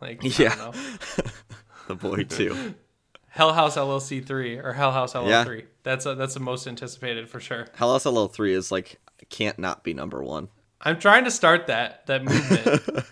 Like 0.00 0.22
I 0.22 0.28
Yeah. 0.42 0.54
don't 0.54 0.58
know. 0.58 0.80
the 1.88 1.94
boy 1.94 2.24
too. 2.24 2.74
Hell 3.28 3.54
House 3.54 3.76
LLC 3.78 4.22
three 4.24 4.58
or 4.58 4.74
Hell 4.74 4.92
House 4.92 5.14
LL 5.14 5.26
Yeah. 5.26 5.42
three. 5.44 5.64
That's 5.84 6.04
a, 6.04 6.14
that's 6.14 6.34
the 6.34 6.40
most 6.40 6.66
anticipated 6.66 7.30
for 7.30 7.40
sure. 7.40 7.66
Hell 7.74 7.92
House 7.92 8.04
LL 8.04 8.26
three 8.26 8.52
is 8.52 8.70
like 8.70 9.00
can't 9.30 9.58
not 9.58 9.82
be 9.84 9.94
number 9.94 10.22
one. 10.22 10.48
I'm 10.82 10.98
trying 10.98 11.24
to 11.24 11.30
start 11.30 11.68
that 11.68 12.06
that 12.08 12.24
movement, 12.24 13.06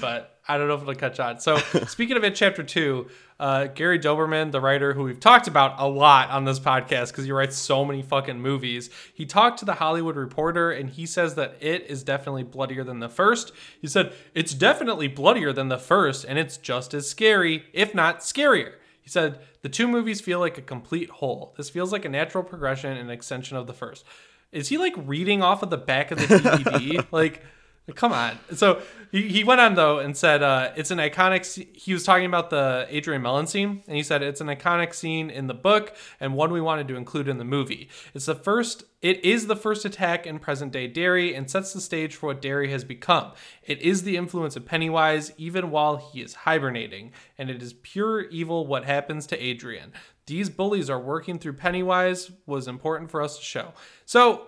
but 0.00 0.33
I 0.46 0.58
don't 0.58 0.68
know 0.68 0.74
if 0.74 0.82
it'll 0.82 0.94
catch 0.94 1.18
on. 1.20 1.40
So 1.40 1.56
speaking 1.86 2.16
of 2.16 2.24
it, 2.24 2.34
chapter 2.34 2.62
two, 2.62 3.08
uh, 3.40 3.66
Gary 3.66 3.98
Dauberman, 3.98 4.52
the 4.52 4.60
writer 4.60 4.92
who 4.92 5.04
we've 5.04 5.20
talked 5.20 5.48
about 5.48 5.80
a 5.80 5.88
lot 5.88 6.30
on 6.30 6.44
this 6.44 6.60
podcast 6.60 7.08
because 7.08 7.24
he 7.24 7.32
writes 7.32 7.56
so 7.56 7.84
many 7.84 8.02
fucking 8.02 8.40
movies, 8.40 8.90
he 9.14 9.24
talked 9.24 9.58
to 9.60 9.64
the 9.64 9.74
Hollywood 9.74 10.16
Reporter 10.16 10.70
and 10.70 10.90
he 10.90 11.06
says 11.06 11.34
that 11.36 11.56
it 11.60 11.86
is 11.88 12.02
definitely 12.02 12.42
bloodier 12.42 12.84
than 12.84 13.00
the 13.00 13.08
first. 13.08 13.52
He 13.80 13.86
said 13.86 14.12
it's 14.34 14.54
definitely 14.54 15.08
bloodier 15.08 15.52
than 15.52 15.68
the 15.68 15.78
first, 15.78 16.24
and 16.24 16.38
it's 16.38 16.56
just 16.56 16.94
as 16.94 17.08
scary, 17.08 17.64
if 17.72 17.94
not 17.94 18.20
scarier. 18.20 18.74
He 19.00 19.10
said 19.10 19.40
the 19.62 19.68
two 19.68 19.88
movies 19.88 20.20
feel 20.20 20.40
like 20.40 20.58
a 20.58 20.62
complete 20.62 21.10
whole. 21.10 21.54
This 21.56 21.70
feels 21.70 21.92
like 21.92 22.04
a 22.04 22.08
natural 22.08 22.44
progression 22.44 22.96
and 22.96 23.10
extension 23.10 23.56
of 23.56 23.66
the 23.66 23.74
first. 23.74 24.04
Is 24.52 24.68
he 24.68 24.78
like 24.78 24.94
reading 24.96 25.42
off 25.42 25.62
of 25.62 25.70
the 25.70 25.76
back 25.76 26.10
of 26.10 26.18
the 26.18 26.26
DVD? 26.26 27.06
like, 27.10 27.42
come 27.92 28.12
on. 28.12 28.38
So 28.54 28.80
he, 29.12 29.28
he 29.28 29.44
went 29.44 29.60
on 29.60 29.74
though 29.74 29.98
and 29.98 30.16
said 30.16 30.42
uh, 30.42 30.72
it's 30.74 30.90
an 30.90 30.98
iconic. 30.98 31.44
He 31.76 31.92
was 31.92 32.02
talking 32.02 32.24
about 32.24 32.48
the 32.48 32.86
Adrian 32.88 33.20
Mellon 33.20 33.46
scene, 33.46 33.82
and 33.86 33.96
he 33.96 34.02
said 34.02 34.22
it's 34.22 34.40
an 34.40 34.46
iconic 34.46 34.94
scene 34.94 35.28
in 35.28 35.48
the 35.48 35.54
book 35.54 35.94
and 36.18 36.34
one 36.34 36.50
we 36.50 36.62
wanted 36.62 36.88
to 36.88 36.96
include 36.96 37.28
in 37.28 37.36
the 37.36 37.44
movie. 37.44 37.90
It's 38.14 38.26
the 38.26 38.34
first. 38.34 38.84
It 39.02 39.22
is 39.22 39.48
the 39.48 39.56
first 39.56 39.84
attack 39.84 40.26
in 40.26 40.38
present 40.38 40.72
day 40.72 40.86
Derry 40.88 41.34
and 41.34 41.50
sets 41.50 41.74
the 41.74 41.80
stage 41.80 42.16
for 42.16 42.28
what 42.28 42.40
Derry 42.40 42.70
has 42.70 42.84
become. 42.84 43.32
It 43.62 43.82
is 43.82 44.02
the 44.02 44.16
influence 44.16 44.56
of 44.56 44.64
Pennywise 44.64 45.32
even 45.36 45.70
while 45.70 45.96
he 45.98 46.22
is 46.22 46.34
hibernating, 46.34 47.12
and 47.36 47.50
it 47.50 47.62
is 47.62 47.74
pure 47.74 48.22
evil 48.22 48.66
what 48.66 48.86
happens 48.86 49.26
to 49.26 49.38
Adrian. 49.38 49.92
These 50.26 50.48
bullies 50.48 50.88
are 50.88 50.98
working 50.98 51.38
through 51.38 51.52
Pennywise 51.54 52.30
was 52.46 52.66
important 52.66 53.10
for 53.10 53.20
us 53.20 53.36
to 53.36 53.44
show. 53.44 53.74
So 54.06 54.46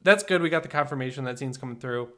that's 0.00 0.22
good. 0.22 0.40
We 0.40 0.48
got 0.48 0.62
the 0.62 0.70
confirmation 0.70 1.24
that 1.24 1.38
scene's 1.38 1.58
coming 1.58 1.76
through. 1.76 2.08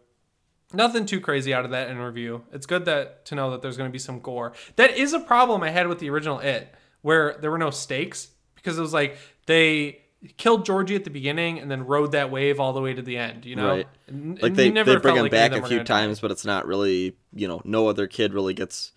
Nothing 0.72 1.04
too 1.06 1.20
crazy 1.20 1.52
out 1.52 1.64
of 1.64 1.70
that 1.72 1.90
interview. 1.90 2.40
It's 2.52 2.66
good 2.66 2.84
that 2.84 3.24
to 3.26 3.34
know 3.34 3.50
that 3.50 3.62
there's 3.62 3.76
going 3.76 3.88
to 3.88 3.92
be 3.92 3.98
some 3.98 4.20
gore. 4.20 4.52
That 4.76 4.96
is 4.96 5.12
a 5.12 5.20
problem 5.20 5.62
I 5.62 5.70
had 5.70 5.88
with 5.88 5.98
the 5.98 6.10
original 6.10 6.38
It, 6.38 6.72
where 7.02 7.36
there 7.40 7.50
were 7.50 7.58
no 7.58 7.70
stakes 7.70 8.28
because 8.54 8.78
it 8.78 8.80
was 8.80 8.92
like 8.92 9.16
they 9.46 10.02
killed 10.36 10.64
Georgie 10.66 10.94
at 10.94 11.04
the 11.04 11.10
beginning 11.10 11.58
and 11.58 11.70
then 11.70 11.86
rode 11.86 12.12
that 12.12 12.30
wave 12.30 12.60
all 12.60 12.72
the 12.72 12.80
way 12.80 12.92
to 12.94 13.02
the 13.02 13.16
end. 13.16 13.44
You 13.46 13.56
know, 13.56 13.68
Right. 13.76 13.88
And- 14.06 14.40
Like 14.40 14.54
they, 14.54 14.70
they 14.70 14.96
bring 14.96 15.16
him 15.16 15.22
like 15.22 15.30
back 15.32 15.52
a 15.52 15.54
few 15.56 15.62
gonna 15.62 15.78
die. 15.78 15.84
times, 15.84 16.20
but 16.20 16.30
it's 16.30 16.44
not 16.44 16.66
really 16.66 17.16
you 17.34 17.48
know 17.48 17.60
no 17.64 17.88
other 17.88 18.06
kid 18.06 18.32
really 18.34 18.54
gets 18.54 18.92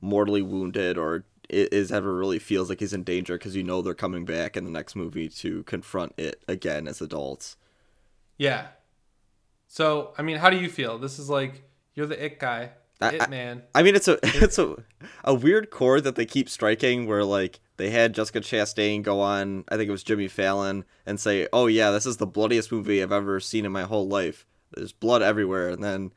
mortally 0.00 0.40
wounded 0.42 0.96
or 0.96 1.24
is 1.50 1.90
ever 1.90 2.14
really 2.14 2.38
feels 2.38 2.68
like 2.68 2.78
he's 2.78 2.92
in 2.92 3.02
danger 3.02 3.36
because 3.38 3.56
you 3.56 3.62
know 3.62 3.80
they're 3.82 3.94
coming 3.94 4.24
back 4.24 4.56
in 4.56 4.64
the 4.64 4.70
next 4.70 4.94
movie 4.94 5.28
to 5.30 5.62
confront 5.64 6.12
it 6.18 6.42
again 6.46 6.86
as 6.86 7.00
adults. 7.00 7.56
Yeah. 8.36 8.68
So 9.68 10.12
I 10.18 10.22
mean, 10.22 10.38
how 10.38 10.50
do 10.50 10.56
you 10.56 10.68
feel? 10.68 10.98
This 10.98 11.18
is 11.18 11.28
like 11.30 11.62
you're 11.94 12.06
the 12.06 12.22
it 12.24 12.38
guy, 12.40 12.70
I- 13.00 13.10
it 13.14 13.22
I- 13.22 13.26
man. 13.28 13.62
I 13.74 13.82
mean, 13.82 13.94
it's 13.94 14.08
a 14.08 14.18
it's 14.22 14.58
a 14.58 14.76
a 15.24 15.34
weird 15.34 15.70
chord 15.70 16.04
that 16.04 16.16
they 16.16 16.26
keep 16.26 16.48
striking 16.48 17.06
where 17.06 17.24
like 17.24 17.60
they 17.76 17.90
had 17.90 18.12
Jessica 18.14 18.40
Chastain 18.40 19.02
go 19.02 19.20
on, 19.20 19.64
I 19.68 19.76
think 19.76 19.88
it 19.88 19.92
was 19.92 20.02
Jimmy 20.02 20.26
Fallon, 20.28 20.84
and 21.06 21.20
say, 21.20 21.46
"Oh 21.52 21.66
yeah, 21.66 21.90
this 21.90 22.06
is 22.06 22.16
the 22.16 22.26
bloodiest 22.26 22.72
movie 22.72 23.02
I've 23.02 23.12
ever 23.12 23.38
seen 23.40 23.64
in 23.64 23.70
my 23.72 23.82
whole 23.84 24.08
life. 24.08 24.46
There's 24.72 24.92
blood 24.92 25.22
everywhere," 25.22 25.68
and 25.68 25.84
then 25.84 26.12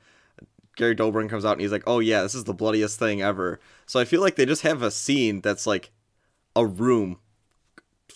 Gary 0.78 0.96
Dauberman 0.96 1.30
comes 1.30 1.46
out 1.46 1.52
and 1.54 1.62
he's 1.62 1.72
like, 1.72 1.84
"Oh 1.86 2.00
yeah, 2.00 2.24
this 2.24 2.34
is 2.36 2.46
the 2.46 2.54
bloodiest 2.54 2.98
thing 2.98 3.22
ever." 3.22 3.60
So 3.86 4.00
I 4.00 4.06
feel 4.06 4.22
like 4.22 4.36
they 4.38 4.46
just 4.46 4.64
have 4.64 4.82
a 4.82 4.90
scene 4.92 5.42
that's 5.42 5.68
like 5.68 5.92
a 6.56 6.66
room, 6.66 7.20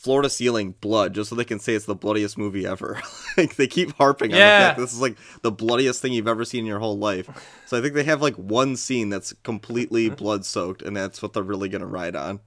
floor 0.05 0.21
to 0.21 0.29
ceiling 0.29 0.75
blood, 0.79 1.13
just 1.13 1.29
so 1.29 1.35
they 1.35 1.43
can 1.43 1.59
say 1.59 1.73
it's 1.73 1.85
the 1.85 1.95
bloodiest 1.95 2.37
movie 2.37 2.65
ever. 2.65 3.01
like 3.37 3.55
they 3.57 3.67
keep 3.67 3.91
harping 3.97 4.31
on 4.31 4.37
Yeah. 4.39 4.59
the 4.59 4.65
fact 4.67 4.79
this 4.79 4.93
is 4.93 5.01
like 5.01 5.17
the 5.41 5.51
bloodiest 5.51 6.01
thing 6.01 6.13
you've 6.13 6.27
ever 6.27 6.45
seen 6.45 6.61
in 6.61 6.65
your 6.67 6.79
whole 6.79 6.97
life. 6.97 7.27
So 7.65 7.77
I 7.77 7.81
think 7.81 7.93
they 7.95 8.03
have 8.05 8.21
like 8.21 8.35
one 8.35 8.77
scene 8.77 9.09
that's 9.09 9.33
completely 9.43 10.09
blood 10.09 10.45
soaked, 10.45 10.81
and 10.81 10.95
that's 10.95 11.21
what 11.21 11.33
they're 11.33 11.43
really 11.43 11.67
gonna 11.67 11.85
ride 11.85 12.15
on. 12.15 12.39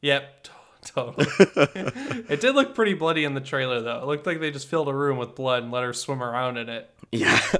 Yep, 0.00 0.44
t- 0.44 0.50
totally. 0.84 1.26
it 2.28 2.40
did 2.40 2.54
look 2.54 2.74
pretty 2.74 2.94
bloody 2.94 3.24
in 3.24 3.34
the 3.34 3.40
trailer, 3.40 3.80
though. 3.82 3.98
It 4.00 4.06
looked 4.06 4.26
like 4.26 4.40
they 4.40 4.50
just 4.50 4.68
filled 4.68 4.88
a 4.88 4.94
room 4.94 5.18
with 5.18 5.34
blood 5.34 5.64
and 5.64 5.72
let 5.72 5.82
her 5.82 5.92
swim 5.92 6.22
around 6.22 6.56
in 6.56 6.68
it. 6.68 6.88
Yeah. 7.12 7.40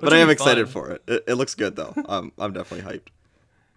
but 0.00 0.12
I 0.12 0.18
am 0.18 0.30
excited 0.30 0.68
fun. 0.68 0.72
for 0.72 0.90
it. 0.92 1.02
it. 1.08 1.24
It 1.28 1.34
looks 1.34 1.54
good 1.54 1.76
though. 1.76 1.92
Um, 2.06 2.32
I'm 2.38 2.52
definitely 2.52 2.90
hyped. 2.90 3.08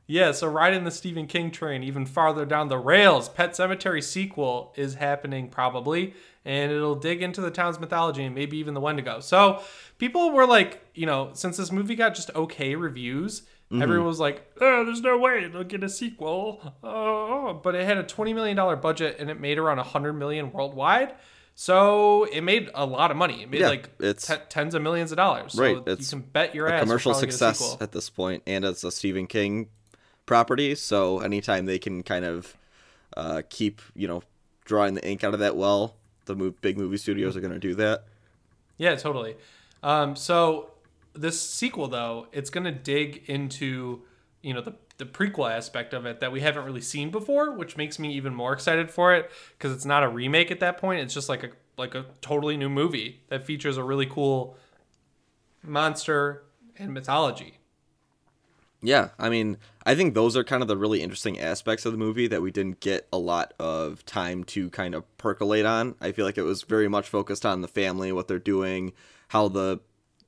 Yeah, 0.09 0.31
so 0.31 0.47
riding 0.47 0.85
the 0.85 0.91
Stephen 0.91 1.27
King 1.27 1.51
train 1.51 1.83
even 1.83 2.05
farther 2.05 2.45
down 2.45 2.69
the 2.69 2.77
rails, 2.77 3.27
Pet 3.27 3.51
Sematary 3.51 4.01
sequel 4.01 4.73
is 4.77 4.95
happening 4.95 5.49
probably, 5.49 6.13
and 6.45 6.71
it'll 6.71 6.95
dig 6.95 7.21
into 7.21 7.41
the 7.41 7.51
town's 7.51 7.77
mythology 7.77 8.23
and 8.23 8.33
maybe 8.33 8.57
even 8.57 8.73
the 8.73 8.79
Wendigo. 8.79 9.19
So 9.19 9.61
people 9.97 10.31
were 10.31 10.45
like, 10.47 10.85
you 10.95 11.05
know, 11.05 11.31
since 11.33 11.57
this 11.57 11.73
movie 11.73 11.95
got 11.95 12.15
just 12.15 12.33
okay 12.33 12.75
reviews, 12.75 13.41
mm-hmm. 13.69 13.81
everyone 13.81 14.07
was 14.07 14.19
like, 14.21 14.49
oh, 14.61 14.85
there's 14.85 15.01
no 15.01 15.17
way 15.17 15.45
they'll 15.49 15.65
get 15.65 15.83
a 15.83 15.89
sequel. 15.89 16.73
Oh, 16.81 17.59
but 17.61 17.75
it 17.75 17.83
had 17.85 17.97
a 17.97 18.03
$20 18.03 18.33
million 18.33 18.79
budget 18.79 19.17
and 19.19 19.29
it 19.29 19.41
made 19.41 19.57
around 19.57 19.77
100 19.77 20.13
million 20.13 20.53
worldwide. 20.53 21.15
So 21.59 22.25
it 22.25 22.41
made 22.41 22.69
a 22.75 22.85
lot 22.85 23.09
of 23.09 23.17
money. 23.17 23.41
It 23.41 23.49
made 23.49 23.61
Yeah, 23.61 23.69
like 23.69 23.89
it's- 23.99 24.27
te- 24.27 24.43
tens 24.47 24.75
of 24.75 24.83
millions 24.83 25.11
of 25.11 25.17
dollars. 25.17 25.53
So 25.53 25.63
Right, 25.63 25.75
you 25.75 25.83
it's 25.87 26.09
can 26.11 26.19
bet 26.21 26.53
your 26.53 26.67
A 26.67 26.73
ass. 26.73 26.83
commercial 26.83 27.13
get 27.13 27.17
a 27.17 27.19
success 27.31 27.77
at 27.81 27.91
this 27.91 28.09
point, 28.11 28.43
and 28.45 28.63
it's 28.63 28.83
a 28.83 28.91
Stephen 28.91 29.25
King 29.27 29.67
property. 30.27 30.75
So 30.75 31.19
anytime 31.21 31.65
they 31.65 31.79
can 31.79 32.03
kind 32.03 32.23
of 32.23 32.55
uh, 33.15 33.41
keep 33.49 33.81
you 33.95 34.07
know 34.07 34.21
drawing 34.63 34.93
the 34.93 35.07
ink 35.07 35.23
out 35.23 35.33
of 35.33 35.39
that 35.39 35.57
well, 35.57 35.95
the 36.25 36.35
mo- 36.35 36.53
big 36.61 36.77
movie 36.77 36.97
studios 36.97 37.35
are 37.35 37.41
gonna 37.41 37.57
do 37.57 37.73
that. 37.73 38.03
Yeah, 38.77 38.95
totally. 38.95 39.35
Um, 39.81 40.15
so 40.15 40.69
this 41.13 41.41
sequel, 41.41 41.87
though, 41.87 42.27
it's 42.31 42.51
gonna 42.51 42.71
dig 42.71 43.23
into 43.25 44.03
you 44.43 44.53
know 44.53 44.61
the 44.61 44.75
the 44.97 45.05
prequel 45.05 45.49
aspect 45.51 45.93
of 45.93 46.05
it 46.05 46.19
that 46.19 46.31
we 46.31 46.41
haven't 46.41 46.65
really 46.65 46.81
seen 46.81 47.09
before, 47.11 47.51
which 47.51 47.77
makes 47.77 47.99
me 47.99 48.13
even 48.13 48.33
more 48.33 48.53
excited 48.53 48.89
for 48.89 49.13
it 49.13 49.29
because 49.57 49.71
it's 49.71 49.85
not 49.85 50.03
a 50.03 50.09
remake 50.09 50.51
at 50.51 50.59
that 50.59 50.77
point. 50.77 51.01
It's 51.01 51.13
just 51.13 51.29
like 51.29 51.43
a 51.43 51.49
like 51.77 51.95
a 51.95 52.05
totally 52.21 52.57
new 52.57 52.69
movie 52.69 53.21
that 53.29 53.45
features 53.45 53.77
a 53.77 53.83
really 53.83 54.05
cool 54.05 54.57
monster 55.63 56.43
and 56.77 56.93
mythology. 56.93 57.59
Yeah, 58.81 59.09
I 59.17 59.29
mean, 59.29 59.57
I 59.87 59.95
think 59.95 60.13
those 60.13 60.35
are 60.35 60.43
kind 60.43 60.61
of 60.61 60.67
the 60.67 60.75
really 60.75 61.01
interesting 61.01 61.39
aspects 61.39 61.85
of 61.85 61.93
the 61.93 61.97
movie 61.97 62.27
that 62.27 62.41
we 62.41 62.51
didn't 62.51 62.81
get 62.81 63.07
a 63.13 63.17
lot 63.17 63.53
of 63.57 64.05
time 64.05 64.43
to 64.43 64.69
kind 64.69 64.93
of 64.93 65.05
percolate 65.17 65.65
on. 65.65 65.95
I 66.01 66.11
feel 66.11 66.25
like 66.25 66.37
it 66.37 66.43
was 66.43 66.63
very 66.63 66.89
much 66.89 67.07
focused 67.07 67.45
on 67.45 67.61
the 67.61 67.69
family, 67.69 68.11
what 68.11 68.27
they're 68.27 68.37
doing, 68.37 68.91
how 69.29 69.47
the 69.47 69.79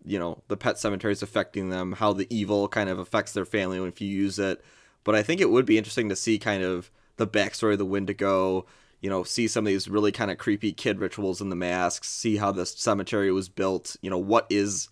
you 0.05 0.17
know, 0.17 0.41
the 0.47 0.55
pet 0.55 0.79
cemetery 0.79 1.11
is 1.11 1.21
affecting 1.21 1.71
them, 1.71 1.91
how 1.91 2.13
the 2.13 2.25
evil 2.33 2.69
kind 2.69 2.89
of 2.89 2.99
affects 2.99 3.33
their 3.33 3.43
family 3.43 3.85
if 3.85 3.99
you 3.99 4.07
use 4.07 4.39
it. 4.39 4.63
But 5.03 5.15
I 5.15 5.23
think 5.23 5.41
it 5.41 5.49
would 5.49 5.65
be 5.65 5.77
interesting 5.77 6.07
to 6.07 6.15
see 6.15 6.39
kind 6.39 6.63
of 6.63 6.89
the 7.17 7.27
backstory 7.27 7.73
of 7.73 7.79
the 7.79 7.85
Wendigo, 7.85 8.65
you 9.01 9.09
know, 9.09 9.23
see 9.23 9.49
some 9.49 9.65
of 9.65 9.71
these 9.71 9.89
really 9.89 10.13
kind 10.13 10.31
of 10.31 10.37
creepy 10.37 10.71
kid 10.71 10.99
rituals 10.99 11.41
in 11.41 11.49
the 11.49 11.55
masks, 11.57 12.07
see 12.07 12.37
how 12.37 12.53
this 12.53 12.71
cemetery 12.71 13.29
was 13.29 13.49
built, 13.49 13.97
you 14.01 14.09
know, 14.09 14.17
what 14.17 14.47
is 14.49 14.87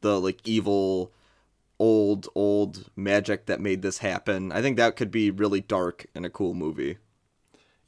the 0.00 0.18
like 0.18 0.40
evil 0.48 1.12
old 1.78 2.28
old 2.34 2.90
magic 2.96 3.46
that 3.46 3.60
made 3.60 3.82
this 3.82 3.98
happen. 3.98 4.52
I 4.52 4.62
think 4.62 4.76
that 4.76 4.96
could 4.96 5.10
be 5.10 5.30
really 5.30 5.60
dark 5.60 6.06
and 6.14 6.24
a 6.24 6.30
cool 6.30 6.54
movie. 6.54 6.98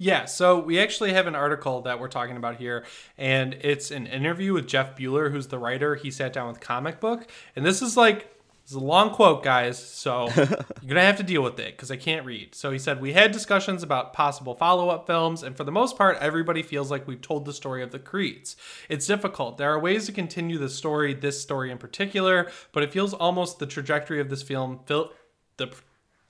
Yeah, 0.00 0.26
so 0.26 0.60
we 0.60 0.78
actually 0.78 1.12
have 1.12 1.26
an 1.26 1.34
article 1.34 1.82
that 1.82 1.98
we're 1.98 2.06
talking 2.06 2.36
about 2.36 2.56
here, 2.56 2.84
and 3.16 3.54
it's 3.60 3.90
an 3.90 4.06
interview 4.06 4.52
with 4.52 4.68
Jeff 4.68 4.96
Buhler, 4.96 5.32
who's 5.32 5.48
the 5.48 5.58
writer. 5.58 5.96
He 5.96 6.12
sat 6.12 6.32
down 6.32 6.46
with 6.46 6.60
Comic 6.60 7.00
Book, 7.00 7.28
and 7.56 7.66
this 7.66 7.82
is 7.82 7.96
like 7.96 8.32
this 8.68 8.76
is 8.76 8.82
a 8.82 8.84
long 8.84 9.14
quote, 9.14 9.42
guys. 9.42 9.82
So 9.82 10.28
you're 10.36 10.46
gonna 10.86 11.00
have 11.00 11.16
to 11.16 11.22
deal 11.22 11.42
with 11.42 11.58
it 11.58 11.74
because 11.74 11.90
I 11.90 11.96
can't 11.96 12.26
read. 12.26 12.54
So 12.54 12.70
he 12.70 12.78
said 12.78 13.00
we 13.00 13.14
had 13.14 13.32
discussions 13.32 13.82
about 13.82 14.12
possible 14.12 14.54
follow-up 14.54 15.06
films, 15.06 15.42
and 15.42 15.56
for 15.56 15.64
the 15.64 15.72
most 15.72 15.96
part, 15.96 16.18
everybody 16.20 16.62
feels 16.62 16.90
like 16.90 17.08
we've 17.08 17.22
told 17.22 17.46
the 17.46 17.54
story 17.54 17.82
of 17.82 17.92
the 17.92 17.98
Creeds. 17.98 18.56
It's 18.90 19.06
difficult. 19.06 19.56
There 19.56 19.72
are 19.72 19.78
ways 19.78 20.04
to 20.04 20.12
continue 20.12 20.58
the 20.58 20.68
story, 20.68 21.14
this 21.14 21.40
story 21.40 21.70
in 21.70 21.78
particular, 21.78 22.50
but 22.72 22.82
it 22.82 22.92
feels 22.92 23.14
almost 23.14 23.58
the 23.58 23.64
trajectory 23.64 24.20
of 24.20 24.28
this 24.28 24.42
film. 24.42 24.80
Fil- 24.84 25.14
the 25.56 25.72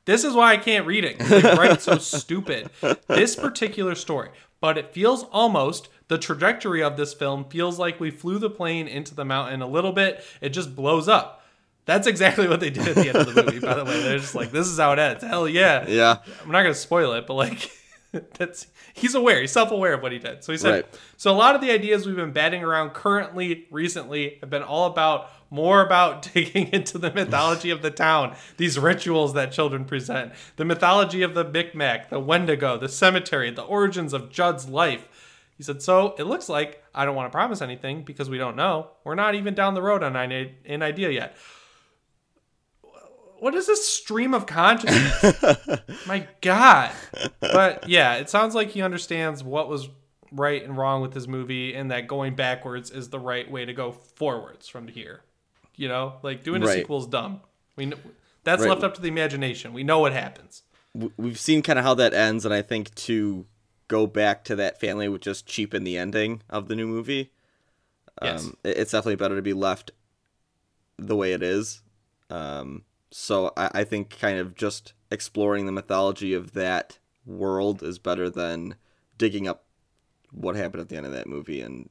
this 0.04 0.22
is 0.22 0.34
why 0.34 0.52
I 0.52 0.58
can't 0.58 0.86
read 0.86 1.04
it. 1.04 1.18
They 1.18 1.42
write 1.42 1.82
so 1.82 1.98
stupid. 1.98 2.70
This 3.08 3.34
particular 3.34 3.96
story, 3.96 4.28
but 4.60 4.78
it 4.78 4.94
feels 4.94 5.24
almost 5.24 5.88
the 6.06 6.18
trajectory 6.18 6.82
of 6.82 6.96
this 6.96 7.14
film 7.14 7.46
feels 7.46 7.80
like 7.80 7.98
we 7.98 8.12
flew 8.12 8.38
the 8.38 8.48
plane 8.48 8.86
into 8.86 9.14
the 9.14 9.24
mountain 9.24 9.60
a 9.60 9.66
little 9.66 9.92
bit. 9.92 10.24
It 10.40 10.50
just 10.50 10.76
blows 10.76 11.08
up. 11.08 11.37
That's 11.88 12.06
exactly 12.06 12.46
what 12.48 12.60
they 12.60 12.68
did 12.68 12.86
at 12.86 12.96
the 12.96 13.08
end 13.08 13.16
of 13.16 13.34
the 13.34 13.42
movie. 13.42 13.60
By 13.60 13.72
the 13.72 13.82
way, 13.86 14.02
they're 14.02 14.18
just 14.18 14.34
like, 14.34 14.50
"This 14.50 14.66
is 14.66 14.78
how 14.78 14.92
it 14.92 14.98
ends." 14.98 15.24
Hell 15.24 15.48
yeah! 15.48 15.86
Yeah. 15.88 16.18
I'm 16.44 16.50
not 16.52 16.60
gonna 16.60 16.74
spoil 16.74 17.14
it, 17.14 17.26
but 17.26 17.32
like 17.32 17.70
that's 18.34 18.66
he's 18.92 19.14
aware, 19.14 19.40
he's 19.40 19.52
self-aware 19.52 19.94
of 19.94 20.02
what 20.02 20.12
he 20.12 20.18
did. 20.18 20.44
So 20.44 20.52
he 20.52 20.58
said 20.58 20.70
Right. 20.70 21.00
so 21.16 21.32
a 21.32 21.34
lot 21.34 21.54
of 21.54 21.62
the 21.62 21.70
ideas 21.70 22.06
we've 22.06 22.14
been 22.14 22.32
batting 22.32 22.62
around 22.62 22.90
currently, 22.90 23.66
recently, 23.70 24.36
have 24.42 24.50
been 24.50 24.62
all 24.62 24.84
about 24.86 25.30
more 25.48 25.80
about 25.80 26.22
digging 26.34 26.68
into 26.74 26.98
the 26.98 27.10
mythology 27.10 27.70
of 27.70 27.80
the 27.80 27.90
town, 27.90 28.36
these 28.58 28.78
rituals 28.78 29.32
that 29.32 29.50
children 29.50 29.86
present, 29.86 30.32
the 30.56 30.66
mythology 30.66 31.22
of 31.22 31.32
the 31.34 31.42
Micmac, 31.44 32.10
the 32.10 32.20
Wendigo, 32.20 32.76
the 32.76 32.90
cemetery, 32.90 33.50
the 33.50 33.62
origins 33.62 34.12
of 34.12 34.28
Judd's 34.28 34.68
life. 34.68 35.08
He 35.56 35.62
said, 35.62 35.80
so 35.80 36.14
it 36.18 36.24
looks 36.24 36.50
like 36.50 36.84
I 36.94 37.06
don't 37.06 37.16
want 37.16 37.32
to 37.32 37.34
promise 37.34 37.62
anything 37.62 38.02
because 38.02 38.28
we 38.28 38.36
don't 38.36 38.56
know. 38.56 38.90
We're 39.04 39.14
not 39.14 39.34
even 39.36 39.54
down 39.54 39.72
the 39.72 39.80
road 39.80 40.02
on 40.02 40.14
an 40.16 40.82
idea 40.82 41.10
yet. 41.10 41.34
What 43.40 43.54
is 43.54 43.66
this 43.66 43.88
stream 43.88 44.34
of 44.34 44.46
consciousness? 44.46 45.80
My 46.06 46.26
God. 46.40 46.90
But 47.40 47.88
yeah, 47.88 48.14
it 48.16 48.28
sounds 48.30 48.54
like 48.54 48.70
he 48.70 48.82
understands 48.82 49.42
what 49.44 49.68
was 49.68 49.88
right 50.32 50.62
and 50.62 50.76
wrong 50.76 51.00
with 51.02 51.14
his 51.14 51.26
movie 51.26 51.74
and 51.74 51.90
that 51.90 52.06
going 52.06 52.34
backwards 52.34 52.90
is 52.90 53.08
the 53.08 53.18
right 53.18 53.50
way 53.50 53.64
to 53.64 53.72
go 53.72 53.92
forwards 53.92 54.68
from 54.68 54.88
here. 54.88 55.20
You 55.76 55.88
know, 55.88 56.14
like 56.22 56.42
doing 56.44 56.62
a 56.62 56.66
Right. 56.66 56.78
sequel 56.80 56.98
is 56.98 57.06
dumb. 57.06 57.40
We 57.76 57.86
know, 57.86 57.96
that's 58.44 58.62
Right. 58.62 58.68
left 58.70 58.82
up 58.82 58.94
to 58.94 59.00
the 59.00 59.08
imagination. 59.08 59.72
We 59.72 59.84
know 59.84 60.00
what 60.00 60.12
happens. 60.12 60.62
we've 61.16 61.38
seen 61.38 61.62
kind 61.62 61.78
of 61.78 61.84
how 61.84 61.94
that 61.94 62.12
ends, 62.12 62.44
and 62.44 62.52
I 62.52 62.60
think 62.62 62.92
to 62.96 63.46
go 63.86 64.06
back 64.06 64.42
to 64.44 64.56
that 64.56 64.80
family 64.80 65.08
would 65.08 65.22
just 65.22 65.46
cheapen 65.46 65.84
the 65.84 65.96
ending 65.96 66.42
of 66.50 66.66
the 66.66 66.74
new 66.74 66.86
movie. 66.88 67.30
Yes. 68.20 68.44
Um, 68.44 68.56
it's 68.64 68.90
definitely 68.90 69.14
better 69.16 69.36
to 69.36 69.42
be 69.42 69.52
left 69.52 69.92
the 70.98 71.14
way 71.14 71.32
it 71.32 71.42
is. 71.42 71.82
Um, 72.30 72.82
so 73.10 73.52
I, 73.56 73.70
I 73.74 73.84
think 73.84 74.18
kind 74.18 74.38
of 74.38 74.54
just 74.54 74.92
exploring 75.10 75.66
the 75.66 75.72
mythology 75.72 76.34
of 76.34 76.52
that 76.52 76.98
world 77.26 77.82
is 77.82 77.98
better 77.98 78.28
than 78.30 78.74
digging 79.16 79.46
up 79.48 79.64
what 80.30 80.56
happened 80.56 80.80
at 80.82 80.88
the 80.88 80.96
end 80.96 81.06
of 81.06 81.12
that 81.12 81.26
movie 81.26 81.60
and 81.60 81.88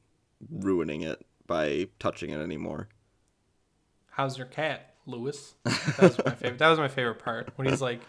ruining 0.51 1.01
it 1.01 1.25
by 1.45 1.87
touching 1.99 2.29
it 2.29 2.39
anymore. 2.39 2.87
How's 4.11 4.37
your 4.37 4.47
cat, 4.47 4.93
Lewis? 5.05 5.55
That 5.63 5.97
was 6.01 6.17
my 6.25 6.31
favorite. 6.31 6.59
That 6.59 6.69
was 6.69 6.79
my 6.79 6.87
favorite 6.87 7.19
part 7.19 7.49
when 7.55 7.67
he's 7.67 7.81
like 7.81 8.01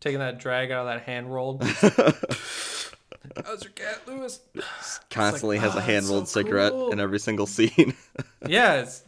taking 0.00 0.18
that 0.20 0.38
drag 0.38 0.70
out 0.70 0.86
of 0.86 0.94
that 0.94 1.02
hand 1.02 1.32
rolled. 1.32 1.62
How's 3.44 3.62
your 3.62 3.72
cat, 3.74 4.00
Lewis? 4.06 4.40
Constantly 5.10 5.58
has 5.58 5.74
"Ah, 5.74 5.78
a 5.78 5.80
hand 5.80 6.06
rolled 6.06 6.28
so 6.28 6.40
cigarette 6.40 6.72
cool." 6.72 6.90
in 6.92 7.00
every 7.00 7.18
single 7.18 7.46
scene. 7.46 7.94
Yeah, 8.48 8.80
it's, 8.82 9.04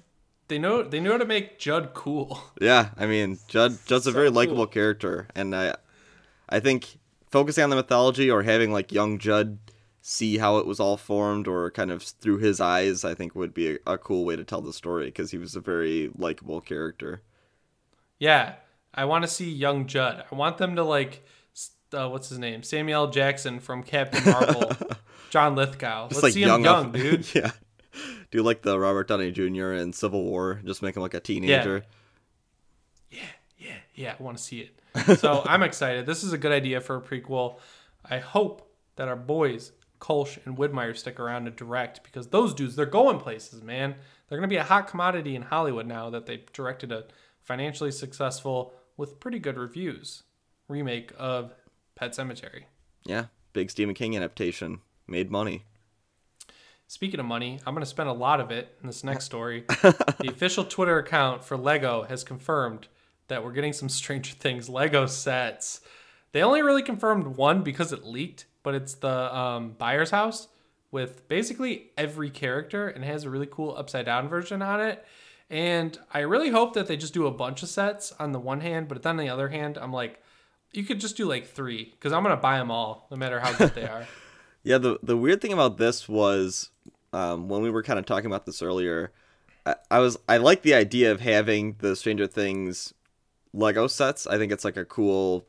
they 0.48 0.58
know 0.58 0.82
they 0.82 1.00
know 1.00 1.12
how 1.12 1.18
to 1.18 1.24
make 1.24 1.58
Judd 1.58 1.90
cool. 1.94 2.40
Yeah, 2.60 2.90
I 2.96 3.06
mean, 3.06 3.38
Judd 3.48 3.78
Judd's 3.86 4.06
a 4.06 4.12
very 4.12 4.28
cool. 4.28 4.36
likable 4.36 4.66
character, 4.66 5.28
and 5.34 5.54
I, 5.54 5.74
I 6.48 6.60
think 6.60 6.98
focusing 7.30 7.64
on 7.64 7.70
the 7.70 7.76
mythology 7.76 8.30
or 8.30 8.42
having 8.42 8.72
like 8.72 8.92
young 8.92 9.18
Judd 9.18 9.58
see 10.06 10.36
how 10.36 10.58
it 10.58 10.66
was 10.66 10.78
all 10.78 10.98
formed 10.98 11.48
or 11.48 11.70
kind 11.70 11.90
of 11.90 12.02
through 12.02 12.36
his 12.36 12.60
eyes, 12.60 13.04
I 13.06 13.14
think 13.14 13.34
would 13.34 13.54
be 13.54 13.76
a, 13.86 13.92
a 13.94 13.98
cool 13.98 14.26
way 14.26 14.36
to 14.36 14.44
tell 14.44 14.60
the 14.60 14.72
story 14.72 15.06
because 15.06 15.30
he 15.30 15.38
was 15.38 15.56
a 15.56 15.60
very 15.60 16.10
likable 16.16 16.60
character. 16.60 17.22
Yeah, 18.18 18.56
I 18.94 19.06
want 19.06 19.24
to 19.24 19.28
see 19.28 19.50
young 19.50 19.86
Judd. 19.86 20.24
I 20.30 20.34
want 20.34 20.58
them 20.58 20.76
to 20.76 20.84
like, 20.84 21.26
uh, 21.92 22.08
what's 22.10 22.28
his 22.28 22.38
name? 22.38 22.62
Samuel 22.62 23.08
Jackson 23.08 23.60
from 23.60 23.82
Captain 23.82 24.24
Marvel, 24.30 24.72
John 25.30 25.56
Lithgow. 25.56 26.08
Let's 26.10 26.34
see 26.34 26.42
him 26.42 26.62
young, 26.62 26.66
up- 26.66 26.92
dude. 26.92 27.26
yeah, 27.34 27.52
do 28.34 28.38
you 28.38 28.42
like 28.42 28.62
the 28.62 28.76
Robert 28.76 29.06
Downey 29.06 29.30
Jr. 29.30 29.74
in 29.74 29.92
Civil 29.92 30.24
War, 30.24 30.60
just 30.64 30.82
make 30.82 30.96
him 30.96 31.02
like 31.02 31.14
a 31.14 31.20
teenager. 31.20 31.84
Yeah, 33.08 33.20
yeah, 33.56 33.76
yeah. 33.94 34.14
I 34.18 34.20
want 34.20 34.38
to 34.38 34.42
see 34.42 34.58
it. 34.58 35.20
So 35.20 35.42
I'm 35.46 35.62
excited. 35.62 36.04
This 36.04 36.24
is 36.24 36.32
a 36.32 36.38
good 36.38 36.50
idea 36.50 36.80
for 36.80 36.96
a 36.96 37.00
prequel. 37.00 37.60
I 38.04 38.18
hope 38.18 38.68
that 38.96 39.06
our 39.06 39.14
boys 39.14 39.70
Kolsch 40.00 40.44
and 40.44 40.58
Widmyer 40.58 40.96
stick 40.96 41.20
around 41.20 41.44
to 41.44 41.52
direct 41.52 42.02
because 42.02 42.26
those 42.26 42.52
dudes, 42.52 42.74
they're 42.74 42.86
going 42.86 43.20
places, 43.20 43.62
man. 43.62 43.94
They're 44.26 44.38
gonna 44.38 44.48
be 44.48 44.56
a 44.56 44.64
hot 44.64 44.88
commodity 44.88 45.36
in 45.36 45.42
Hollywood 45.42 45.86
now 45.86 46.10
that 46.10 46.26
they've 46.26 46.52
directed 46.52 46.90
a 46.90 47.04
financially 47.40 47.92
successful 47.92 48.74
with 48.96 49.20
pretty 49.20 49.38
good 49.38 49.56
reviews 49.56 50.24
remake 50.66 51.12
of 51.16 51.54
Pet 51.94 52.16
Sematary. 52.16 52.64
Yeah, 53.04 53.26
big 53.52 53.70
Stephen 53.70 53.94
King 53.94 54.16
adaptation 54.16 54.80
made 55.06 55.30
money. 55.30 55.66
Speaking 56.94 57.18
of 57.18 57.26
money, 57.26 57.58
I'm 57.66 57.74
going 57.74 57.82
to 57.82 57.90
spend 57.90 58.08
a 58.08 58.12
lot 58.12 58.38
of 58.38 58.52
it 58.52 58.78
in 58.80 58.86
this 58.86 59.02
next 59.02 59.24
story. 59.24 59.64
the 59.68 60.28
official 60.28 60.64
Twitter 60.64 60.96
account 61.00 61.42
for 61.42 61.56
Lego 61.56 62.04
has 62.04 62.22
confirmed 62.22 62.86
that 63.26 63.42
we're 63.42 63.50
getting 63.50 63.72
some 63.72 63.88
Stranger 63.88 64.32
Things 64.32 64.68
Lego 64.68 65.06
sets. 65.06 65.80
They 66.30 66.40
only 66.40 66.62
really 66.62 66.84
confirmed 66.84 67.26
one 67.36 67.64
because 67.64 67.92
it 67.92 68.04
leaked, 68.04 68.46
but 68.62 68.76
it's 68.76 68.94
the 68.94 69.36
um, 69.36 69.72
Byers' 69.72 70.10
house 70.10 70.46
with 70.92 71.26
basically 71.26 71.90
every 71.98 72.30
character 72.30 72.86
and 72.86 73.02
has 73.02 73.24
a 73.24 73.30
really 73.30 73.48
cool 73.50 73.74
upside 73.76 74.06
down 74.06 74.28
version 74.28 74.62
on 74.62 74.80
it. 74.80 75.04
And 75.50 75.98
I 76.12 76.20
really 76.20 76.50
hope 76.50 76.74
that 76.74 76.86
they 76.86 76.96
just 76.96 77.12
do 77.12 77.26
a 77.26 77.32
bunch 77.32 77.64
of 77.64 77.68
sets 77.68 78.12
on 78.20 78.30
the 78.30 78.38
one 78.38 78.60
hand, 78.60 78.86
but 78.86 79.02
then 79.02 79.18
on 79.18 79.24
the 79.24 79.30
other 79.30 79.48
hand, 79.48 79.78
I'm 79.78 79.92
like, 79.92 80.22
you 80.70 80.84
could 80.84 81.00
just 81.00 81.16
do 81.16 81.24
like 81.24 81.48
three 81.48 81.86
because 81.86 82.12
I'm 82.12 82.22
going 82.22 82.36
to 82.36 82.40
buy 82.40 82.56
them 82.58 82.70
all 82.70 83.08
no 83.10 83.16
matter 83.16 83.40
how 83.40 83.52
good 83.52 83.74
they 83.74 83.88
are. 83.88 84.06
Yeah, 84.62 84.78
the 84.78 85.00
the 85.02 85.16
weird 85.16 85.40
thing 85.42 85.52
about 85.52 85.76
this 85.76 86.08
was 86.08 86.70
um, 87.14 87.48
when 87.48 87.62
we 87.62 87.70
were 87.70 87.82
kind 87.82 87.98
of 87.98 88.06
talking 88.06 88.26
about 88.26 88.44
this 88.44 88.60
earlier, 88.60 89.12
I, 89.64 89.76
I 89.90 89.98
was 90.00 90.18
I 90.28 90.36
like 90.38 90.62
the 90.62 90.74
idea 90.74 91.12
of 91.12 91.20
having 91.20 91.76
the 91.78 91.94
Stranger 91.96 92.26
Things 92.26 92.92
Lego 93.52 93.86
sets. 93.86 94.26
I 94.26 94.36
think 94.36 94.52
it's 94.52 94.64
like 94.64 94.76
a 94.76 94.84
cool 94.84 95.46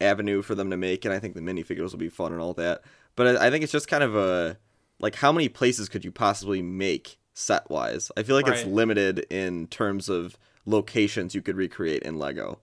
avenue 0.00 0.42
for 0.42 0.54
them 0.54 0.70
to 0.70 0.76
make, 0.76 1.04
and 1.04 1.14
I 1.14 1.18
think 1.18 1.34
the 1.34 1.40
minifigures 1.40 1.92
will 1.92 1.98
be 1.98 2.08
fun 2.08 2.32
and 2.32 2.40
all 2.40 2.54
that. 2.54 2.82
But 3.14 3.38
I, 3.38 3.46
I 3.46 3.50
think 3.50 3.62
it's 3.62 3.72
just 3.72 3.88
kind 3.88 4.02
of 4.02 4.16
a 4.16 4.58
like 4.98 5.14
how 5.14 5.32
many 5.32 5.48
places 5.48 5.88
could 5.88 6.04
you 6.04 6.10
possibly 6.10 6.60
make 6.60 7.18
set 7.34 7.70
wise? 7.70 8.10
I 8.16 8.22
feel 8.22 8.34
like 8.34 8.48
it's 8.48 8.64
limited 8.64 9.26
in 9.30 9.68
terms 9.68 10.08
of 10.08 10.36
locations 10.64 11.34
you 11.34 11.42
could 11.42 11.56
recreate 11.56 12.02
in 12.02 12.18
Lego. 12.18 12.58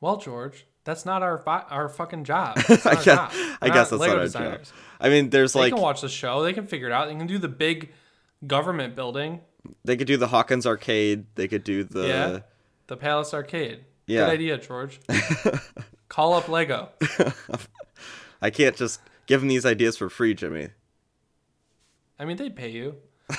Well, 0.00 0.18
George, 0.18 0.66
that's 0.88 1.04
not 1.04 1.22
our 1.22 1.42
our 1.46 1.90
fucking 1.90 2.24
job. 2.24 2.56
I 2.56 2.62
guess, 2.62 3.04
job. 3.04 3.30
I 3.60 3.68
guess 3.68 3.90
that's 3.90 4.00
not 4.00 4.08
our 4.08 4.20
designers. 4.20 4.68
job. 4.68 4.76
I 4.98 5.10
mean, 5.10 5.28
there's 5.28 5.52
They 5.52 5.60
like 5.60 5.72
they 5.72 5.76
can 5.76 5.82
watch 5.82 6.00
the 6.00 6.08
show. 6.08 6.42
They 6.42 6.54
can 6.54 6.66
figure 6.66 6.86
it 6.86 6.92
out. 6.92 7.08
They 7.08 7.14
can 7.14 7.26
do 7.26 7.36
the 7.36 7.46
big 7.46 7.92
government 8.46 8.96
building. 8.96 9.40
they 9.84 9.98
could 9.98 10.06
do 10.06 10.16
the 10.16 10.28
Hawkins 10.28 10.66
Arcade. 10.66 11.26
They 11.34 11.46
could 11.46 11.62
do 11.62 11.84
the 11.84 12.08
Yeah. 12.08 12.38
The 12.86 12.96
Palace 12.96 13.34
Arcade. 13.34 13.84
Yeah. 14.06 14.24
Good 14.24 14.32
idea, 14.32 14.56
George. 14.56 14.98
Call 16.08 16.32
up 16.32 16.48
Lego. 16.48 16.88
I 18.40 18.48
can't 18.48 18.74
just 18.74 19.02
give 19.26 19.42
them 19.42 19.48
these 19.48 19.66
ideas 19.66 19.98
for 19.98 20.08
free, 20.08 20.32
Jimmy. 20.32 20.68
I 22.18 22.24
mean, 22.24 22.38
they'd 22.38 22.56
pay 22.56 22.70
you. 22.70 22.94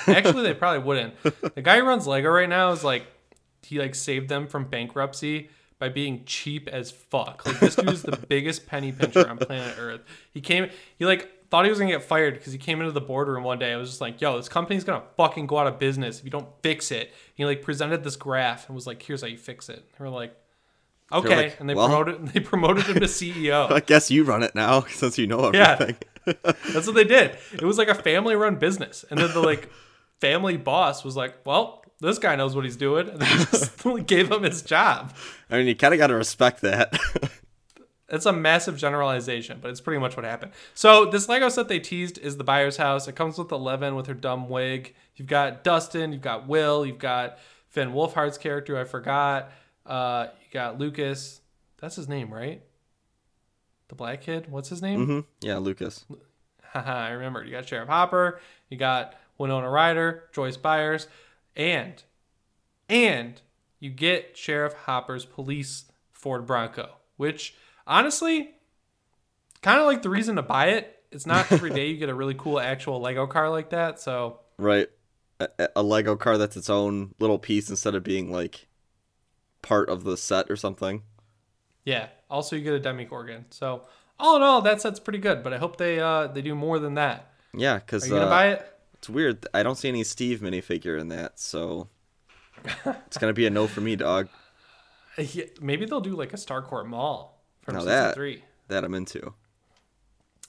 Actually, 0.06 0.44
they 0.44 0.54
probably 0.54 0.84
wouldn't. 0.84 1.20
The 1.56 1.62
guy 1.62 1.80
who 1.80 1.84
runs 1.84 2.06
Lego 2.06 2.28
right 2.30 2.48
now 2.48 2.70
is 2.70 2.84
like, 2.84 3.06
he 3.64 3.80
like 3.80 3.96
saved 3.96 4.28
them 4.28 4.46
from 4.46 4.66
bankruptcy 4.66 5.50
by 5.80 5.88
being 5.88 6.24
cheap 6.26 6.68
as 6.68 6.90
fuck. 6.92 7.44
Like 7.44 7.58
this 7.58 7.74
dude 7.74 7.88
is 7.88 8.02
the 8.02 8.16
biggest 8.28 8.66
penny 8.68 8.92
pincher 8.92 9.26
on 9.28 9.38
planet 9.38 9.74
Earth. 9.78 10.02
He 10.32 10.40
came, 10.40 10.68
he 10.96 11.04
like 11.06 11.48
thought 11.50 11.64
he 11.64 11.70
was 11.70 11.80
gonna 11.80 11.90
get 11.90 12.04
fired 12.04 12.34
because 12.34 12.52
he 12.52 12.58
came 12.58 12.78
into 12.80 12.92
the 12.92 13.00
boardroom 13.00 13.42
one 13.42 13.58
day. 13.58 13.72
I 13.72 13.76
was 13.76 13.88
just 13.88 14.00
like, 14.00 14.20
yo, 14.20 14.36
this 14.36 14.48
company's 14.48 14.84
gonna 14.84 15.02
fucking 15.16 15.46
go 15.48 15.58
out 15.58 15.66
of 15.66 15.78
business 15.80 16.18
if 16.20 16.24
you 16.24 16.30
don't 16.30 16.46
fix 16.62 16.92
it. 16.92 17.08
And 17.08 17.16
He 17.34 17.44
like 17.46 17.62
presented 17.62 18.04
this 18.04 18.14
graph 18.14 18.68
and 18.68 18.76
was 18.76 18.86
like, 18.86 19.02
here's 19.02 19.22
how 19.22 19.26
you 19.26 19.38
fix 19.38 19.68
it. 19.68 19.76
And 19.96 19.98
we're 19.98 20.10
like, 20.14 20.36
okay, 21.10 21.36
like, 21.36 21.60
and 21.60 21.68
they 21.68 21.74
well- 21.74 21.88
promoted, 21.88 22.28
they 22.34 22.40
promoted 22.40 22.84
him 22.84 22.96
to 22.96 23.06
CEO. 23.06 23.70
I 23.72 23.80
guess 23.80 24.10
you 24.10 24.22
run 24.24 24.42
it 24.42 24.54
now 24.54 24.82
since 24.82 25.16
you 25.18 25.26
know 25.26 25.50
everything. 25.52 25.96
Yeah. 26.26 26.34
That's 26.72 26.86
what 26.86 26.94
they 26.94 27.04
did. 27.04 27.38
It 27.54 27.62
was 27.64 27.78
like 27.78 27.88
a 27.88 27.94
family 27.94 28.36
run 28.36 28.56
business. 28.56 29.04
And 29.10 29.18
then 29.18 29.32
the 29.32 29.40
like 29.40 29.70
family 30.20 30.58
boss 30.58 31.02
was 31.02 31.16
like, 31.16 31.34
Well, 31.46 31.79
this 32.00 32.18
guy 32.18 32.36
knows 32.36 32.54
what 32.54 32.64
he's 32.64 32.76
doing. 32.76 33.08
And 33.08 33.18
they 33.20 33.26
just 33.26 33.84
gave 34.06 34.30
him 34.30 34.42
his 34.42 34.62
job. 34.62 35.14
I 35.50 35.58
mean, 35.58 35.66
you 35.66 35.74
kind 35.74 35.94
of 35.94 35.98
got 35.98 36.08
to 36.08 36.14
respect 36.14 36.60
that. 36.62 36.98
It's 38.08 38.26
a 38.26 38.32
massive 38.32 38.76
generalization, 38.76 39.58
but 39.62 39.70
it's 39.70 39.80
pretty 39.80 40.00
much 40.00 40.16
what 40.16 40.24
happened. 40.24 40.50
So 40.74 41.04
this 41.06 41.28
Lego 41.28 41.48
set 41.48 41.68
they 41.68 41.78
teased 41.78 42.18
is 42.18 42.36
the 42.36 42.44
Byers' 42.44 42.76
house. 42.76 43.06
It 43.06 43.14
comes 43.14 43.38
with 43.38 43.52
Eleven 43.52 43.94
with 43.94 44.08
her 44.08 44.14
dumb 44.14 44.48
wig. 44.48 44.94
You've 45.14 45.28
got 45.28 45.62
Dustin, 45.62 46.12
you've 46.12 46.20
got 46.22 46.48
Will, 46.48 46.84
you've 46.84 46.98
got 46.98 47.38
Finn 47.68 47.90
Wolfhard's 47.92 48.36
character, 48.36 48.76
I 48.76 48.82
forgot. 48.82 49.52
Uh, 49.86 50.26
you 50.40 50.52
got 50.52 50.76
Lucas. 50.78 51.40
That's 51.80 51.94
his 51.94 52.08
name, 52.08 52.34
right? 52.34 52.62
The 53.88 53.94
black 53.94 54.22
kid. 54.22 54.50
What's 54.50 54.68
his 54.70 54.82
name? 54.82 55.06
hmm 55.06 55.20
Yeah, 55.40 55.58
Lucas. 55.58 56.04
Haha, 56.64 56.92
I 56.92 57.10
remember. 57.10 57.44
You 57.44 57.52
got 57.52 57.68
Sheriff 57.68 57.88
Hopper, 57.88 58.40
you 58.68 58.76
got 58.76 59.14
Winona 59.38 59.68
Ryder, 59.70 60.24
Joyce 60.32 60.56
Byers, 60.56 61.06
and 61.56 62.02
and 62.88 63.40
you 63.78 63.90
get 63.90 64.36
Sheriff 64.36 64.74
Hopper's 64.74 65.24
police 65.24 65.84
Ford 66.12 66.46
Bronco, 66.46 66.90
which 67.16 67.54
honestly, 67.86 68.50
kind 69.62 69.80
of 69.80 69.86
like 69.86 70.02
the 70.02 70.10
reason 70.10 70.36
to 70.36 70.42
buy 70.42 70.68
it. 70.68 70.96
It's 71.10 71.26
not 71.26 71.50
every 71.50 71.70
day 71.74 71.88
you 71.88 71.96
get 71.96 72.08
a 72.08 72.14
really 72.14 72.34
cool 72.34 72.60
actual 72.60 73.00
Lego 73.00 73.26
car 73.26 73.50
like 73.50 73.70
that. 73.70 74.00
So 74.00 74.40
Right. 74.58 74.88
A, 75.40 75.68
a 75.76 75.82
Lego 75.82 76.16
car 76.16 76.36
that's 76.36 76.56
its 76.56 76.68
own 76.68 77.14
little 77.18 77.38
piece 77.38 77.70
instead 77.70 77.94
of 77.94 78.02
being 78.04 78.30
like 78.30 78.68
part 79.62 79.88
of 79.88 80.04
the 80.04 80.16
set 80.16 80.50
or 80.50 80.56
something. 80.56 81.02
yeah. 81.84 82.08
Also, 82.30 82.54
you 82.54 82.62
get 82.62 82.74
a 82.74 82.78
Demogorgon. 82.78 83.46
So 83.50 83.82
all 84.18 84.36
in 84.36 84.42
all, 84.42 84.62
that 84.62 84.80
set's 84.80 85.00
pretty 85.00 85.18
good. 85.18 85.42
But 85.42 85.52
I 85.52 85.58
hope 85.58 85.76
they 85.78 85.98
uh 85.98 86.26
they 86.28 86.42
do 86.42 86.54
more 86.54 86.78
than 86.78 86.94
that. 86.94 87.32
Yeah, 87.54 87.78
because 87.78 88.04
Are 88.04 88.06
you 88.06 88.14
gonna 88.14 88.26
uh, 88.26 88.30
buy 88.30 88.48
it? 88.48 88.66
It's 89.00 89.08
weird. 89.08 89.46
I 89.54 89.62
don't 89.62 89.76
see 89.76 89.88
any 89.88 90.04
Steve 90.04 90.40
minifigure 90.40 91.00
in 91.00 91.08
that, 91.08 91.40
so 91.40 91.88
it's 92.84 93.16
gonna 93.18 93.32
be 93.32 93.46
a 93.46 93.50
no 93.50 93.66
for 93.66 93.80
me, 93.80 93.96
dog. 93.96 94.28
Yeah, 95.18 95.44
maybe 95.60 95.86
they'll 95.86 96.00
do 96.00 96.14
like 96.14 96.32
a 96.32 96.36
Starcourt 96.36 96.86
Mall 96.86 97.42
from 97.62 97.74
Now 97.74 97.80
season 97.80 97.92
that- 97.94 98.14
three. 98.14 98.44
That 98.68 98.84
I'm 98.84 98.94
into. 98.94 99.32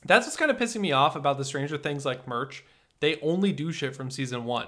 That's 0.05 0.27
what's 0.27 0.37
kind 0.37 0.51
of 0.51 0.57
pissing 0.57 0.81
me 0.81 0.91
off 0.91 1.15
about 1.15 1.37
the 1.39 1.45
Stranger 1.45 1.77
Things 1.77 2.05
like 2.05 2.27
merch. 2.27 2.63
They 2.99 3.19
only 3.21 3.51
do 3.51 3.71
shit 3.71 3.95
from 3.95 4.11
season 4.11 4.45
one. 4.45 4.67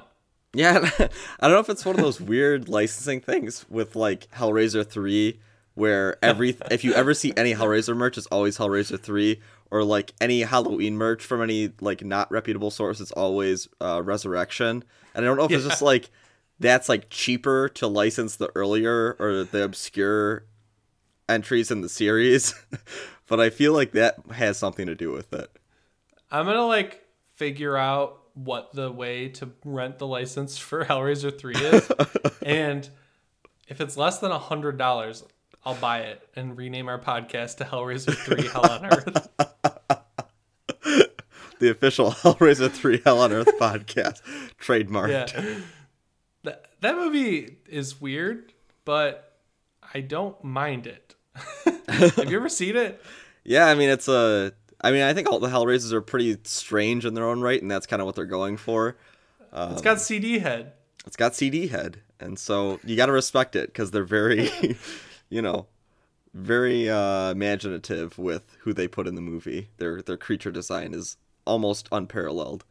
Yeah, 0.53 0.77
I 1.39 1.47
don't 1.47 1.51
know 1.51 1.59
if 1.59 1.69
it's 1.69 1.85
one 1.85 1.95
of 1.95 2.01
those 2.01 2.19
weird 2.21 2.69
licensing 2.69 3.19
things 3.19 3.65
with 3.69 3.95
like 3.95 4.27
Hellraiser 4.31 4.87
3 4.87 5.39
where 5.75 6.17
every 6.23 6.57
if 6.71 6.83
you 6.83 6.93
ever 6.93 7.13
see 7.13 7.33
any 7.35 7.53
Hellraiser 7.53 7.95
merch 7.95 8.17
it's 8.17 8.27
always 8.27 8.57
Hellraiser 8.57 8.99
3 8.99 9.39
or 9.71 9.83
like 9.83 10.13
any 10.21 10.41
Halloween 10.41 10.95
merch 10.95 11.23
from 11.23 11.41
any 11.41 11.71
like 11.81 12.03
not 12.03 12.31
reputable 12.31 12.71
source 12.71 12.99
it's 12.99 13.11
always 13.11 13.67
uh, 13.81 14.01
Resurrection. 14.03 14.83
And 15.15 15.25
I 15.25 15.27
don't 15.27 15.37
know 15.37 15.45
if 15.45 15.51
it's 15.51 15.65
just 15.65 15.81
like 15.81 16.09
that's 16.59 16.89
like 16.89 17.09
cheaper 17.09 17.69
to 17.69 17.87
license 17.87 18.35
the 18.35 18.49
earlier 18.55 19.15
or 19.19 19.43
the 19.43 19.63
obscure 19.63 20.45
entries 21.27 21.71
in 21.71 21.81
the 21.81 21.89
series, 21.89 22.53
but 23.27 23.39
I 23.39 23.49
feel 23.49 23.73
like 23.73 23.91
that 23.93 24.15
has 24.31 24.57
something 24.57 24.85
to 24.87 24.95
do 24.95 25.11
with 25.11 25.33
it. 25.33 25.49
I'm 26.31 26.45
gonna 26.45 26.65
like 26.65 27.03
figure 27.33 27.75
out 27.77 28.19
what 28.33 28.73
the 28.73 28.91
way 28.91 29.29
to 29.29 29.49
rent 29.63 29.99
the 29.99 30.07
license 30.07 30.57
for 30.59 30.85
Hellraiser 30.85 31.37
3 31.37 31.55
is. 31.55 31.91
and 32.45 32.89
if 33.67 33.79
it's 33.81 33.97
less 33.97 34.19
than 34.19 34.31
a 34.31 34.39
hundred 34.39 34.77
dollars, 34.77 35.23
I'll 35.65 35.75
buy 35.75 35.99
it 35.99 36.27
and 36.35 36.57
rename 36.57 36.89
our 36.89 36.99
podcast 36.99 37.57
to 37.57 37.65
Hellraiser 37.65 38.13
3 38.13 38.47
Hell 38.47 38.69
on 38.69 38.85
Earth. 38.85 39.29
The 41.59 41.69
official 41.69 42.11
Hellraiser 42.11 42.69
3 42.69 43.01
Hell 43.05 43.21
on 43.21 43.31
Earth 43.31 43.47
podcast 43.57 44.19
trademark. 44.57 45.09
Yeah. 45.09 45.27
That, 46.43 46.65
that 46.81 46.95
movie 46.97 47.55
is 47.69 48.01
weird, 48.01 48.51
but 48.83 49.39
I 49.93 50.01
don't 50.01 50.43
mind 50.43 50.87
it. 50.87 51.15
Have 51.87 52.29
you 52.29 52.35
ever 52.35 52.49
seen 52.49 52.75
it? 52.75 53.01
Yeah, 53.45 53.67
I 53.67 53.75
mean 53.75 53.87
it's 53.87 54.09
a. 54.09 54.51
I 54.81 54.91
mean 54.91 55.03
I 55.03 55.13
think 55.13 55.29
all 55.31 55.39
the 55.39 55.47
Hellraisers 55.47 55.93
are 55.93 56.01
pretty 56.01 56.37
strange 56.43 57.05
in 57.05 57.13
their 57.13 57.29
own 57.29 57.39
right, 57.39 57.61
and 57.61 57.71
that's 57.71 57.85
kind 57.87 58.01
of 58.01 58.07
what 58.07 58.15
they're 58.15 58.25
going 58.25 58.57
for. 58.57 58.97
It's 59.39 59.77
um, 59.77 59.81
got 59.81 60.01
CD 60.01 60.39
head. 60.39 60.73
It's 61.05 61.15
got 61.15 61.33
CD 61.35 61.67
head, 61.67 62.01
and 62.19 62.37
so 62.37 62.79
you 62.83 62.97
got 62.97 63.05
to 63.05 63.11
respect 63.13 63.55
it 63.55 63.67
because 63.67 63.91
they're 63.91 64.03
very, 64.03 64.49
you 65.33 65.41
know, 65.41 65.65
very 66.33 66.89
uh, 66.89 67.31
imaginative 67.31 68.17
with 68.17 68.55
who 68.61 68.73
they 68.73 68.87
put 68.87 69.07
in 69.07 69.15
the 69.15 69.21
movie. 69.21 69.69
Their 69.77 70.01
their 70.01 70.17
creature 70.17 70.51
design 70.51 70.93
is 70.93 71.17
almost 71.45 71.87
unparalleled. 71.91 72.63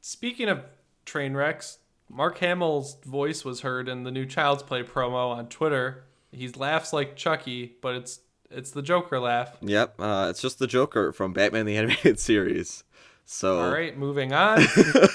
Speaking 0.00 0.48
of 0.48 0.62
train 1.04 1.34
wrecks, 1.34 1.78
Mark 2.08 2.38
Hamill's 2.38 2.96
voice 3.04 3.44
was 3.44 3.60
heard 3.60 3.88
in 3.88 4.04
the 4.04 4.10
new 4.10 4.24
Child's 4.24 4.62
Play 4.62 4.82
promo 4.82 5.36
on 5.36 5.48
Twitter. 5.48 6.04
He 6.30 6.48
laughs 6.48 6.92
like 6.92 7.16
Chucky, 7.16 7.76
but 7.82 7.96
it's 7.96 8.20
it's 8.50 8.70
the 8.70 8.82
Joker 8.82 9.18
laugh. 9.18 9.56
Yep, 9.60 10.00
uh, 10.00 10.28
it's 10.30 10.40
just 10.40 10.58
the 10.58 10.66
Joker 10.66 11.12
from 11.12 11.32
Batman 11.32 11.66
the 11.66 11.76
Animated 11.76 12.18
Series. 12.20 12.84
So 13.30 13.60
All 13.60 13.70
right, 13.70 13.94
moving 13.94 14.32
on. 14.32 14.56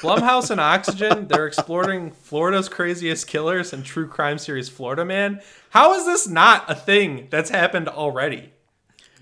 Blumhouse 0.03 0.51
and 0.51 0.61
Oxygen, 0.61 1.28
they're 1.28 1.47
exploring 1.47 2.11
Florida's 2.11 2.70
craziest 2.70 3.26
killers 3.26 3.74
and 3.74 3.84
true 3.84 4.05
crime 4.07 4.38
series 4.38 4.70
Florida 4.70 5.03
Man. 5.03 5.41
How 5.72 5.95
is 5.95 6.05
this 6.05 6.28
not 6.28 6.70
a 6.70 6.76
thing 6.76 7.26
that's 7.32 7.49
happened 7.49 7.89
already? 7.89 8.51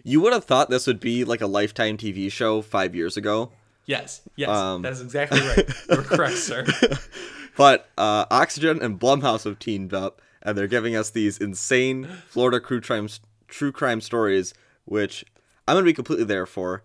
you 0.03 0.19
would 0.19 0.33
have 0.33 0.43
thought 0.43 0.69
this 0.69 0.87
would 0.87 0.99
be 0.99 1.23
like 1.23 1.39
a 1.39 1.47
Lifetime 1.47 1.95
TV 1.95 2.29
show 2.29 2.61
five 2.61 2.93
years 2.93 3.15
ago. 3.15 3.51
Yes, 3.85 4.23
yes, 4.35 4.49
Um. 4.49 4.81
that 4.81 4.91
is 4.91 4.99
exactly 5.01 5.39
right. 5.39 5.69
You're 5.89 6.03
correct, 6.03 6.37
sir. 6.37 6.65
But 7.57 7.89
uh, 7.97 8.25
Oxygen 8.31 8.81
and 8.81 8.99
Blumhouse 8.99 9.43
have 9.43 9.59
teamed 9.59 9.93
up, 9.93 10.21
and 10.41 10.57
they're 10.57 10.67
giving 10.67 10.95
us 10.95 11.09
these 11.11 11.37
insane 11.37 12.07
Florida 12.27 12.59
true 12.59 12.81
crime 12.81 13.07
true 13.47 13.71
crime 13.71 14.01
stories, 14.01 14.53
which 14.85 15.23
I'm 15.67 15.75
gonna 15.75 15.85
be 15.85 15.93
completely 15.93 16.25
there 16.25 16.45
for, 16.45 16.83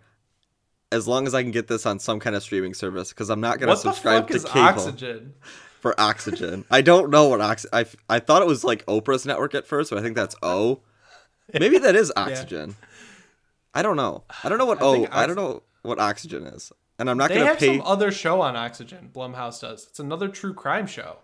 as 0.93 1.09
long 1.09 1.27
as 1.27 1.35
I 1.35 1.43
can 1.43 1.51
get 1.51 1.67
this 1.69 1.85
on 1.87 1.99
some 1.99 2.21
kind 2.21 2.37
of 2.37 2.43
streaming 2.43 2.75
service, 2.75 3.11
because 3.11 3.31
I'm 3.31 3.41
not 3.41 3.59
gonna 3.59 3.73
What 3.73 3.83
the 3.83 3.93
subscribe 3.93 4.29
to 4.29 4.39
cable 4.41 4.61
Oxygen? 4.61 5.35
for 5.81 5.99
Oxygen. 6.01 6.65
I 6.71 6.81
don't 6.83 7.11
know 7.11 7.29
what 7.29 7.41
Ox. 7.41 7.67
I 7.73 7.87
I 8.09 8.19
thought 8.21 8.43
it 8.43 8.49
was 8.49 8.65
like 8.65 8.85
Oprah's 8.87 9.27
network 9.27 9.55
at 9.55 9.67
first, 9.67 9.91
but 9.91 9.99
I 9.99 10.03
think 10.03 10.15
that's 10.17 10.37
O. 10.43 10.81
Maybe 11.53 11.79
that 11.79 11.95
is 11.97 12.13
Oxygen. 12.17 12.77
I 13.75 13.83
don't 13.83 13.97
know. 13.97 14.25
I 14.43 14.49
don't 14.49 14.59
know 14.59 14.65
what 14.67 14.81
I 14.81 14.85
O. 14.85 14.93
think 14.95 15.15
I 15.15 15.27
don't 15.27 15.37
know 15.37 15.63
what 15.83 15.99
Oxygen 16.01 16.45
is, 16.47 16.73
and 16.99 17.11
I'm 17.11 17.19
not 17.19 17.29
They 17.29 17.35
gonna 17.37 17.47
have 17.47 17.59
pay. 17.59 17.77
some 17.79 17.87
other 17.87 18.11
show 18.11 18.41
on 18.41 18.57
Oxygen. 18.57 19.11
Blumhouse 19.15 19.61
does. 19.61 19.87
It's 19.89 20.01
another 20.01 20.29
true 20.29 20.55
crime 20.55 20.87
show. 20.87 21.19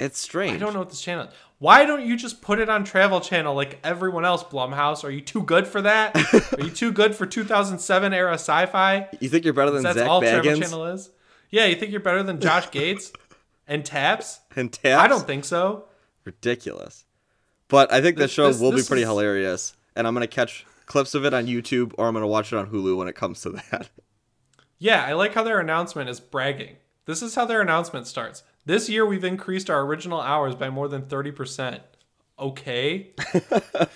It's 0.00 0.18
strange. 0.18 0.54
I 0.54 0.58
don't 0.58 0.72
know 0.72 0.78
what 0.80 0.90
this 0.90 1.00
channel 1.00 1.24
is. 1.26 1.34
Why 1.58 1.84
don't 1.84 2.06
you 2.06 2.16
just 2.16 2.40
put 2.40 2.60
it 2.60 2.68
on 2.68 2.84
Travel 2.84 3.20
Channel 3.20 3.52
like 3.54 3.80
everyone 3.82 4.24
else, 4.24 4.44
Blumhouse? 4.44 5.02
Are 5.02 5.10
you 5.10 5.20
too 5.20 5.42
good 5.42 5.66
for 5.66 5.82
that? 5.82 6.14
Are 6.56 6.64
you 6.64 6.70
too 6.70 6.92
good 6.92 7.16
for 7.16 7.26
2007 7.26 8.14
era 8.14 8.34
sci-fi? 8.34 9.08
You 9.20 9.28
think 9.28 9.44
you're 9.44 9.54
better 9.54 9.72
than 9.72 9.82
That's 9.82 9.98
Zach 9.98 10.08
all 10.08 10.20
Travel 10.20 10.56
Channel 10.60 10.86
is? 10.86 11.10
Yeah, 11.50 11.64
you 11.66 11.74
think 11.74 11.90
you're 11.90 12.00
better 12.00 12.22
than 12.22 12.40
Josh 12.40 12.70
Gates 12.70 13.12
and 13.66 13.84
Taps? 13.84 14.38
and 14.54 14.72
Taps? 14.72 15.02
I 15.02 15.08
don't 15.08 15.26
think 15.26 15.44
so. 15.44 15.86
ridiculous. 16.24 17.04
But 17.66 17.92
I 17.92 18.00
think 18.00 18.16
the 18.16 18.24
This- 18.24 18.30
show 18.30 18.46
this- 18.48 18.60
will 18.60 18.72
be 18.72 18.82
pretty 18.82 19.02
is- 19.02 19.08
hilarious, 19.08 19.72
and 19.96 20.06
I'm 20.06 20.14
gonna 20.14 20.26
catch 20.28 20.64
clips 20.86 21.14
of 21.14 21.24
it 21.24 21.34
on 21.34 21.46
YouTube 21.46 21.92
or 21.98 22.06
I'm 22.06 22.14
gonna 22.14 22.26
watch 22.28 22.52
it 22.52 22.56
on 22.56 22.70
Hulu 22.70 22.96
when 22.96 23.08
it 23.08 23.14
comes 23.16 23.40
to 23.42 23.50
that. 23.50 23.88
Yeah, 24.78 25.04
I 25.04 25.14
like 25.14 25.34
how 25.34 25.42
their 25.42 25.58
announcement 25.58 26.08
is 26.08 26.20
bragging. 26.20 26.76
This 27.04 27.20
is 27.20 27.34
how 27.34 27.46
their 27.46 27.60
announcement 27.60 28.06
starts. 28.06 28.44
This 28.68 28.90
year 28.90 29.06
we've 29.06 29.24
increased 29.24 29.70
our 29.70 29.80
original 29.80 30.20
hours 30.20 30.54
by 30.54 30.68
more 30.68 30.88
than 30.88 31.04
30%. 31.04 31.80
Okay. 32.38 33.12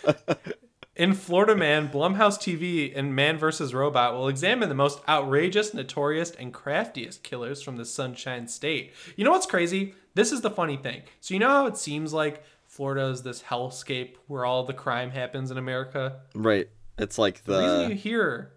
In 0.97 1.13
Florida 1.13 1.55
Man, 1.55 1.91
Blumhouse 1.91 2.39
TV 2.39 2.91
and 2.97 3.15
Man 3.15 3.37
vs. 3.37 3.75
Robot 3.75 4.15
will 4.15 4.29
examine 4.29 4.71
the 4.71 4.75
most 4.75 5.01
outrageous, 5.07 5.75
notorious, 5.75 6.31
and 6.31 6.55
craftiest 6.55 7.23
killers 7.23 7.61
from 7.61 7.77
the 7.77 7.85
Sunshine 7.85 8.49
State. 8.49 8.95
You 9.15 9.27
know 9.27 9.33
what's 9.33 9.45
crazy? 9.45 9.93
This 10.15 10.33
is 10.33 10.41
the 10.41 10.51
funny 10.51 10.79
thing. 10.79 11.03
So, 11.21 11.35
you 11.35 11.41
know 11.41 11.51
how 11.51 11.67
it 11.67 11.77
seems 11.77 12.15
like 12.15 12.43
Florida 12.65 13.09
is 13.09 13.25
this 13.25 13.43
hellscape 13.43 14.15
where 14.27 14.47
all 14.47 14.65
the 14.65 14.73
crime 14.73 15.11
happens 15.11 15.51
in 15.51 15.59
America? 15.59 16.21
right. 16.35 16.71
It's 16.97 17.19
like 17.19 17.45
the 17.45 17.59
reason 17.59 17.91
you 17.91 17.97
hear 17.97 18.53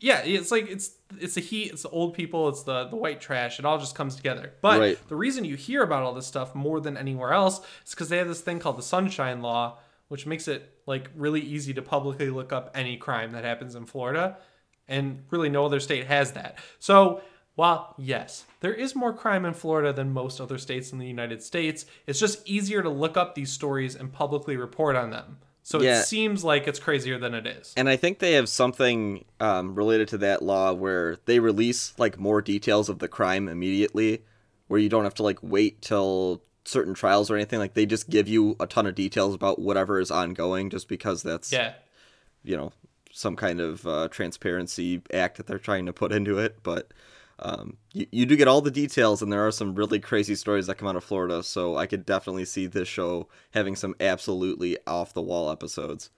yeah 0.00 0.20
it's 0.22 0.50
like 0.50 0.68
it's 0.68 0.96
it's 1.20 1.34
the 1.34 1.40
heat 1.40 1.72
it's 1.72 1.82
the 1.82 1.88
old 1.90 2.14
people 2.14 2.48
it's 2.48 2.62
the 2.64 2.84
the 2.88 2.96
white 2.96 3.20
trash 3.20 3.58
it 3.58 3.64
all 3.64 3.78
just 3.78 3.94
comes 3.94 4.16
together. 4.16 4.52
But 4.60 4.80
Right. 4.80 5.08
the 5.08 5.16
reason 5.16 5.44
you 5.44 5.56
hear 5.56 5.82
about 5.82 6.02
all 6.02 6.14
this 6.14 6.26
stuff 6.26 6.54
more 6.54 6.80
than 6.80 6.96
anywhere 6.96 7.32
else 7.32 7.60
is 7.84 7.90
because 7.90 8.08
they 8.08 8.18
have 8.18 8.28
this 8.28 8.40
thing 8.40 8.58
called 8.58 8.78
the 8.78 8.82
sunshine 8.82 9.40
law 9.42 9.78
which 10.08 10.26
makes 10.26 10.48
it 10.48 10.78
like 10.86 11.10
really 11.16 11.40
easy 11.40 11.72
to 11.74 11.82
publicly 11.82 12.28
look 12.30 12.52
up 12.52 12.70
any 12.74 12.96
crime 12.96 13.32
that 13.32 13.44
happens 13.44 13.74
in 13.74 13.86
florida 13.86 14.36
and 14.86 15.24
really 15.30 15.48
no 15.48 15.64
other 15.64 15.80
state 15.80 16.06
has 16.06 16.32
that. 16.32 16.58
So 16.78 17.22
while 17.54 17.94
yes 17.98 18.44
there 18.60 18.74
is 18.74 18.94
more 18.96 19.12
crime 19.12 19.44
in 19.44 19.54
florida 19.54 19.92
than 19.92 20.12
most 20.12 20.40
other 20.40 20.58
states 20.58 20.92
in 20.92 20.98
the 20.98 21.06
united 21.06 21.40
states 21.42 21.86
it's 22.06 22.18
just 22.18 22.46
easier 22.48 22.82
to 22.82 22.88
look 22.90 23.16
up 23.16 23.34
these 23.34 23.52
stories 23.52 23.94
and 23.94 24.12
publicly 24.12 24.56
report 24.56 24.96
on 24.96 25.10
them 25.10 25.38
so 25.66 25.80
Yeah. 25.82 26.00
it 26.00 26.04
seems 26.04 26.44
like 26.44 26.68
it's 26.68 26.78
crazier 26.78 27.18
than 27.18 27.34
it 27.34 27.46
is 27.46 27.72
and 27.76 27.88
I 27.88 27.96
think 27.96 28.18
they 28.20 28.34
have 28.34 28.48
something 28.48 29.24
um, 29.40 29.74
related 29.74 30.06
to 30.08 30.18
that 30.18 30.42
law 30.42 30.72
where 30.72 31.16
they 31.24 31.40
release 31.40 31.92
like 31.98 32.18
more 32.18 32.40
details 32.40 32.88
of 32.88 32.98
the 33.00 33.08
crime 33.08 33.48
immediately, 33.48 34.22
where 34.68 34.78
you 34.78 34.88
don't 34.88 35.04
have 35.04 35.14
to 35.14 35.22
like 35.22 35.38
wait 35.42 35.82
till 35.82 36.42
certain 36.66 36.94
trials 36.94 37.30
or 37.30 37.36
anything. 37.36 37.58
Like 37.58 37.74
they 37.74 37.84
just 37.86 38.08
give 38.08 38.28
you 38.28 38.56
a 38.60 38.66
ton 38.66 38.86
of 38.86 38.94
details 38.94 39.34
about 39.34 39.58
whatever 39.58 39.98
is 40.00 40.10
ongoing, 40.10 40.70
just 40.70 40.86
because 40.88 41.22
that's 41.22 41.50
Yeah. 41.52 41.72
you 42.42 42.56
know 42.56 42.72
some 43.12 43.36
kind 43.36 43.60
of 43.60 43.86
uh, 43.86 44.08
transparency 44.08 45.00
act 45.12 45.36
that 45.36 45.46
they're 45.46 45.58
trying 45.58 45.86
to 45.86 45.92
put 45.92 46.10
into 46.12 46.38
it. 46.38 46.58
But 46.62 46.92
um, 47.38 47.76
you 47.92 48.06
you 48.10 48.26
do 48.26 48.36
get 48.36 48.48
all 48.48 48.60
the 48.60 48.70
details, 48.70 49.22
and 49.22 49.32
there 49.32 49.46
are 49.46 49.52
some 49.52 49.74
really 49.74 50.00
crazy 50.00 50.34
stories 50.34 50.66
that 50.66 50.76
come 50.76 50.88
out 50.88 50.96
of 50.96 51.04
Florida. 51.04 51.42
So 51.42 51.76
I 51.76 51.86
could 51.86 52.06
definitely 52.06 52.44
see 52.44 52.66
this 52.66 52.88
show 52.88 53.28
having 53.52 53.76
some 53.76 53.94
absolutely 54.00 54.78
off 54.86 55.14
the 55.14 55.22
wall 55.22 55.50
episodes. 55.50 56.10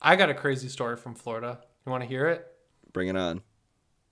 I 0.00 0.16
got 0.16 0.30
a 0.30 0.34
crazy 0.34 0.68
story 0.68 0.96
from 0.96 1.14
Florida. 1.14 1.60
You 1.86 1.90
want 1.90 2.02
to 2.02 2.08
hear 2.08 2.28
it? 2.28 2.46
Bring 2.92 3.08
it 3.08 3.16
on. 3.16 3.42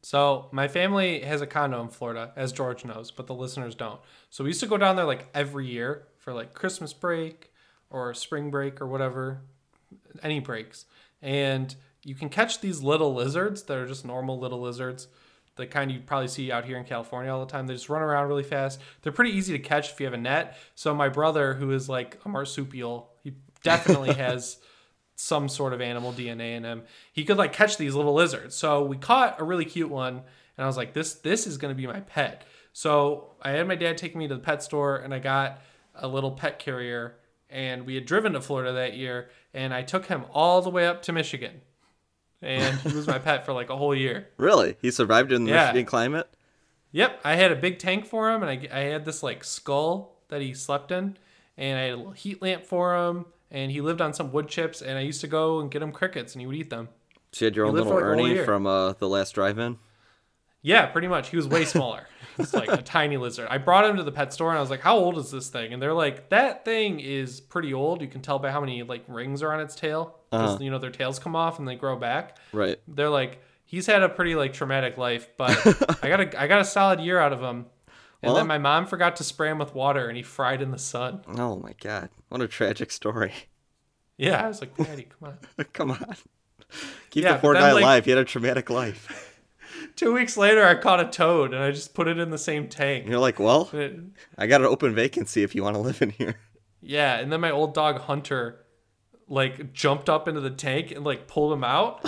So 0.02 0.48
my 0.50 0.66
family 0.66 1.20
has 1.20 1.40
a 1.40 1.46
condo 1.46 1.80
in 1.80 1.88
Florida, 1.88 2.32
as 2.34 2.52
George 2.52 2.84
knows, 2.84 3.10
but 3.10 3.28
the 3.28 3.34
listeners 3.34 3.74
don't. 3.74 4.00
So 4.30 4.42
we 4.42 4.50
used 4.50 4.60
to 4.60 4.66
go 4.66 4.76
down 4.76 4.96
there 4.96 5.04
like 5.04 5.28
every 5.32 5.66
year 5.66 6.08
for 6.18 6.32
like 6.32 6.54
Christmas 6.54 6.92
break 6.92 7.52
or 7.88 8.12
spring 8.12 8.50
break 8.50 8.80
or 8.80 8.86
whatever, 8.86 9.42
any 10.22 10.40
breaks. 10.40 10.86
And 11.20 11.74
you 12.04 12.16
can 12.16 12.30
catch 12.30 12.60
these 12.60 12.82
little 12.82 13.14
lizards 13.14 13.62
that 13.64 13.78
are 13.78 13.86
just 13.86 14.04
normal 14.04 14.40
little 14.40 14.60
lizards. 14.60 15.06
The 15.56 15.66
kind 15.66 15.92
you 15.92 16.00
probably 16.00 16.28
see 16.28 16.50
out 16.50 16.64
here 16.64 16.78
in 16.78 16.84
California 16.84 17.32
all 17.32 17.44
the 17.44 17.50
time. 17.50 17.66
They 17.66 17.74
just 17.74 17.88
run 17.88 18.02
around 18.02 18.28
really 18.28 18.42
fast. 18.42 18.80
They're 19.02 19.12
pretty 19.12 19.32
easy 19.32 19.52
to 19.52 19.58
catch 19.58 19.90
if 19.90 20.00
you 20.00 20.06
have 20.06 20.14
a 20.14 20.18
net. 20.18 20.56
So 20.74 20.94
my 20.94 21.08
brother, 21.08 21.54
who 21.54 21.70
is 21.72 21.88
like 21.88 22.18
a 22.24 22.28
marsupial, 22.28 23.10
he 23.22 23.34
definitely 23.62 24.12
has 24.14 24.58
some 25.14 25.48
sort 25.48 25.72
of 25.72 25.80
animal 25.80 26.12
DNA 26.12 26.56
in 26.56 26.64
him. 26.64 26.82
He 27.12 27.24
could 27.24 27.36
like 27.36 27.52
catch 27.52 27.76
these 27.76 27.94
little 27.94 28.14
lizards. 28.14 28.56
So 28.56 28.84
we 28.84 28.96
caught 28.96 29.40
a 29.40 29.44
really 29.44 29.64
cute 29.64 29.90
one, 29.90 30.14
and 30.56 30.64
I 30.64 30.66
was 30.66 30.76
like, 30.76 30.94
this 30.94 31.14
this 31.14 31.46
is 31.46 31.58
gonna 31.58 31.74
be 31.74 31.86
my 31.86 32.00
pet. 32.00 32.44
So 32.72 33.32
I 33.42 33.50
had 33.50 33.68
my 33.68 33.76
dad 33.76 33.98
take 33.98 34.16
me 34.16 34.26
to 34.28 34.34
the 34.34 34.40
pet 34.40 34.62
store, 34.62 34.96
and 34.96 35.12
I 35.14 35.18
got 35.18 35.60
a 35.94 36.08
little 36.08 36.32
pet 36.32 36.58
carrier. 36.58 37.16
And 37.50 37.84
we 37.84 37.94
had 37.94 38.06
driven 38.06 38.32
to 38.32 38.40
Florida 38.40 38.72
that 38.72 38.96
year, 38.96 39.28
and 39.52 39.74
I 39.74 39.82
took 39.82 40.06
him 40.06 40.24
all 40.32 40.62
the 40.62 40.70
way 40.70 40.86
up 40.86 41.02
to 41.02 41.12
Michigan, 41.12 41.60
and 42.42 42.78
he 42.80 42.92
was 42.94 43.06
my 43.06 43.18
pet 43.18 43.46
for 43.46 43.52
like 43.52 43.70
a 43.70 43.76
whole 43.76 43.94
year. 43.94 44.28
Really, 44.36 44.76
he 44.82 44.90
survived 44.90 45.32
in 45.32 45.44
the 45.44 45.50
Yeah. 45.52 45.66
Michigan 45.66 45.86
climate. 45.86 46.28
Yep, 46.90 47.20
I 47.24 47.36
had 47.36 47.50
a 47.52 47.56
big 47.56 47.78
tank 47.78 48.04
for 48.04 48.30
him, 48.30 48.42
and 48.42 48.50
I, 48.50 48.68
I 48.70 48.80
had 48.80 49.04
this 49.04 49.22
like 49.22 49.44
skull 49.44 50.16
that 50.28 50.42
he 50.42 50.52
slept 50.52 50.90
in, 50.92 51.16
and 51.56 51.78
I 51.78 51.82
had 51.82 51.92
a 51.94 51.96
little 51.96 52.12
heat 52.12 52.42
lamp 52.42 52.66
for 52.66 52.96
him, 52.96 53.24
and 53.50 53.70
he 53.70 53.80
lived 53.80 54.00
on 54.02 54.12
some 54.12 54.30
wood 54.32 54.48
chips, 54.48 54.82
and 54.82 54.98
I 54.98 55.02
used 55.02 55.20
to 55.22 55.26
go 55.26 55.60
and 55.60 55.70
get 55.70 55.80
him 55.82 55.92
crickets, 55.92 56.34
and 56.34 56.40
he 56.40 56.46
would 56.46 56.56
eat 56.56 56.68
them. 56.70 56.88
So 57.32 57.44
you 57.44 57.46
had 57.46 57.56
your 57.56 57.66
own 57.66 57.74
little 57.74 57.94
like, 57.94 58.02
Ernie 58.02 58.44
from 58.44 58.66
uh, 58.66 58.92
the 58.94 59.08
last 59.08 59.32
drive-in. 59.34 59.78
Yeah, 60.60 60.86
pretty 60.86 61.08
much. 61.08 61.30
He 61.30 61.36
was 61.36 61.48
way 61.48 61.64
smaller. 61.66 62.06
It's 62.38 62.54
like 62.54 62.70
a 62.70 62.82
tiny 62.82 63.16
lizard. 63.16 63.48
I 63.50 63.58
brought 63.58 63.84
him 63.84 63.96
to 63.96 64.02
the 64.02 64.12
pet 64.12 64.32
store, 64.32 64.48
and 64.50 64.58
I 64.58 64.60
was 64.60 64.70
like, 64.70 64.80
"How 64.80 64.96
old 64.96 65.18
is 65.18 65.30
this 65.30 65.48
thing?" 65.48 65.72
And 65.72 65.82
they're 65.82 65.92
like, 65.92 66.28
"That 66.30 66.64
thing 66.64 67.00
is 67.00 67.40
pretty 67.40 67.72
old. 67.74 68.00
You 68.00 68.08
can 68.08 68.20
tell 68.22 68.38
by 68.38 68.50
how 68.50 68.60
many 68.60 68.82
like 68.82 69.04
rings 69.08 69.42
are 69.42 69.52
on 69.52 69.60
its 69.60 69.74
tail, 69.74 70.18
because 70.30 70.50
Uh-huh. 70.54 70.64
you 70.64 70.70
know 70.70 70.78
their 70.78 70.90
tails 70.90 71.18
come 71.18 71.36
off 71.36 71.58
and 71.58 71.66
they 71.68 71.74
grow 71.76 71.96
back." 71.96 72.38
Right. 72.52 72.78
they're 72.88 73.10
like 73.10 73.42
he's 73.64 73.86
had 73.86 74.02
a 74.02 74.08
pretty 74.08 74.34
like 74.34 74.52
traumatic 74.52 74.98
life 74.98 75.28
but 75.38 75.56
i 76.04 76.08
got 76.08 76.20
a 76.20 76.40
i 76.42 76.46
got 76.46 76.60
a 76.60 76.64
solid 76.64 77.00
year 77.00 77.18
out 77.18 77.32
of 77.32 77.40
him 77.40 77.64
and 78.22 78.28
Well- 78.30 78.34
then 78.34 78.46
my 78.46 78.58
mom 78.58 78.86
forgot 78.86 79.16
to 79.16 79.24
spray 79.24 79.50
him 79.50 79.58
with 79.58 79.74
water 79.74 80.08
and 80.08 80.16
he 80.16 80.22
fried 80.22 80.60
in 80.60 80.70
the 80.72 80.78
sun 80.78 81.22
Oh 81.38 81.56
my 81.56 81.72
god, 81.82 82.10
what 82.28 82.42
a 82.42 82.48
tragic 82.48 82.90
story. 82.92 83.32
yeah 84.18 84.44
i 84.44 84.48
was 84.48 84.60
like 84.60 84.76
daddy 84.76 85.08
come 85.18 85.28
on 85.30 85.38
Come 85.72 85.90
on. 85.92 86.16
Keep 87.10 87.24
Yeah, 87.24 87.32
the 87.34 87.38
poor 87.38 87.54
guy 87.54 87.72
like- 87.72 87.82
alive. 87.82 88.04
He 88.04 88.10
had 88.10 88.18
a 88.18 88.24
traumatic 88.24 88.68
life. 88.70 89.31
Two 89.96 90.12
weeks 90.12 90.36
later 90.36 90.64
i 90.64 90.74
caught 90.74 91.00
a 91.00 91.04
toad 91.08 91.52
and 91.54 91.62
i 91.62 91.70
just 91.70 91.94
put 91.94 92.08
it 92.08 92.18
in 92.18 92.30
the 92.30 92.38
same 92.38 92.68
tank. 92.68 93.02
And 93.04 93.10
you're 93.10 93.20
like, 93.20 93.38
well, 93.38 93.68
it- 93.72 93.98
I 94.38 94.46
got 94.46 94.60
an 94.60 94.66
open 94.66 94.94
vacancy 94.94 95.42
if 95.42 95.54
you 95.54 95.62
want 95.62 95.76
to 95.76 95.80
live 95.80 96.00
in 96.02 96.10
here. 96.10 96.36
yeah 96.80 97.18
and 97.18 97.32
then 97.32 97.40
my 97.40 97.50
old 97.50 97.74
dog 97.74 97.98
hunter 98.00 98.64
like 99.28 99.72
jumped 99.72 100.08
up 100.10 100.28
into 100.28 100.40
the 100.40 100.50
tank 100.50 100.90
and 100.90 101.04
like 101.04 101.26
pulled 101.28 101.52
him 101.52 101.64
out. 101.64 102.04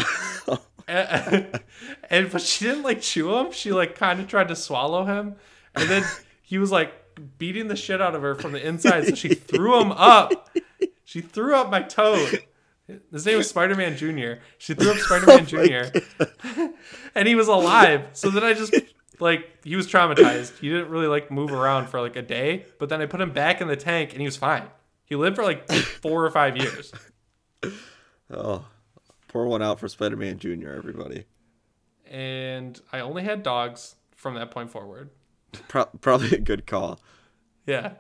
And, 0.87 1.61
and 2.11 2.31
but 2.31 2.43
she 2.43 2.67
didn't 2.67 2.83
like 2.83 3.01
chew 3.01 3.35
him. 3.39 3.53
She 3.53 3.73
like 3.73 3.95
kind 3.95 4.21
of 4.21 4.29
tried 4.29 4.49
to 4.49 4.57
swallow 4.57 5.07
him. 5.07 5.37
And 5.75 5.89
then 5.89 6.05
he 6.43 6.59
was 6.59 6.71
like 6.71 6.93
beating 7.39 7.69
the 7.69 7.77
shit 7.77 8.03
out 8.03 8.15
of 8.15 8.21
her 8.21 8.35
from 8.35 8.53
the 8.53 8.63
inside 8.67 9.07
so 9.07 9.15
she 9.15 9.35
threw 9.35 9.81
him 9.81 9.93
up. 9.93 10.55
She 11.05 11.23
threw 11.23 11.55
up 11.55 11.71
my 11.71 11.81
toad 11.81 12.43
his 13.11 13.25
name 13.27 13.39
was 13.39 13.49
spider-man 13.49 13.97
junior 13.97 14.41
she 14.59 14.75
threw 14.75 14.91
up 14.91 14.97
oh 15.01 15.01
spider-man 15.01 15.47
junior 15.47 15.91
and 17.15 17.27
he 17.29 17.35
was 17.35 17.49
alive 17.49 18.07
so 18.13 18.29
then 18.31 18.45
i 18.45 18.53
just 18.53 18.75
like 19.21 19.49
he 19.65 19.75
was 19.77 19.87
traumatized 19.87 20.59
he 20.59 20.69
didn't 20.69 20.89
really 20.89 21.07
like 21.07 21.31
move 21.31 21.53
around 21.53 21.87
for 21.89 22.01
like 22.01 22.17
a 22.17 22.23
day 22.23 22.65
but 22.79 22.89
then 22.89 23.01
i 23.01 23.07
put 23.07 23.21
him 23.21 23.33
back 23.33 23.61
in 23.61 23.69
the 23.69 23.77
tank 23.77 24.11
and 24.13 24.21
he 24.21 24.27
was 24.27 24.37
fine 24.37 24.65
he 25.07 25.15
lived 25.17 25.37
for 25.37 25.45
like 25.45 25.71
four 25.73 26.25
or 26.25 26.31
five 26.31 26.57
years 26.57 26.93
Oh, 28.31 28.65
pour 29.29 29.47
one 29.47 29.63
out 29.63 29.79
for 29.79 29.87
Spider-Man 29.89 30.39
Jr. 30.39 30.71
Everybody. 30.71 31.25
and 32.11 32.81
I 32.93 33.01
only 33.01 33.23
had 33.23 33.43
dogs 33.43 33.97
from 34.17 34.35
that 34.35 34.51
point 34.51 34.71
forward. 34.71 35.11
Pro- 35.69 35.87
probably 36.01 36.31
a 36.37 36.41
good 36.41 36.67
call. 36.67 37.01
Yeah. 37.67 37.93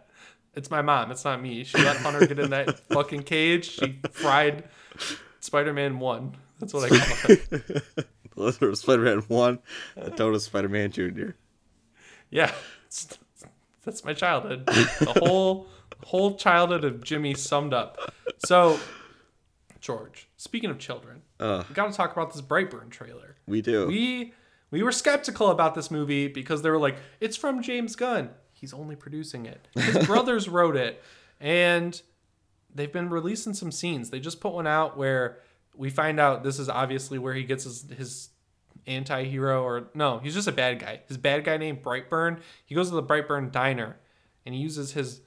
It's 0.56 0.70
my 0.70 0.82
mom. 0.82 1.10
It's 1.10 1.24
not 1.24 1.40
me. 1.42 1.64
She 1.64 1.78
let 1.78 1.96
Hunter 1.98 2.26
get 2.26 2.38
in 2.38 2.50
that 2.50 2.78
fucking 2.90 3.22
cage. 3.24 3.70
She 3.70 4.00
fried 4.12 4.64
Spider 5.40 5.72
Man 5.72 5.98
1. 5.98 6.36
That's 6.60 6.72
what 6.72 6.90
I 6.90 6.96
call 6.98 7.36
it. 8.36 8.76
Spider-Man 8.76 9.18
One, 9.28 9.60
the 9.96 10.26
of 10.26 10.42
Spider-Man 10.42 10.90
Jr. 10.90 11.30
Yeah. 12.30 12.52
That's 13.84 14.04
my 14.04 14.14
childhood. 14.14 14.66
The 14.66 15.20
whole 15.24 15.66
whole 16.04 16.36
childhood 16.36 16.84
of 16.84 17.02
Jimmy 17.04 17.34
summed 17.34 17.72
up. 17.72 18.12
So, 18.44 18.78
George, 19.80 20.28
speaking 20.36 20.70
of 20.70 20.78
children, 20.78 21.22
Uh, 21.38 21.64
we 21.68 21.74
got 21.74 21.90
to 21.90 21.96
talk 21.96 22.12
about 22.12 22.32
this 22.32 22.42
Brightburn 22.42 22.90
trailer. 22.90 23.36
we 23.46 23.60
do. 23.62 23.86
We 23.86 24.32
we 24.70 24.82
were 24.82 24.92
skeptical 24.92 25.50
about 25.50 25.74
this 25.74 25.90
movie 25.90 26.26
because 26.28 26.62
they 26.62 26.70
were 26.70 26.78
like, 26.78 26.96
it's 27.20 27.36
from 27.36 27.62
James 27.62 27.94
Gunn. 27.94 28.30
He's 28.64 28.72
only 28.72 28.96
producing 28.96 29.44
it. 29.44 29.68
His 29.74 30.06
brothers 30.06 30.48
wrote 30.48 30.74
it, 30.74 31.02
and 31.38 32.00
they've 32.74 32.90
been 32.90 33.10
releasing 33.10 33.52
some 33.52 33.70
scenes. 33.70 34.08
They 34.08 34.20
just 34.20 34.40
put 34.40 34.54
one 34.54 34.66
out 34.66 34.96
where 34.96 35.40
we 35.76 35.90
find 35.90 36.18
out 36.18 36.42
this 36.42 36.58
is 36.58 36.70
obviously 36.70 37.18
where 37.18 37.34
he 37.34 37.44
gets 37.44 37.64
his, 37.64 37.84
his 37.94 38.30
anti-hero 38.86 39.62
or 39.62 39.88
no, 39.92 40.18
he's 40.18 40.32
just 40.32 40.48
a 40.48 40.52
bad 40.52 40.78
guy. 40.78 41.02
His 41.08 41.18
bad 41.18 41.44
guy 41.44 41.58
named 41.58 41.82
Brightburn. 41.82 42.40
He 42.64 42.74
goes 42.74 42.88
to 42.88 42.94
the 42.94 43.02
Brightburn 43.02 43.52
diner 43.52 43.98
and 44.46 44.54
he 44.54 44.62
uses 44.62 44.92
his 44.92 45.20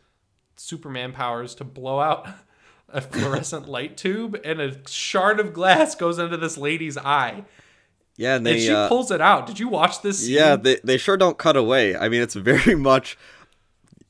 Superman 0.55 1.11
powers 1.11 1.53
to 1.55 1.63
blow 1.63 1.99
out 1.99 2.27
a 2.89 3.01
fluorescent 3.01 3.69
light 3.69 3.97
tube 3.97 4.35
and 4.43 4.59
a 4.59 4.89
shard 4.89 5.39
of 5.39 5.53
glass 5.53 5.93
goes 5.93 6.17
into 6.17 6.37
this 6.37 6.57
lady's 6.57 6.97
eye. 6.97 7.45
Yeah, 8.17 8.35
and 8.35 8.47
And 8.47 8.59
she 8.59 8.71
uh, 8.71 8.89
pulls 8.89 9.11
it 9.11 9.21
out. 9.21 9.45
Did 9.47 9.59
you 9.59 9.69
watch 9.69 10.01
this? 10.01 10.25
Scene? 10.25 10.35
Yeah, 10.35 10.55
they 10.55 10.77
they 10.83 10.97
sure 10.97 11.17
don't 11.17 11.37
cut 11.37 11.55
away. 11.55 11.95
I 11.95 12.09
mean, 12.09 12.21
it's 12.21 12.33
very 12.35 12.75
much 12.91 13.17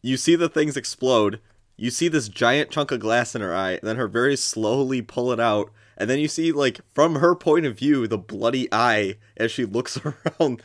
you 0.01 0.17
see 0.17 0.35
the 0.35 0.49
things 0.49 0.77
explode. 0.77 1.41
You 1.75 1.91
see 1.91 2.07
this 2.07 2.27
giant 2.27 2.71
chunk 2.71 2.91
of 2.91 2.99
glass 2.99 3.35
in 3.35 3.41
her 3.41 3.53
eye, 3.53 3.73
and 3.73 3.81
then 3.83 3.97
her 3.97 4.07
very 4.07 4.35
slowly 4.35 5.01
pull 5.01 5.31
it 5.31 5.39
out, 5.39 5.71
and 5.97 6.09
then 6.09 6.19
you 6.19 6.27
see 6.27 6.51
like 6.51 6.79
from 6.95 7.15
her 7.15 7.35
point 7.35 7.65
of 7.65 7.77
view 7.77 8.07
the 8.07 8.17
bloody 8.17 8.67
eye 8.71 9.17
as 9.35 9.51
she 9.51 9.65
looks 9.65 9.99
around 10.03 10.61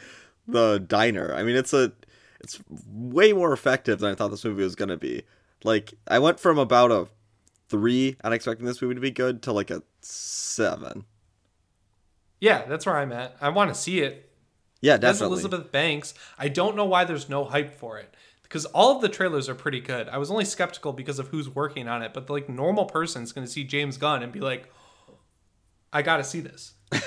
the 0.47 0.79
diner. 0.79 1.35
I 1.35 1.43
mean, 1.43 1.57
it's 1.57 1.73
a 1.73 1.93
it's 2.41 2.63
way 2.89 3.33
more 3.33 3.53
effective 3.53 3.99
than 3.99 4.13
I 4.13 4.15
thought 4.15 4.31
this 4.31 4.45
movie 4.45 4.63
was 4.63 4.77
gonna 4.77 4.97
be. 4.97 5.23
Like 5.65 5.95
I 6.07 6.21
went 6.21 6.39
from 6.39 6.59
about 6.59 6.93
a 6.93 7.09
three 7.69 8.17
on 8.23 8.33
expecting 8.33 8.67
this 8.67 8.81
movie 8.81 8.95
to 8.95 9.01
be 9.01 9.11
good 9.11 9.43
to 9.43 9.53
like 9.53 9.71
a 9.71 9.83
seven. 10.01 11.05
Yeah, 12.43 12.65
that's 12.65 12.87
where 12.87 12.97
I'm 12.97 13.13
at. 13.13 13.37
I 13.41 13.51
want 13.51 13.73
to 13.73 13.81
see 13.81 14.01
it. 14.01 14.29
Yeah, 14.81 14.97
That's 14.97 15.21
definitely. 15.21 15.35
Elizabeth 15.35 15.71
Banks. 15.71 16.13
I 16.37 16.49
don't 16.49 16.75
know 16.75 16.85
why 16.85 17.05
there's 17.05 17.29
no 17.29 17.45
hype 17.45 17.73
for 17.79 17.99
it 17.99 18.13
because 18.43 18.65
all 18.65 18.97
of 18.97 19.01
the 19.01 19.09
trailers 19.09 19.49
are 19.49 19.55
pretty 19.55 19.79
good. 19.79 20.09
I 20.09 20.19
was 20.19 20.29
only 20.29 20.45
skeptical 20.45 20.93
because 20.93 21.21
of 21.21 21.29
who's 21.29 21.49
working 21.49 21.87
on 21.87 22.03
it, 22.03 22.13
but 22.13 22.27
the, 22.27 22.33
like 22.33 22.49
normal 22.49 22.87
person's 22.87 23.31
going 23.31 23.47
to 23.47 23.53
see 23.53 23.63
James 23.63 23.97
Gunn 23.97 24.25
and 24.25 24.33
be 24.33 24.41
like, 24.41 24.73
"I 25.93 26.03
got 26.03 26.17
to 26.17 26.25
see 26.25 26.41
this." 26.41 26.75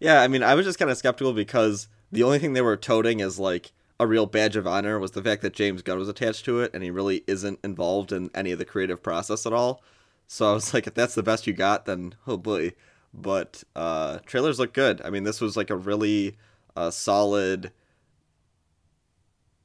Yeah, 0.00 0.22
I 0.22 0.28
mean, 0.28 0.42
I 0.42 0.54
was 0.54 0.64
just 0.64 0.78
kind 0.78 0.90
of 0.90 0.96
skeptical 0.96 1.34
because 1.34 1.88
the 2.10 2.22
only 2.22 2.38
thing 2.38 2.54
they 2.54 2.62
were 2.62 2.78
toting 2.78 3.20
as 3.20 3.38
like 3.38 3.72
a 4.00 4.06
real 4.06 4.24
badge 4.24 4.56
of 4.56 4.66
honor 4.66 4.98
was 4.98 5.10
the 5.10 5.22
fact 5.22 5.42
that 5.42 5.52
James 5.52 5.82
Gunn 5.82 5.98
was 5.98 6.08
attached 6.08 6.46
to 6.46 6.60
it, 6.60 6.70
and 6.72 6.82
he 6.82 6.90
really 6.90 7.24
isn't 7.26 7.60
involved 7.62 8.10
in 8.10 8.30
any 8.34 8.52
of 8.52 8.58
the 8.58 8.64
creative 8.64 9.02
process 9.02 9.44
at 9.44 9.52
all. 9.52 9.82
So 10.26 10.50
I 10.50 10.54
was 10.54 10.72
like, 10.72 10.86
if 10.86 10.94
that's 10.94 11.14
the 11.14 11.22
best 11.22 11.46
you 11.46 11.52
got, 11.52 11.84
then 11.84 12.14
oh 12.26 12.38
boy. 12.38 12.72
But 13.18 13.64
uh, 13.74 14.18
trailers 14.26 14.58
look 14.58 14.74
good. 14.74 15.00
I 15.02 15.08
mean, 15.08 15.24
this 15.24 15.40
was 15.40 15.56
like 15.56 15.70
a 15.70 15.76
really 15.76 16.36
uh, 16.76 16.90
solid 16.90 17.72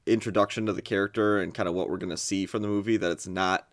introduction 0.05 0.65
to 0.65 0.73
the 0.73 0.81
character 0.81 1.39
and 1.39 1.53
kind 1.53 1.67
of 1.69 1.75
what 1.75 1.89
we're 1.89 1.97
gonna 1.97 2.17
see 2.17 2.45
from 2.45 2.61
the 2.61 2.67
movie. 2.67 2.95
That 2.97 3.11
it's 3.11 3.27
not, 3.27 3.67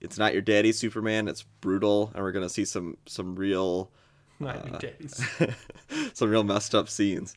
it's 0.00 0.16
not 0.18 0.32
your 0.32 0.42
daddy 0.42 0.72
Superman. 0.72 1.26
It's 1.28 1.42
brutal, 1.42 2.12
and 2.14 2.22
we're 2.22 2.32
gonna 2.32 2.48
see 2.48 2.64
some 2.64 2.96
some 3.06 3.34
real 3.34 3.90
Not 4.38 4.64
your 4.68 4.78
daddy's. 4.78 5.22
some 6.14 6.30
real 6.30 6.44
messed 6.44 6.74
up 6.74 6.88
scenes. 6.88 7.34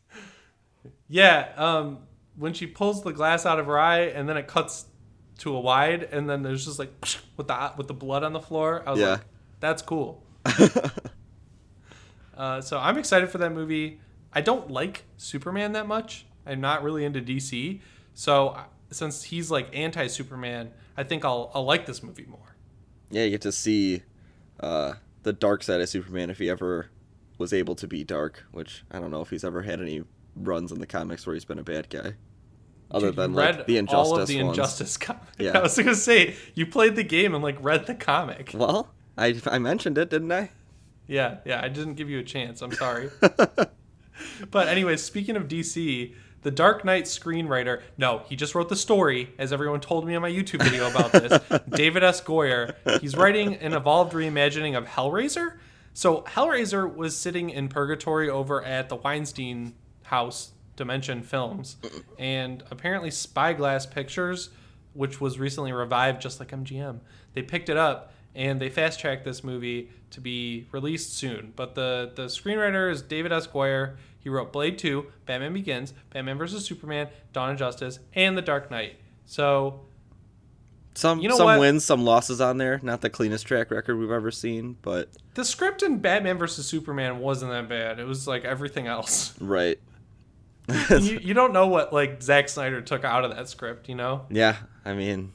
Yeah, 1.08 1.50
um, 1.58 2.00
when 2.36 2.54
she 2.54 2.68
pulls 2.68 3.04
the 3.04 3.14
glass 3.14 3.46
out 3.46 3.60
of 3.60 3.66
her 3.66 3.80
eye 3.80 4.02
and 4.02 4.28
then 4.30 4.38
it 4.38 4.48
cuts 4.48 4.86
to 5.40 5.56
a 5.56 5.60
wide 5.60 6.04
and 6.04 6.30
then 6.30 6.44
there's 6.44 6.66
just 6.66 6.78
like 6.78 6.92
with 7.36 7.48
the 7.48 7.72
with 7.78 7.88
the 7.88 7.94
blood 7.96 8.24
on 8.24 8.34
the 8.34 8.40
floor. 8.42 8.84
I 8.86 8.92
was 8.92 9.00
Yeah. 9.00 9.10
like, 9.14 9.22
that's 9.60 9.82
cool. 9.82 10.24
uh, 12.38 12.62
so 12.62 12.80
I'm 12.80 12.98
excited 12.98 13.30
for 13.30 13.38
that 13.40 13.52
movie. 13.52 14.00
I 14.34 14.42
don't 14.42 14.72
like 14.72 15.06
Superman 15.18 15.74
that 15.74 15.88
much. 15.88 16.26
I'm 16.46 16.62
not 16.62 16.84
really 16.84 17.06
into 17.06 17.22
DC. 17.22 17.80
So 18.14 18.50
uh, 18.50 18.64
since 18.92 19.24
he's 19.24 19.52
like 19.52 19.70
anti 19.74 20.08
Superman, 20.08 20.72
I 20.98 21.04
think 21.04 21.26
I'll 21.26 21.52
I'll 21.54 21.66
like 21.66 21.86
this 21.86 22.04
movie 22.04 22.26
more. 22.28 22.56
Yeah, 23.10 23.24
you 23.26 23.32
get 23.32 23.42
to 23.42 23.52
see 23.52 24.04
uh, 24.60 24.94
the 25.24 25.34
dark 25.34 25.64
side 25.64 25.82
of 25.82 25.90
Superman 25.90 26.30
if 26.30 26.40
he 26.40 26.50
ever 26.50 26.90
was 27.38 27.54
able 27.54 27.76
to 27.76 27.88
be 27.88 28.04
dark, 28.04 28.46
which 28.52 28.84
I 28.92 29.00
don't 29.00 29.12
know 29.12 29.22
if 29.22 29.30
he's 29.30 29.44
ever 29.44 29.64
had 29.64 29.82
any 29.82 30.04
runs 30.36 30.72
in 30.72 30.80
the 30.80 30.88
comics 30.88 31.26
where 31.26 31.34
he's 31.34 31.46
been 31.46 31.60
a 31.60 31.64
bad 31.64 31.90
guy. 31.90 32.16
Other 32.92 33.08
Dude, 33.08 33.16
than 33.16 33.34
like 33.34 33.66
the 33.66 33.78
injustice 33.78 34.12
all 34.12 34.20
of 34.20 34.28
the 34.28 34.44
ones. 34.44 34.58
Injustice 34.58 34.98
comic. 34.98 35.24
Yeah. 35.40 35.58
I 35.58 35.62
was 35.62 35.78
gonna 35.78 35.96
say 35.96 36.36
you 36.54 36.66
played 36.66 36.96
the 36.96 37.04
game 37.04 37.34
and 37.34 37.44
like 37.44 37.58
read 37.60 37.88
the 37.88 37.96
comic. 37.96 38.52
Well, 38.54 38.90
I 39.18 39.40
I 39.48 39.60
mentioned 39.60 39.98
it, 39.98 40.10
didn't 40.10 40.32
I? 40.32 40.52
Yeah, 41.08 41.38
yeah. 41.46 41.62
I 41.64 41.70
didn't 41.70 41.96
give 41.96 42.10
you 42.10 42.20
a 42.20 42.24
chance. 42.24 42.62
I'm 42.62 42.72
sorry. 42.72 43.10
but 44.52 44.68
anyway, 44.68 44.98
speaking 44.98 45.36
of 45.36 45.48
DC, 45.48 46.14
the 46.44 46.52
Dark 46.52 46.86
Knight 46.86 47.06
screenwriter. 47.06 47.82
No, 47.98 48.22
he 48.30 48.36
just 48.36 48.54
wrote 48.54 48.70
the 48.70 48.76
story, 48.76 49.34
as 49.38 49.52
everyone 49.52 49.80
told 49.80 50.06
me 50.06 50.16
on 50.16 50.22
my 50.22 50.30
YouTube 50.30 50.64
video 50.64 50.90
about 50.90 51.12
this. 51.12 51.40
David 51.70 52.04
S. 52.04 52.22
Goyer. 52.22 52.76
He's 53.02 53.16
writing 53.16 53.56
an 53.56 53.74
evolved 53.74 54.14
reimagining 54.14 54.78
of 54.78 54.86
Hellraiser. 54.86 55.58
So 55.94 56.22
Hellraiser 56.24 56.94
was 56.94 57.16
sitting 57.16 57.50
in 57.50 57.70
purgatory 57.70 58.30
over 58.30 58.64
at 58.64 58.90
the 58.90 58.96
Weinstein 58.96 59.74
House 60.04 60.52
Dimension 60.76 61.22
Films, 61.22 61.78
and 62.18 62.64
apparently 62.72 63.12
Spyglass 63.12 63.86
Pictures, 63.86 64.50
which 64.94 65.22
was 65.22 65.38
recently 65.40 65.72
revived 65.72 66.22
just 66.22 66.40
like 66.40 66.50
MGM, 66.50 67.00
they 67.34 67.44
picked 67.44 67.70
it 67.70 67.78
up 67.78 68.13
and 68.36 68.60
they 68.62 68.70
fast 68.70 69.00
tracked 69.00 69.26
this 69.26 69.44
movie 69.44 69.90
to 70.12 70.22
be 70.22 70.68
released 70.72 71.16
soon. 71.16 71.54
But 71.56 71.76
the 71.76 72.12
the 72.16 72.26
screenwriter 72.26 72.92
is 72.92 73.02
David 73.02 73.32
S. 73.32 73.48
Goyer. 73.48 73.96
He 74.20 74.30
wrote 74.30 74.54
Blade 74.54 74.78
2, 74.78 75.06
Batman 75.26 75.52
Begins, 75.52 75.94
Batman 76.12 76.38
vs 76.38 76.66
Superman, 76.66 77.10
Dawn 77.34 77.52
of 77.52 77.58
Justice, 77.58 78.00
and 78.14 78.38
The 78.38 78.42
Dark 78.42 78.72
Knight. 78.72 78.96
So 79.26 79.82
Some 80.94 81.20
You 81.20 81.28
know 81.28 81.36
some 81.36 81.46
what? 81.46 81.60
wins, 81.60 81.84
some 81.84 82.06
losses 82.06 82.40
on 82.40 82.58
there. 82.58 82.80
Not 82.84 83.02
the 83.02 83.10
cleanest 83.10 83.46
track 83.46 83.70
record 83.70 83.98
we've 83.98 84.12
ever 84.12 84.32
seen, 84.32 84.78
but 84.82 85.10
the 85.34 85.44
script 85.44 85.84
in 85.84 85.98
Batman 85.98 86.38
vs 86.38 86.66
Superman 86.66 87.20
wasn't 87.20 87.52
that 87.52 87.68
bad. 87.68 88.00
It 88.00 88.06
was 88.08 88.26
like 88.26 88.46
everything 88.46 88.88
else. 88.88 89.34
right. 89.42 89.78
you, 90.70 91.20
you 91.22 91.34
don't 91.34 91.52
know 91.52 91.68
what 91.68 91.92
like 91.92 92.22
Zack 92.24 92.48
Snyder 92.48 92.80
took 92.82 93.04
out 93.04 93.26
of 93.26 93.36
that 93.36 93.50
script, 93.50 93.90
you 93.90 93.96
know? 93.96 94.26
Yeah, 94.30 94.56
I 94.86 94.94
mean, 94.94 95.34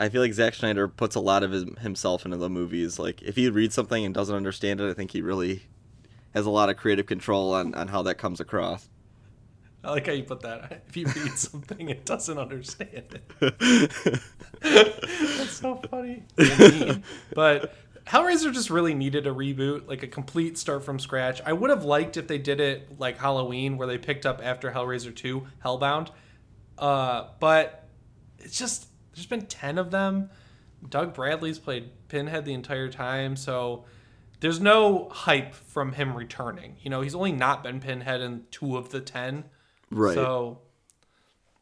I 0.00 0.08
feel 0.08 0.22
like 0.22 0.32
Zack 0.32 0.54
Snyder 0.54 0.88
puts 0.88 1.14
a 1.14 1.20
lot 1.20 1.42
of 1.42 1.50
his, 1.50 1.64
himself 1.80 2.24
into 2.24 2.38
the 2.38 2.48
movies. 2.48 2.98
Like, 2.98 3.20
if 3.22 3.36
he 3.36 3.50
reads 3.50 3.74
something 3.74 4.04
and 4.04 4.14
doesn't 4.14 4.34
understand 4.34 4.80
it, 4.80 4.90
I 4.90 4.94
think 4.94 5.10
he 5.10 5.20
really 5.20 5.66
has 6.34 6.46
a 6.46 6.50
lot 6.50 6.70
of 6.70 6.76
creative 6.76 7.06
control 7.06 7.52
on, 7.52 7.74
on 7.74 7.88
how 7.88 8.02
that 8.02 8.16
comes 8.16 8.40
across. 8.40 8.88
I 9.84 9.90
like 9.90 10.06
how 10.06 10.12
you 10.12 10.24
put 10.24 10.40
that. 10.40 10.84
If 10.88 10.96
you 10.96 11.06
read 11.06 11.32
something 11.38 11.88
it 11.88 12.04
doesn't 12.04 12.38
understand 12.38 13.20
it. 13.40 14.20
That's 14.62 15.52
so 15.52 15.76
funny. 15.90 16.22
But 17.34 17.74
Hellraiser 18.06 18.52
just 18.52 18.70
really 18.70 18.94
needed 18.94 19.26
a 19.26 19.30
reboot, 19.30 19.86
like 19.86 20.02
a 20.02 20.08
complete 20.08 20.58
start 20.58 20.84
from 20.84 20.98
scratch. 20.98 21.40
I 21.44 21.52
would 21.52 21.70
have 21.70 21.84
liked 21.84 22.16
if 22.16 22.26
they 22.26 22.38
did 22.38 22.60
it 22.60 22.98
like 22.98 23.18
Halloween, 23.18 23.76
where 23.76 23.86
they 23.86 23.98
picked 23.98 24.26
up 24.26 24.40
after 24.42 24.70
Hellraiser 24.70 25.14
2, 25.14 25.46
Hellbound. 25.64 26.08
Uh, 26.78 27.28
but 27.38 27.88
it's 28.38 28.58
just, 28.58 28.89
there's 29.14 29.26
been 29.26 29.46
10 29.46 29.78
of 29.78 29.90
them. 29.90 30.30
Doug 30.88 31.14
Bradley's 31.14 31.58
played 31.58 31.90
Pinhead 32.08 32.44
the 32.44 32.54
entire 32.54 32.88
time, 32.88 33.36
so 33.36 33.84
there's 34.40 34.60
no 34.60 35.08
hype 35.10 35.54
from 35.54 35.92
him 35.92 36.16
returning. 36.16 36.76
You 36.80 36.90
know, 36.90 37.02
he's 37.02 37.14
only 37.14 37.32
not 37.32 37.62
been 37.62 37.80
Pinhead 37.80 38.20
in 38.20 38.44
two 38.50 38.76
of 38.76 38.90
the 38.90 39.00
10. 39.00 39.44
Right. 39.90 40.14
So, 40.14 40.60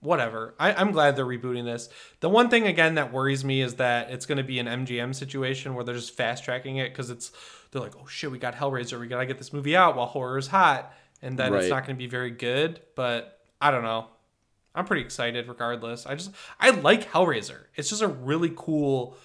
whatever. 0.01 0.55
I, 0.61 0.73
I'm 0.73 0.93
glad 0.93 1.17
they're 1.17 1.27
rebooting 1.27 1.65
this. 1.65 1.89
The 2.21 2.29
one 2.29 2.49
thing 2.49 2.67
again 2.67 2.95
that 2.95 3.13
worries 3.13 3.45
me 3.45 3.61
is 3.61 3.75
that 3.75 4.11
it's 4.11 4.27
going 4.27 4.39
to 4.39 4.45
be 4.45 4.61
an 4.61 4.67
MGM 4.67 5.15
situation 5.15 5.75
where 5.75 5.85
they're 5.85 5.95
just 5.95 6.17
fast 6.17 6.45
tracking 6.45 6.77
it 6.77 6.91
because 6.91 7.11
it's 7.11 7.33
they're 7.71 7.83
like, 7.83 7.97
oh 8.01 8.07
shit, 8.07 8.31
we 8.31 8.39
got 8.39 8.55
Hellraiser, 8.55 8.99
we 8.99 9.09
gotta 9.09 9.27
get 9.27 9.39
this 9.39 9.53
movie 9.53 9.77
out 9.77 9.97
while 9.97 10.07
horror 10.07 10.39
is 10.39 10.47
hot, 10.47 10.93
and 11.21 11.39
then 11.39 11.53
it's 11.55 11.69
not 11.69 11.85
going 11.85 11.97
to 11.97 11.99
be 11.99 12.07
very 12.07 12.31
good. 12.31 12.81
But 12.95 13.41
I 13.61 13.71
don't 13.71 13.83
know. 13.83 14.07
I'm 14.75 14.85
pretty 14.85 15.03
excited 15.03 15.49
regardless. 15.49 16.07
I 16.07 16.15
just 16.15 16.31
I 16.61 16.71
like 16.71 17.11
Hellraiser. 17.11 17.65
It's 17.75 17.89
just 17.89 18.03
a 18.03 18.09
really 18.09 18.53
cool, 18.55 19.17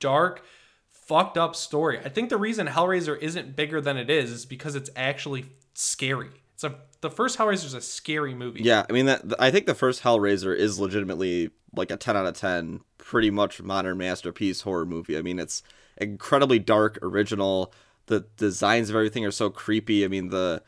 dark, 0.00 0.44
fucked 0.90 1.36
up 1.36 1.54
story. 1.54 1.98
I 1.98 2.08
think 2.08 2.30
the 2.30 2.36
reason 2.36 2.66
Hellraiser 2.66 3.18
isn't 3.20 3.56
bigger 3.56 3.80
than 3.80 3.96
it 3.96 4.08
is 4.08 4.30
is 4.30 4.46
because 4.46 4.74
it's 4.74 4.90
actually 4.96 5.46
scary. 5.74 6.30
It's 6.54 6.64
a 6.64 6.76
the 7.00 7.10
first 7.10 7.38
Hellraiser 7.38 7.66
is 7.66 7.74
a 7.74 7.80
scary 7.80 8.34
movie. 8.34 8.62
Yeah, 8.62 8.86
I 8.88 8.92
mean 8.92 9.06
that. 9.06 9.22
I 9.38 9.50
think 9.50 9.66
the 9.66 9.74
first 9.74 10.02
Hellraiser 10.02 10.56
is 10.56 10.78
legitimately 10.78 11.50
like 11.74 11.90
a 11.90 11.96
ten 11.96 12.16
out 12.16 12.26
of 12.26 12.34
ten, 12.34 12.80
pretty 12.98 13.30
much 13.30 13.60
modern 13.60 13.98
masterpiece 13.98 14.62
horror 14.62 14.86
movie. 14.86 15.18
I 15.18 15.22
mean, 15.22 15.38
it's 15.38 15.62
incredibly 15.96 16.58
dark, 16.58 16.98
original. 17.02 17.72
The 18.06 18.26
designs 18.36 18.90
of 18.90 18.96
everything 18.96 19.24
are 19.24 19.30
so 19.30 19.50
creepy. 19.50 20.04
I 20.04 20.08
mean, 20.08 20.28
the 20.28 20.62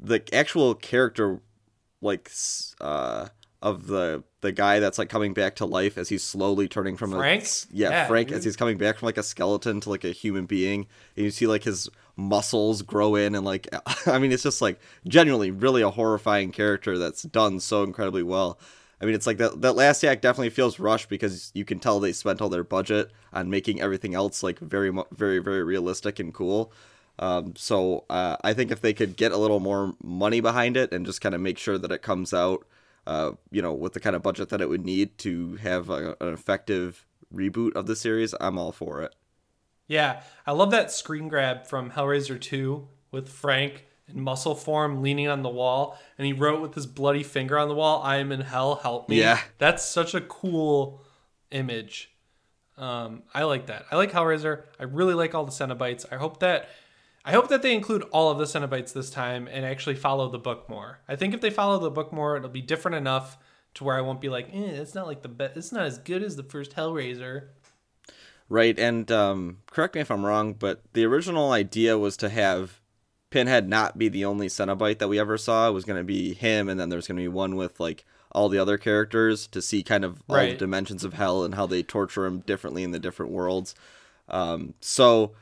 the 0.00 0.22
actual 0.32 0.74
character, 0.74 1.40
like, 2.00 2.30
uh, 2.80 3.28
of 3.64 3.86
the 3.86 4.22
the 4.42 4.52
guy 4.52 4.78
that's 4.78 4.98
like 4.98 5.08
coming 5.08 5.32
back 5.32 5.56
to 5.56 5.64
life 5.64 5.96
as 5.96 6.10
he's 6.10 6.22
slowly 6.22 6.68
turning 6.68 6.98
from 6.98 7.12
Frank? 7.12 7.44
a 7.44 7.46
yeah, 7.72 7.88
Yeah, 7.88 8.06
Frank 8.06 8.28
dude. 8.28 8.36
as 8.36 8.44
he's 8.44 8.56
coming 8.56 8.76
back 8.76 8.98
from 8.98 9.06
like 9.06 9.16
a 9.16 9.22
skeleton 9.22 9.80
to 9.80 9.90
like 9.90 10.04
a 10.04 10.10
human 10.10 10.44
being, 10.44 10.86
and 11.16 11.24
you 11.24 11.30
see 11.30 11.46
like 11.46 11.64
his 11.64 11.88
muscles 12.14 12.82
grow 12.82 13.16
in 13.16 13.34
and 13.34 13.44
like 13.44 13.66
I 14.06 14.18
mean, 14.18 14.32
it's 14.32 14.42
just 14.42 14.60
like 14.60 14.78
genuinely 15.08 15.50
really 15.50 15.80
a 15.80 15.88
horrifying 15.90 16.52
character 16.52 16.98
that's 16.98 17.22
done 17.22 17.58
so 17.58 17.82
incredibly 17.82 18.22
well. 18.22 18.58
I 19.00 19.06
mean, 19.06 19.14
it's 19.14 19.26
like 19.26 19.38
that 19.38 19.62
that 19.62 19.76
last 19.76 20.04
act 20.04 20.20
definitely 20.20 20.50
feels 20.50 20.78
rushed 20.78 21.08
because 21.08 21.50
you 21.54 21.64
can 21.64 21.78
tell 21.78 21.98
they 21.98 22.12
spent 22.12 22.42
all 22.42 22.50
their 22.50 22.64
budget 22.64 23.10
on 23.32 23.48
making 23.48 23.80
everything 23.80 24.14
else 24.14 24.42
like 24.42 24.58
very 24.58 24.92
very 25.10 25.38
very 25.38 25.64
realistic 25.64 26.18
and 26.18 26.34
cool. 26.34 26.70
Um, 27.18 27.54
so 27.56 28.04
uh, 28.10 28.36
I 28.44 28.52
think 28.52 28.70
if 28.70 28.82
they 28.82 28.92
could 28.92 29.16
get 29.16 29.32
a 29.32 29.38
little 29.38 29.60
more 29.60 29.94
money 30.02 30.40
behind 30.40 30.76
it 30.76 30.92
and 30.92 31.06
just 31.06 31.22
kind 31.22 31.34
of 31.34 31.40
make 31.40 31.58
sure 31.58 31.78
that 31.78 31.92
it 31.92 32.02
comes 32.02 32.34
out, 32.34 32.66
uh, 33.06 33.32
you 33.50 33.62
know, 33.62 33.72
with 33.72 33.92
the 33.92 34.00
kind 34.00 34.16
of 34.16 34.22
budget 34.22 34.48
that 34.50 34.60
it 34.60 34.68
would 34.68 34.84
need 34.84 35.18
to 35.18 35.56
have 35.56 35.90
a, 35.90 36.16
an 36.20 36.32
effective 36.32 37.06
reboot 37.32 37.74
of 37.74 37.86
the 37.86 37.96
series, 37.96 38.34
I'm 38.40 38.58
all 38.58 38.72
for 38.72 39.02
it. 39.02 39.14
Yeah, 39.86 40.22
I 40.46 40.52
love 40.52 40.70
that 40.70 40.90
screen 40.90 41.28
grab 41.28 41.66
from 41.66 41.90
Hellraiser 41.90 42.40
2 42.40 42.88
with 43.10 43.28
Frank 43.28 43.84
in 44.08 44.20
muscle 44.20 44.54
form 44.54 45.02
leaning 45.02 45.28
on 45.28 45.42
the 45.42 45.48
wall, 45.48 45.98
and 46.18 46.26
he 46.26 46.32
wrote 46.32 46.60
with 46.60 46.74
his 46.74 46.86
bloody 46.86 47.22
finger 47.22 47.58
on 47.58 47.68
the 47.68 47.74
wall, 47.74 48.02
I 48.02 48.16
am 48.16 48.32
in 48.32 48.40
hell, 48.40 48.76
help 48.76 49.08
me. 49.08 49.18
Yeah. 49.18 49.40
That's 49.58 49.84
such 49.84 50.14
a 50.14 50.20
cool 50.20 51.02
image. 51.50 52.10
Um, 52.76 53.22
I 53.32 53.44
like 53.44 53.66
that. 53.66 53.86
I 53.90 53.96
like 53.96 54.12
Hellraiser. 54.12 54.64
I 54.80 54.84
really 54.84 55.14
like 55.14 55.34
all 55.34 55.44
the 55.44 55.52
Cenobites. 55.52 56.04
I 56.10 56.16
hope 56.16 56.40
that 56.40 56.68
I 57.24 57.32
hope 57.32 57.48
that 57.48 57.62
they 57.62 57.74
include 57.74 58.02
all 58.12 58.30
of 58.30 58.38
the 58.38 58.44
Cenobites 58.44 58.92
this 58.92 59.08
time 59.08 59.48
and 59.50 59.64
actually 59.64 59.94
follow 59.94 60.28
the 60.28 60.38
book 60.38 60.68
more. 60.68 61.00
I 61.08 61.16
think 61.16 61.32
if 61.32 61.40
they 61.40 61.50
follow 61.50 61.78
the 61.78 61.90
book 61.90 62.12
more, 62.12 62.36
it'll 62.36 62.50
be 62.50 62.60
different 62.60 62.96
enough 62.96 63.38
to 63.74 63.84
where 63.84 63.96
I 63.96 64.02
won't 64.02 64.20
be 64.20 64.28
like, 64.28 64.48
eh, 64.52 64.58
it's 64.58 64.94
not 64.94 65.06
like 65.06 65.22
the 65.22 65.28
best. 65.28 65.56
It's 65.56 65.72
not 65.72 65.86
as 65.86 65.98
good 65.98 66.22
as 66.22 66.36
the 66.36 66.42
first 66.42 66.76
Hellraiser. 66.76 67.48
Right, 68.48 68.78
and 68.78 69.10
um, 69.10 69.58
correct 69.66 69.94
me 69.94 70.02
if 70.02 70.10
I'm 70.10 70.24
wrong, 70.24 70.52
but 70.52 70.82
the 70.92 71.04
original 71.06 71.50
idea 71.50 71.96
was 71.96 72.16
to 72.18 72.28
have 72.28 72.80
Pinhead 73.30 73.68
not 73.68 73.98
be 73.98 74.08
the 74.08 74.26
only 74.26 74.48
Cenobite 74.48 74.98
that 74.98 75.08
we 75.08 75.18
ever 75.18 75.38
saw. 75.38 75.68
It 75.68 75.72
was 75.72 75.84
going 75.84 75.98
to 75.98 76.04
be 76.04 76.34
him, 76.34 76.68
and 76.68 76.78
then 76.78 76.90
there's 76.90 77.08
going 77.08 77.16
to 77.16 77.22
be 77.22 77.28
one 77.28 77.56
with 77.56 77.80
like 77.80 78.04
all 78.32 78.48
the 78.48 78.58
other 78.58 78.76
characters 78.76 79.46
to 79.46 79.62
see 79.62 79.82
kind 79.82 80.04
of 80.04 80.22
all 80.28 80.36
the 80.36 80.54
dimensions 80.54 81.04
of 81.04 81.14
hell 81.14 81.42
and 81.42 81.54
how 81.54 81.66
they 81.66 81.82
torture 81.82 82.26
him 82.26 82.40
differently 82.40 82.82
in 82.82 82.90
the 82.90 82.98
different 82.98 83.32
worlds. 83.32 83.74
Um, 84.28 84.74
so 84.80 85.32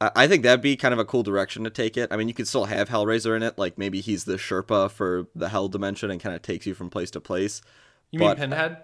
I 0.00 0.26
think 0.28 0.42
that'd 0.42 0.60
be 0.60 0.76
kind 0.76 0.92
of 0.92 0.98
a 0.98 1.04
cool 1.06 1.22
direction 1.22 1.64
to 1.64 1.70
take 1.70 1.96
it. 1.96 2.12
I 2.12 2.16
mean, 2.16 2.28
you 2.28 2.34
could 2.34 2.46
still 2.46 2.66
have 2.66 2.88
Hellraiser 2.90 3.34
in 3.34 3.42
it, 3.42 3.56
like 3.56 3.78
maybe 3.78 4.00
he's 4.02 4.24
the 4.24 4.34
Sherpa 4.34 4.90
for 4.90 5.26
the 5.34 5.48
Hell 5.48 5.68
dimension 5.68 6.10
and 6.10 6.20
kind 6.20 6.34
of 6.36 6.42
takes 6.42 6.66
you 6.66 6.74
from 6.74 6.90
place 6.90 7.10
to 7.12 7.20
place. 7.20 7.62
You 8.10 8.18
But- 8.20 8.38
mean 8.38 8.50
Pinhead? 8.50 8.78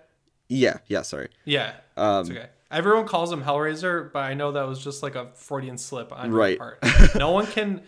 Yeah, 0.48 0.78
yeah, 0.86 1.02
sorry. 1.02 1.28
Yeah, 1.44 1.74
Um, 1.96 2.20
it's 2.22 2.30
okay. 2.30 2.46
Everyone 2.70 3.06
calls 3.06 3.30
him 3.32 3.42
Hellraiser, 3.42 4.10
but 4.12 4.20
I 4.20 4.32
know 4.34 4.52
that 4.52 4.66
was 4.66 4.82
just 4.82 5.02
like 5.02 5.14
a 5.14 5.28
Freudian 5.34 5.76
slip 5.78 6.12
on 6.12 6.30
your 6.30 6.38
Right. 6.38 6.58
part. 6.58 6.78
no 7.14 7.30
one 7.30 7.46
can 7.46 7.82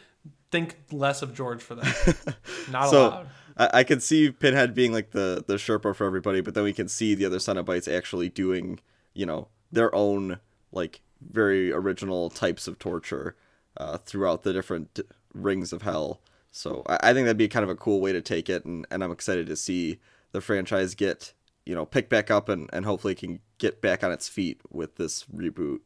think 0.51 0.77
less 0.93 1.23
of 1.23 1.35
George 1.35 1.63
for 1.63 1.75
that. 1.77 2.37
Not 2.71 2.91
so 2.91 3.07
allowed. 3.09 3.29
I, 3.57 3.71
I 3.73 3.85
could 3.85 4.03
see 4.03 4.31
Pinhead 4.31 4.75
being 4.75 4.93
like 4.93 5.13
the 5.13 5.43
the 5.47 5.55
Sherpa 5.55 5.95
for 5.97 6.07
everybody, 6.07 6.41
but 6.43 6.55
then 6.55 6.65
we 6.65 6.73
can 6.75 6.89
see 6.89 7.15
the 7.15 7.25
other 7.25 7.39
Cenobites 7.39 7.91
actually 7.93 8.29
doing 8.29 8.81
you 9.15 9.25
know 9.27 9.49
their 9.73 9.95
own 9.95 10.39
like 10.73 11.01
very 11.31 11.73
original 11.73 12.31
types 12.31 12.67
of 12.69 12.79
torture 12.79 13.37
uh, 13.77 13.99
throughout 13.99 14.43
the 14.43 14.53
different 14.53 15.01
rings 15.33 15.73
of 15.73 15.83
hell. 15.83 16.21
So 16.51 16.83
I, 16.87 16.99
I 17.11 17.13
think 17.13 17.27
that'd 17.27 17.37
be 17.37 17.49
kind 17.49 17.65
of 17.65 17.71
a 17.71 17.77
cool 17.77 18.01
way 18.01 18.13
to 18.13 18.23
take 18.23 18.49
it, 18.49 18.65
and, 18.65 18.87
and 18.91 19.03
I'm 19.03 19.13
excited 19.13 19.47
to 19.49 19.57
see 19.57 19.99
the 20.33 20.41
franchise 20.41 20.95
get 20.95 21.33
you 21.67 21.75
know 21.75 21.87
pick 21.87 22.09
back 22.09 22.31
up 22.31 22.49
and 22.49 22.69
and 22.73 22.85
hopefully 22.85 23.15
can 23.15 23.41
get 23.59 23.81
back 23.81 24.05
on 24.05 24.13
its 24.13 24.29
feet 24.29 24.61
with 24.71 24.97
this 24.97 25.25
reboot. 25.35 25.81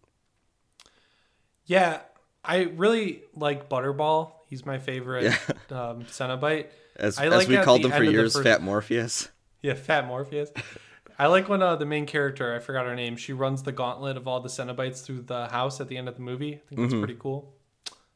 Yeah, 1.66 2.00
I 2.44 2.62
really 2.62 3.22
like 3.34 3.68
Butterball. 3.68 4.32
He's 4.48 4.64
my 4.64 4.78
favorite 4.78 5.24
Yeah. 5.24 5.36
um, 5.70 6.04
Cenobite. 6.04 6.66
As, 6.96 7.18
I 7.18 7.26
as 7.26 7.32
like 7.32 7.48
we 7.48 7.58
called 7.58 7.82
the 7.82 7.88
him 7.88 7.98
for 7.98 8.06
the 8.06 8.10
years, 8.12 8.32
first- 8.32 8.44
Fat 8.44 8.62
Morpheus. 8.62 9.28
Yeah, 9.62 9.74
Fat 9.74 10.06
Morpheus. 10.06 10.50
I 11.18 11.26
like 11.26 11.48
when 11.48 11.62
uh, 11.62 11.74
the 11.76 11.86
main 11.86 12.06
character, 12.06 12.54
I 12.54 12.60
forgot 12.60 12.86
her 12.86 12.94
name, 12.94 13.16
she 13.16 13.32
runs 13.32 13.62
the 13.64 13.72
gauntlet 13.72 14.16
of 14.16 14.28
all 14.28 14.40
the 14.40 14.48
Cenobites 14.48 15.02
through 15.04 15.22
the 15.22 15.48
house 15.48 15.80
at 15.80 15.88
the 15.88 15.96
end 15.96 16.08
of 16.08 16.14
the 16.14 16.20
movie. 16.22 16.54
I 16.54 16.60
think 16.68 16.80
that's 16.80 16.92
Mm-hmm. 16.92 17.00
pretty 17.00 17.16
cool. 17.18 17.54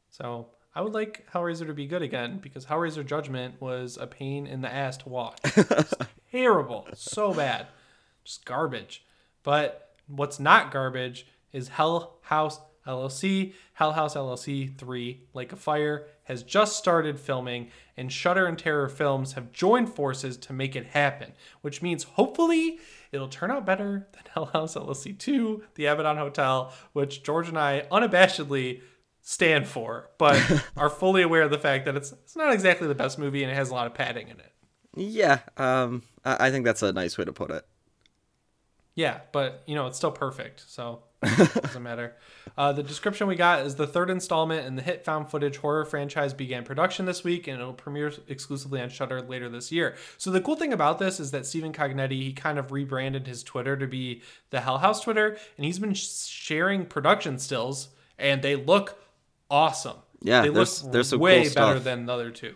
So 0.09 0.47
I 0.73 0.81
would 0.81 0.93
like 0.93 1.27
Hellraiser 1.33 1.67
to 1.67 1.73
be 1.73 1.85
good 1.85 2.01
again 2.01 2.39
because 2.41 2.65
Hellraiser 2.65 3.05
Judgment 3.05 3.59
was 3.59 3.97
a 3.97 4.07
pain 4.07 4.47
in 4.47 4.61
the 4.61 4.73
ass 4.73 4.97
to 4.97 5.09
watch. 5.09 5.37
Terrible. 6.31 6.87
So 6.95 7.33
bad. 7.33 7.67
Just 8.23 8.45
garbage. 8.45 9.03
But 9.43 9.95
what's 10.07 10.39
not 10.39 10.71
garbage 10.71 11.27
is 11.51 11.67
Hell 11.69 12.15
House 12.21 12.59
LLC. 12.87 13.53
Hell 13.73 13.93
House 13.93 14.15
LLC 14.15 14.77
3, 14.77 15.21
Lake 15.33 15.51
of 15.51 15.59
Fire, 15.59 16.07
has 16.25 16.43
just 16.43 16.77
started 16.77 17.19
filming, 17.19 17.69
and 17.97 18.11
Shudder 18.11 18.45
and 18.45 18.57
Terror 18.57 18.89
Films 18.89 19.33
have 19.33 19.51
joined 19.51 19.93
forces 19.93 20.37
to 20.37 20.53
make 20.53 20.75
it 20.75 20.87
happen, 20.87 21.33
which 21.61 21.81
means 21.81 22.03
hopefully 22.03 22.79
it'll 23.11 23.27
turn 23.27 23.51
out 23.51 23.65
better 23.65 24.07
than 24.11 24.23
Hell 24.33 24.45
House 24.45 24.75
LLC 24.75 25.17
2, 25.17 25.63
The 25.75 25.85
Abaddon 25.85 26.17
Hotel, 26.17 26.73
which 26.93 27.23
George 27.23 27.49
and 27.49 27.57
I 27.57 27.85
unabashedly 27.91 28.81
stand 29.21 29.67
for, 29.67 30.09
but 30.17 30.63
are 30.77 30.89
fully 30.89 31.21
aware 31.21 31.43
of 31.43 31.51
the 31.51 31.57
fact 31.57 31.85
that 31.85 31.95
it's, 31.95 32.11
it's 32.11 32.35
not 32.35 32.53
exactly 32.53 32.87
the 32.87 32.95
best 32.95 33.17
movie 33.17 33.43
and 33.43 33.51
it 33.51 33.55
has 33.55 33.69
a 33.69 33.73
lot 33.73 33.87
of 33.87 33.93
padding 33.93 34.27
in 34.27 34.39
it. 34.39 34.51
Yeah, 34.95 35.39
um, 35.57 36.03
I, 36.23 36.51
think 36.51 36.65
that's 36.65 36.83
a 36.83 36.93
nice 36.93 37.17
way 37.17 37.25
to 37.25 37.33
put 37.33 37.49
it. 37.49 37.65
Yeah, 38.95 39.21
but 39.31 39.63
you 39.65 39.73
know 39.73 39.87
it's 39.87 39.97
still 39.97 40.11
perfect, 40.11 40.63
so 40.67 41.01
doesn't 41.23 41.83
matter. 41.83 42.15
Uh, 42.57 42.73
the 42.73 42.83
description 42.83 43.27
we 43.27 43.35
got 43.35 43.65
is 43.65 43.75
the 43.75 43.87
third 43.87 44.09
installment 44.09 44.65
in 44.67 44.75
the 44.75 44.81
hit 44.81 45.03
found 45.03 45.29
footage 45.29 45.57
horror 45.57 45.85
franchise 45.85 46.33
began 46.33 46.63
production 46.63 47.05
this 47.05 47.23
week, 47.23 47.47
and 47.47 47.59
it'll 47.59 47.73
premiere 47.73 48.11
exclusively 48.27 48.81
on 48.81 48.89
Shudder 48.89 49.21
later 49.21 49.49
this 49.49 49.71
year. 49.71 49.95
So 50.17 50.29
the 50.31 50.41
cool 50.41 50.55
thing 50.55 50.73
about 50.73 50.99
this 50.99 51.19
is 51.19 51.31
that 51.31 51.45
Stephen 51.45 51.73
Cognetti 51.73 52.11
he 52.21 52.33
kind 52.33 52.59
of 52.59 52.71
rebranded 52.71 53.27
his 53.27 53.43
Twitter 53.43 53.75
to 53.77 53.87
be 53.87 54.21
the 54.49 54.61
Hell 54.61 54.77
House 54.79 55.01
Twitter, 55.01 55.37
and 55.57 55.65
he's 55.65 55.79
been 55.79 55.93
sharing 55.93 56.85
production 56.85 57.39
stills, 57.39 57.89
and 58.19 58.41
they 58.41 58.55
look 58.55 59.01
awesome. 59.49 59.97
Yeah, 60.21 60.41
they 60.41 60.49
look 60.49 60.69
there's- 60.91 61.13
way 61.13 61.45
cool 61.45 61.53
better 61.55 61.79
than 61.79 62.05
the 62.05 62.13
other 62.13 62.31
two. 62.31 62.55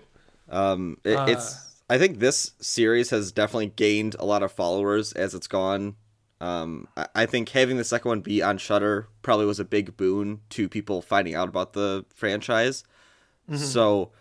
Um, 0.49 0.97
it, 1.03 1.15
Uh. 1.15 1.25
it's 1.27 1.55
I 1.89 1.97
think 1.97 2.19
this 2.19 2.51
series 2.59 3.11
has 3.11 3.31
definitely 3.31 3.67
gained 3.75 4.15
a 4.19 4.25
lot 4.25 4.43
of 4.43 4.51
followers 4.51 5.13
as 5.13 5.33
it's 5.33 5.47
gone. 5.47 5.95
Um, 6.39 6.87
I, 6.95 7.07
I 7.15 7.25
think 7.25 7.49
having 7.49 7.77
the 7.77 7.83
second 7.83 8.09
one 8.09 8.21
be 8.21 8.41
on 8.41 8.57
Shudder 8.57 9.07
probably 9.21 9.45
was 9.45 9.59
a 9.59 9.65
big 9.65 9.97
boon 9.97 10.41
to 10.51 10.69
people 10.69 11.01
finding 11.01 11.35
out 11.35 11.49
about 11.49 11.73
the 11.73 12.05
franchise. 12.13 12.83
So, 13.57 14.11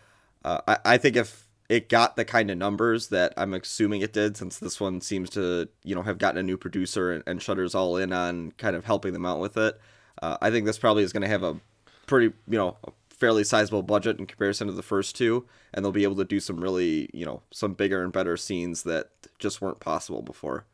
uh, 0.44 0.60
I, 0.68 0.78
I 0.84 0.98
think 0.98 1.16
if 1.16 1.48
it 1.68 1.88
got 1.88 2.16
the 2.16 2.24
kind 2.24 2.50
of 2.50 2.58
numbers 2.58 3.08
that 3.08 3.34
I'm 3.36 3.54
assuming 3.54 4.00
it 4.02 4.12
did, 4.12 4.36
since 4.36 4.58
this 4.58 4.80
one 4.80 5.00
seems 5.00 5.30
to 5.30 5.68
you 5.82 5.94
know 5.94 6.02
have 6.02 6.18
gotten 6.18 6.38
a 6.38 6.42
new 6.42 6.56
producer 6.56 7.12
and, 7.12 7.24
and 7.26 7.42
Shudder's 7.42 7.74
all 7.74 7.96
in 7.96 8.12
on 8.12 8.52
kind 8.52 8.76
of 8.76 8.84
helping 8.84 9.12
them 9.12 9.26
out 9.26 9.40
with 9.40 9.56
it, 9.56 9.80
uh, 10.22 10.36
I 10.40 10.50
think 10.50 10.64
this 10.66 10.78
probably 10.78 11.02
is 11.02 11.12
going 11.12 11.22
to 11.22 11.28
have 11.28 11.42
a 11.42 11.60
pretty 12.06 12.34
you 12.48 12.58
know 12.58 12.76
a 12.84 12.92
fairly 13.10 13.44
sizable 13.44 13.82
budget 13.82 14.18
in 14.18 14.26
comparison 14.26 14.66
to 14.66 14.72
the 14.74 14.82
first 14.82 15.16
two 15.16 15.46
and 15.72 15.84
they'll 15.84 15.92
be 15.92 16.02
able 16.02 16.16
to 16.16 16.24
do 16.24 16.38
some 16.38 16.60
really 16.60 17.08
you 17.14 17.24
know 17.24 17.42
some 17.50 17.72
bigger 17.72 18.02
and 18.04 18.12
better 18.12 18.36
scenes 18.36 18.82
that 18.82 19.10
just 19.38 19.60
weren't 19.60 19.80
possible 19.80 20.22
before 20.22 20.66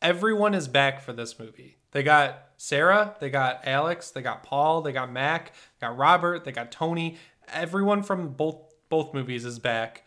everyone 0.00 0.54
is 0.54 0.68
back 0.68 1.00
for 1.00 1.12
this 1.12 1.38
movie. 1.38 1.78
They 1.92 2.02
got 2.02 2.48
Sarah, 2.56 3.16
they 3.20 3.30
got 3.30 3.60
Alex, 3.64 4.10
they 4.10 4.22
got 4.22 4.42
Paul, 4.42 4.82
they 4.82 4.92
got 4.92 5.12
Mac, 5.12 5.52
they 5.80 5.86
got 5.86 5.96
Robert, 5.96 6.44
they 6.44 6.52
got 6.52 6.70
Tony. 6.70 7.16
Everyone 7.48 8.02
from 8.02 8.30
both 8.30 8.56
both 8.88 9.12
movies 9.12 9.44
is 9.44 9.58
back. 9.58 10.04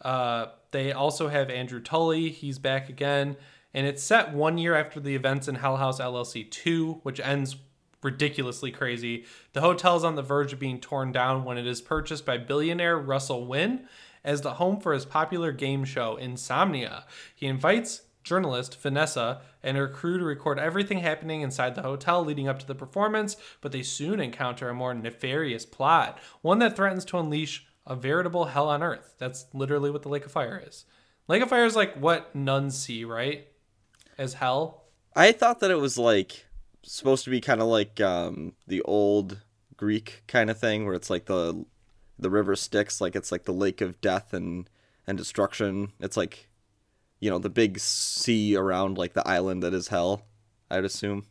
Uh, 0.00 0.46
they 0.70 0.92
also 0.92 1.28
have 1.28 1.50
Andrew 1.50 1.80
Tully. 1.80 2.30
He's 2.30 2.58
back 2.58 2.88
again, 2.88 3.36
and 3.74 3.86
it's 3.86 4.02
set 4.02 4.32
one 4.32 4.56
year 4.56 4.74
after 4.74 5.00
the 5.00 5.14
events 5.14 5.48
in 5.48 5.56
Hell 5.56 5.76
House 5.76 6.00
LLC 6.00 6.48
2, 6.50 7.00
which 7.02 7.20
ends 7.20 7.56
ridiculously 8.02 8.70
crazy. 8.70 9.24
The 9.52 9.60
hotel 9.60 9.96
is 9.96 10.04
on 10.04 10.14
the 10.14 10.22
verge 10.22 10.52
of 10.52 10.58
being 10.58 10.80
torn 10.80 11.12
down 11.12 11.44
when 11.44 11.58
it 11.58 11.66
is 11.66 11.82
purchased 11.82 12.24
by 12.24 12.38
billionaire 12.38 12.98
Russell 12.98 13.46
Wynn 13.46 13.86
as 14.24 14.40
the 14.40 14.54
home 14.54 14.80
for 14.80 14.92
his 14.92 15.04
popular 15.04 15.52
game 15.52 15.84
show 15.84 16.16
Insomnia. 16.16 17.04
He 17.34 17.46
invites 17.46 18.02
journalist 18.22 18.80
Vanessa 18.80 19.40
and 19.62 19.76
her 19.76 19.88
crew 19.88 20.18
to 20.18 20.24
record 20.24 20.58
everything 20.58 20.98
happening 20.98 21.40
inside 21.40 21.74
the 21.74 21.82
hotel 21.82 22.24
leading 22.24 22.48
up 22.48 22.58
to 22.58 22.66
the 22.66 22.74
performance, 22.74 23.36
but 23.60 23.72
they 23.72 23.82
soon 23.82 24.20
encounter 24.20 24.68
a 24.68 24.74
more 24.74 24.94
nefarious 24.94 25.66
plot, 25.66 26.18
one 26.42 26.58
that 26.58 26.76
threatens 26.76 27.04
to 27.06 27.18
unleash 27.18 27.66
a 27.86 27.96
veritable 27.96 28.46
hell 28.46 28.68
on 28.68 28.82
earth. 28.82 29.14
That's 29.18 29.46
literally 29.52 29.90
what 29.90 30.02
the 30.02 30.08
Lake 30.08 30.26
of 30.26 30.32
Fire 30.32 30.62
is. 30.66 30.84
Lake 31.28 31.42
of 31.42 31.48
Fire 31.48 31.64
is 31.64 31.76
like 31.76 31.94
what 31.96 32.34
nuns 32.34 32.78
see, 32.78 33.04
right? 33.04 33.46
As 34.18 34.34
hell. 34.34 34.84
i 35.16 35.32
thought 35.32 35.60
that 35.60 35.70
it 35.70 35.76
was 35.78 35.96
like 35.96 36.46
supposed 36.82 37.24
to 37.24 37.30
be 37.30 37.40
kind 37.40 37.60
of 37.60 37.66
like 37.68 38.00
um 38.00 38.52
the 38.66 38.82
old 38.82 39.40
greek 39.76 40.22
kind 40.26 40.50
of 40.50 40.58
thing 40.58 40.84
where 40.84 40.94
it's 40.94 41.08
like 41.08 41.24
the 41.24 41.64
the 42.18 42.28
river 42.30 42.54
styx 42.54 43.00
like 43.00 43.16
it's 43.16 43.32
like 43.32 43.44
the 43.44 43.52
lake 43.52 43.80
of 43.80 43.98
death 44.02 44.34
and 44.34 44.68
and 45.06 45.16
destruction 45.16 45.90
it's 46.00 46.16
like 46.18 46.49
you 47.20 47.30
know 47.30 47.38
the 47.38 47.50
big 47.50 47.78
sea 47.78 48.56
around 48.56 48.98
like 48.98 49.12
the 49.12 49.26
island 49.28 49.62
that 49.62 49.74
is 49.74 49.88
hell 49.88 50.26
i'd 50.70 50.84
assume 50.84 51.24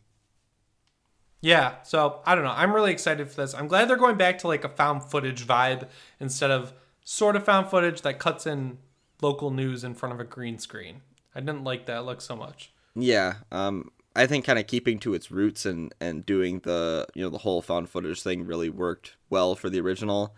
Yeah, 1.42 1.82
so 1.82 2.20
I 2.26 2.34
don't 2.34 2.44
know. 2.44 2.52
I'm 2.54 2.74
really 2.74 2.92
excited 2.92 3.30
for 3.30 3.40
this. 3.40 3.54
I'm 3.54 3.66
glad 3.66 3.88
they're 3.88 3.96
going 3.96 4.18
back 4.18 4.38
to 4.40 4.46
like 4.46 4.62
a 4.62 4.68
found 4.68 5.04
footage 5.04 5.46
vibe 5.46 5.88
instead 6.18 6.50
of 6.50 6.74
sort 7.02 7.34
of 7.34 7.44
found 7.44 7.68
footage 7.68 8.02
that 8.02 8.18
cuts 8.18 8.46
in 8.46 8.78
local 9.22 9.50
news 9.50 9.82
in 9.82 9.94
front 9.94 10.14
of 10.14 10.20
a 10.20 10.24
green 10.24 10.58
screen. 10.58 11.00
I 11.34 11.40
didn't 11.40 11.64
like 11.64 11.86
that 11.86 12.04
look 12.04 12.20
so 12.20 12.36
much. 12.36 12.72
Yeah, 12.94 13.34
um, 13.50 13.90
I 14.14 14.26
think 14.26 14.44
kind 14.44 14.58
of 14.58 14.66
keeping 14.66 14.98
to 15.00 15.14
its 15.14 15.30
roots 15.30 15.64
and 15.64 15.94
and 16.00 16.26
doing 16.26 16.60
the 16.60 17.06
you 17.14 17.22
know 17.22 17.30
the 17.30 17.38
whole 17.38 17.62
found 17.62 17.88
footage 17.88 18.22
thing 18.22 18.44
really 18.44 18.68
worked 18.68 19.16
well 19.30 19.54
for 19.54 19.70
the 19.70 19.80
original. 19.80 20.34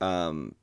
Um, 0.00 0.54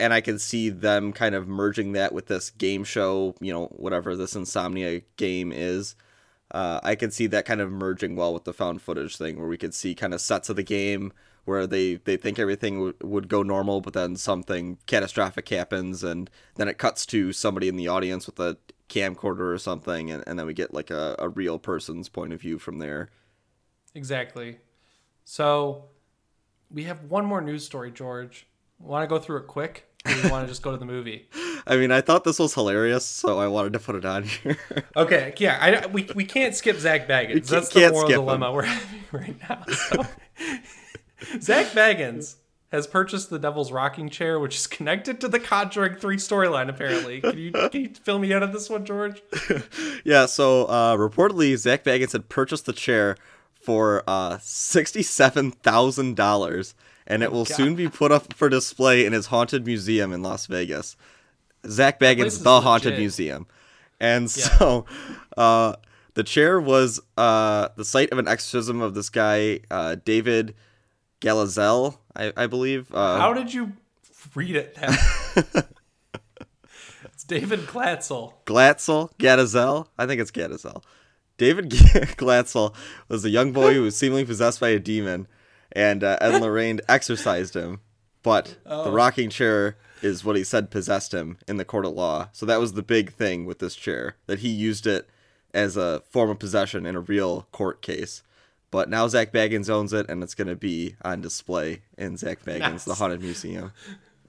and 0.00 0.12
I 0.12 0.20
can 0.20 0.38
see 0.38 0.70
them 0.70 1.12
kind 1.12 1.34
of 1.34 1.46
merging 1.46 1.92
that 1.92 2.12
with 2.12 2.26
this 2.26 2.50
game 2.50 2.84
show, 2.84 3.34
you 3.40 3.52
know, 3.52 3.66
whatever 3.66 4.16
this 4.16 4.34
Insomnia 4.34 5.02
game 5.16 5.52
is. 5.52 5.94
Uh, 6.50 6.80
I 6.82 6.94
can 6.94 7.10
see 7.10 7.26
that 7.26 7.44
kind 7.44 7.60
of 7.60 7.72
merging 7.72 8.14
well 8.16 8.32
with 8.32 8.44
the 8.44 8.52
found 8.52 8.80
footage 8.80 9.16
thing, 9.16 9.38
where 9.38 9.48
we 9.48 9.56
could 9.56 9.74
see 9.74 9.94
kind 9.94 10.14
of 10.14 10.20
sets 10.20 10.48
of 10.48 10.56
the 10.56 10.62
game 10.62 11.12
where 11.44 11.66
they, 11.66 11.94
they 11.94 12.16
think 12.16 12.38
everything 12.38 12.74
w- 12.74 12.94
would 13.02 13.28
go 13.28 13.42
normal, 13.42 13.80
but 13.80 13.92
then 13.92 14.16
something 14.16 14.78
catastrophic 14.86 15.48
happens, 15.48 16.02
and 16.02 16.28
then 16.56 16.68
it 16.68 16.76
cuts 16.76 17.06
to 17.06 17.32
somebody 17.32 17.68
in 17.68 17.76
the 17.76 17.88
audience 17.88 18.26
with 18.26 18.38
a 18.40 18.56
camcorder 18.88 19.52
or 19.52 19.58
something, 19.58 20.10
and, 20.10 20.24
and 20.26 20.38
then 20.38 20.46
we 20.46 20.54
get 20.54 20.74
like 20.74 20.90
a, 20.90 21.14
a 21.18 21.28
real 21.28 21.58
person's 21.58 22.08
point 22.08 22.32
of 22.32 22.40
view 22.40 22.58
from 22.58 22.78
there. 22.78 23.10
Exactly. 23.94 24.58
So 25.24 25.86
we 26.70 26.84
have 26.84 27.04
one 27.04 27.24
more 27.24 27.40
news 27.40 27.64
story, 27.64 27.90
George. 27.90 28.46
Want 28.78 29.02
to 29.02 29.06
go 29.06 29.18
through 29.18 29.38
it 29.38 29.46
quick? 29.46 29.88
Or 30.04 30.12
do 30.12 30.20
you 30.20 30.30
want 30.30 30.46
to 30.46 30.48
just 30.48 30.62
go 30.62 30.70
to 30.70 30.76
the 30.76 30.84
movie? 30.84 31.28
I 31.66 31.76
mean, 31.76 31.90
I 31.90 32.00
thought 32.00 32.22
this 32.24 32.38
was 32.38 32.54
hilarious, 32.54 33.04
so 33.04 33.40
I 33.40 33.48
wanted 33.48 33.72
to 33.72 33.80
put 33.80 33.96
it 33.96 34.04
on 34.04 34.22
here. 34.24 34.56
Okay, 34.96 35.34
yeah, 35.36 35.58
I, 35.60 35.86
we, 35.86 36.08
we 36.14 36.24
can't 36.24 36.54
skip 36.54 36.78
Zak 36.78 37.06
Bagans. 37.06 37.48
That's 37.48 37.68
the 37.68 37.90
moral 37.90 38.08
dilemma 38.08 38.50
we're 38.52 38.62
having 38.62 39.04
right 39.12 39.36
now. 39.48 39.62
So. 39.66 40.06
Zak 41.40 41.66
Bagans 41.66 42.36
has 42.72 42.86
purchased 42.86 43.28
the 43.28 43.38
Devil's 43.38 43.70
Rocking 43.72 44.08
Chair, 44.08 44.40
which 44.40 44.56
is 44.56 44.66
connected 44.66 45.20
to 45.20 45.28
the 45.28 45.38
Conjuring 45.38 45.96
3 45.96 46.16
storyline, 46.16 46.70
apparently. 46.70 47.20
Can 47.20 47.36
you, 47.38 47.52
can 47.52 47.82
you 47.82 47.90
fill 47.90 48.18
me 48.18 48.32
out 48.32 48.42
of 48.42 48.54
this 48.54 48.70
one, 48.70 48.86
George? 48.86 49.22
yeah, 50.04 50.24
so 50.26 50.64
uh, 50.64 50.96
reportedly, 50.96 51.54
Zak 51.56 51.84
Bagans 51.84 52.12
had 52.12 52.30
purchased 52.30 52.64
the 52.66 52.72
chair 52.72 53.16
for 53.54 54.02
uh, 54.06 54.38
$67,000, 54.38 56.74
and 57.06 57.22
it 57.22 57.32
will 57.32 57.44
soon 57.44 57.74
be 57.74 57.88
put 57.88 58.12
up 58.12 58.32
for 58.34 58.48
display 58.48 59.04
in 59.04 59.12
his 59.12 59.26
haunted 59.26 59.66
museum 59.66 60.12
in 60.12 60.22
Las 60.22 60.46
Vegas. 60.46 60.96
Zak 61.66 61.98
Bagans, 61.98 62.42
the 62.42 62.60
haunted 62.60 62.92
legit. 62.92 63.00
museum. 63.00 63.46
And 63.98 64.30
so 64.30 64.84
uh, 65.36 65.76
the 66.14 66.22
chair 66.22 66.60
was 66.60 67.00
uh, 67.16 67.68
the 67.76 67.84
site 67.84 68.10
of 68.10 68.18
an 68.18 68.28
exorcism 68.28 68.80
of 68.80 68.94
this 68.94 69.08
guy, 69.10 69.60
uh, 69.70 69.96
David 70.04 70.54
Galazel, 71.20 71.98
I, 72.14 72.32
I 72.36 72.46
believe. 72.46 72.92
Uh, 72.94 73.18
How 73.18 73.32
did 73.32 73.52
you 73.52 73.72
read 74.34 74.56
it 74.56 74.76
It's 77.04 77.24
David 77.24 77.60
Glatzel. 77.60 78.34
Glatzel, 78.44 79.10
Gadazel. 79.18 79.86
I 79.98 80.06
think 80.06 80.20
it's 80.20 80.30
Gadazel. 80.30 80.82
David 81.38 81.70
Glatzel 81.70 82.74
was 83.08 83.24
a 83.24 83.30
young 83.30 83.52
boy 83.52 83.74
who 83.74 83.82
was 83.82 83.96
seemingly 83.96 84.24
possessed 84.24 84.60
by 84.60 84.68
a 84.68 84.78
demon, 84.78 85.26
and 85.76 86.02
uh, 86.02 86.18
Ed 86.20 86.34
and 86.34 86.42
Lorraine 86.42 86.80
exorcised 86.88 87.54
him. 87.54 87.80
But 88.22 88.56
the 88.64 88.90
rocking 88.90 89.30
chair 89.30 89.76
is 90.02 90.24
what 90.24 90.34
he 90.34 90.42
said 90.42 90.68
possessed 90.70 91.14
him 91.14 91.38
in 91.46 91.58
the 91.58 91.64
court 91.64 91.84
of 91.86 91.92
law. 91.92 92.28
So 92.32 92.44
that 92.46 92.58
was 92.58 92.72
the 92.72 92.82
big 92.82 93.12
thing 93.12 93.44
with 93.44 93.60
this 93.60 93.76
chair 93.76 94.16
that 94.26 94.40
he 94.40 94.48
used 94.48 94.84
it 94.88 95.08
as 95.54 95.76
a 95.76 96.02
form 96.10 96.30
of 96.30 96.38
possession 96.40 96.86
in 96.86 96.96
a 96.96 97.00
real 97.00 97.46
court 97.52 97.82
case. 97.82 98.24
But 98.72 98.90
now 98.90 99.06
Zak 99.06 99.32
Bagans 99.32 99.70
owns 99.70 99.92
it, 99.92 100.10
and 100.10 100.22
it's 100.24 100.34
going 100.34 100.48
to 100.48 100.56
be 100.56 100.96
on 101.02 101.20
display 101.20 101.82
in 101.96 102.16
Zak 102.16 102.44
Bagans, 102.44 102.58
Nice. 102.58 102.84
the 102.84 102.94
Haunted 102.94 103.22
Museum. 103.22 103.72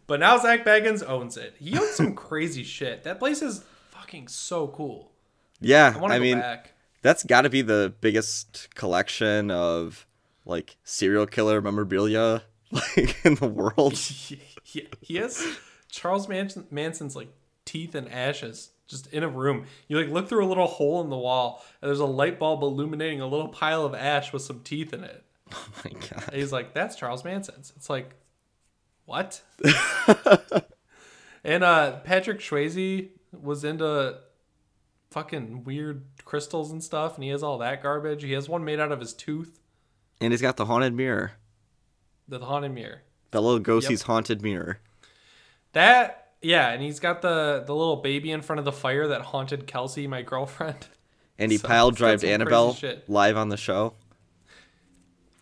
But 0.06 0.20
now 0.20 0.38
Zak 0.38 0.64
Bagans 0.64 1.04
owns 1.08 1.36
it. 1.36 1.56
He 1.60 1.78
owns 1.78 1.90
some 1.90 2.14
crazy 2.28 2.64
shit. 2.64 3.04
That 3.04 3.18
place 3.20 3.42
is 3.42 3.64
fucking 3.90 4.28
so 4.28 4.68
cool. 4.68 5.12
Yeah, 5.60 5.94
I 5.96 6.06
I, 6.06 6.18
go 6.18 6.20
mean, 6.24 6.40
back. 6.40 6.74
that's 7.02 7.24
got 7.24 7.42
to 7.42 7.50
be 7.50 7.64
the 7.64 7.94
biggest 8.00 8.70
collection 8.76 9.50
of 9.52 10.06
like 10.48 10.78
serial 10.84 11.28
killer 11.28 11.62
memorabilia 11.62 12.44
like 12.72 13.24
in 13.26 13.36
the 13.36 13.48
world. 13.48 13.94
he, 13.98 14.40
he, 14.64 14.88
he 15.02 15.18
has 15.18 15.46
Charles 15.90 16.28
Manson, 16.28 16.66
Manson's 16.72 17.16
like 17.16 17.30
teeth 17.66 17.96
and 17.96 18.12
ashes 18.12 18.72
just 18.88 19.08
in 19.14 19.24
a 19.24 19.28
room. 19.28 19.66
You 19.88 19.98
like 19.98 20.10
look 20.10 20.28
through 20.30 20.46
a 20.46 20.48
little 20.48 20.68
hole 20.68 21.02
in 21.02 21.10
the 21.10 21.18
wall, 21.18 21.64
and 21.82 21.90
there's 21.90 22.00
a 22.00 22.06
light 22.06 22.40
bulb 22.40 22.64
illuminating 22.64 23.22
a 23.22 23.28
little 23.28 23.50
pile 23.50 23.86
of 23.86 23.94
ash 23.94 24.34
with 24.34 24.42
some 24.42 24.62
teeth 24.62 24.94
in 24.94 25.04
it. 25.04 25.24
Oh 25.54 25.68
my 25.86 25.92
god. 25.92 26.26
And 26.28 26.36
he's 26.36 26.52
like, 26.52 26.74
"That's 26.74 26.98
Charles 26.98 27.24
Manson's." 27.24 27.72
It's 27.78 27.90
like, 27.90 28.16
what? 29.06 29.42
and 31.46 31.64
uh, 31.64 32.00
Patrick 32.04 32.40
Swayze 32.40 33.08
was 33.32 33.64
into 33.64 34.18
fucking 35.10 35.64
weird 35.64 36.04
crystals 36.26 36.70
and 36.72 36.84
stuff, 36.84 37.16
and 37.16 37.24
he 37.24 37.30
has 37.30 37.44
all 37.44 37.60
that 37.60 37.82
garbage. 37.82 38.24
He 38.24 38.34
has 38.34 38.50
one 38.50 38.66
made 38.66 38.82
out 38.82 38.92
of 38.92 39.00
his 39.00 39.14
tooth, 39.14 39.62
And 40.20 40.34
he's 40.34 40.42
got 40.42 40.58
the 40.58 40.66
haunted 40.66 40.94
mirror. 40.94 41.34
the 42.28 42.40
haunted 42.40 42.74
mirror. 42.74 43.04
The 43.32 43.42
little 43.42 43.60
ghostie's 43.60 44.04
haunted 44.04 44.42
mirror. 44.42 44.80
That 45.74 46.32
yeah, 46.42 46.70
and 46.70 46.82
he's 46.82 47.00
got 47.00 47.22
the 47.22 47.64
the 47.66 47.76
little 47.76 47.98
baby 47.98 48.32
in 48.32 48.42
front 48.42 48.60
of 48.60 48.66
the 48.66 48.72
fire 48.72 49.08
that 49.08 49.22
haunted 49.22 49.68
Kelsey, 49.68 50.08
my 50.08 50.22
girlfriend. 50.22 50.88
And 51.40 51.52
he 51.52 51.60
So, 51.60 51.68
pile 51.68 51.90
it's 51.90 52.00
got 52.00 52.00
drived 52.00 52.22
some 52.22 52.28
crazy 52.30 52.34
Annabelle 52.34 52.78
live 53.08 53.38
on 53.38 53.50
the 53.50 53.58
show. 53.58 53.94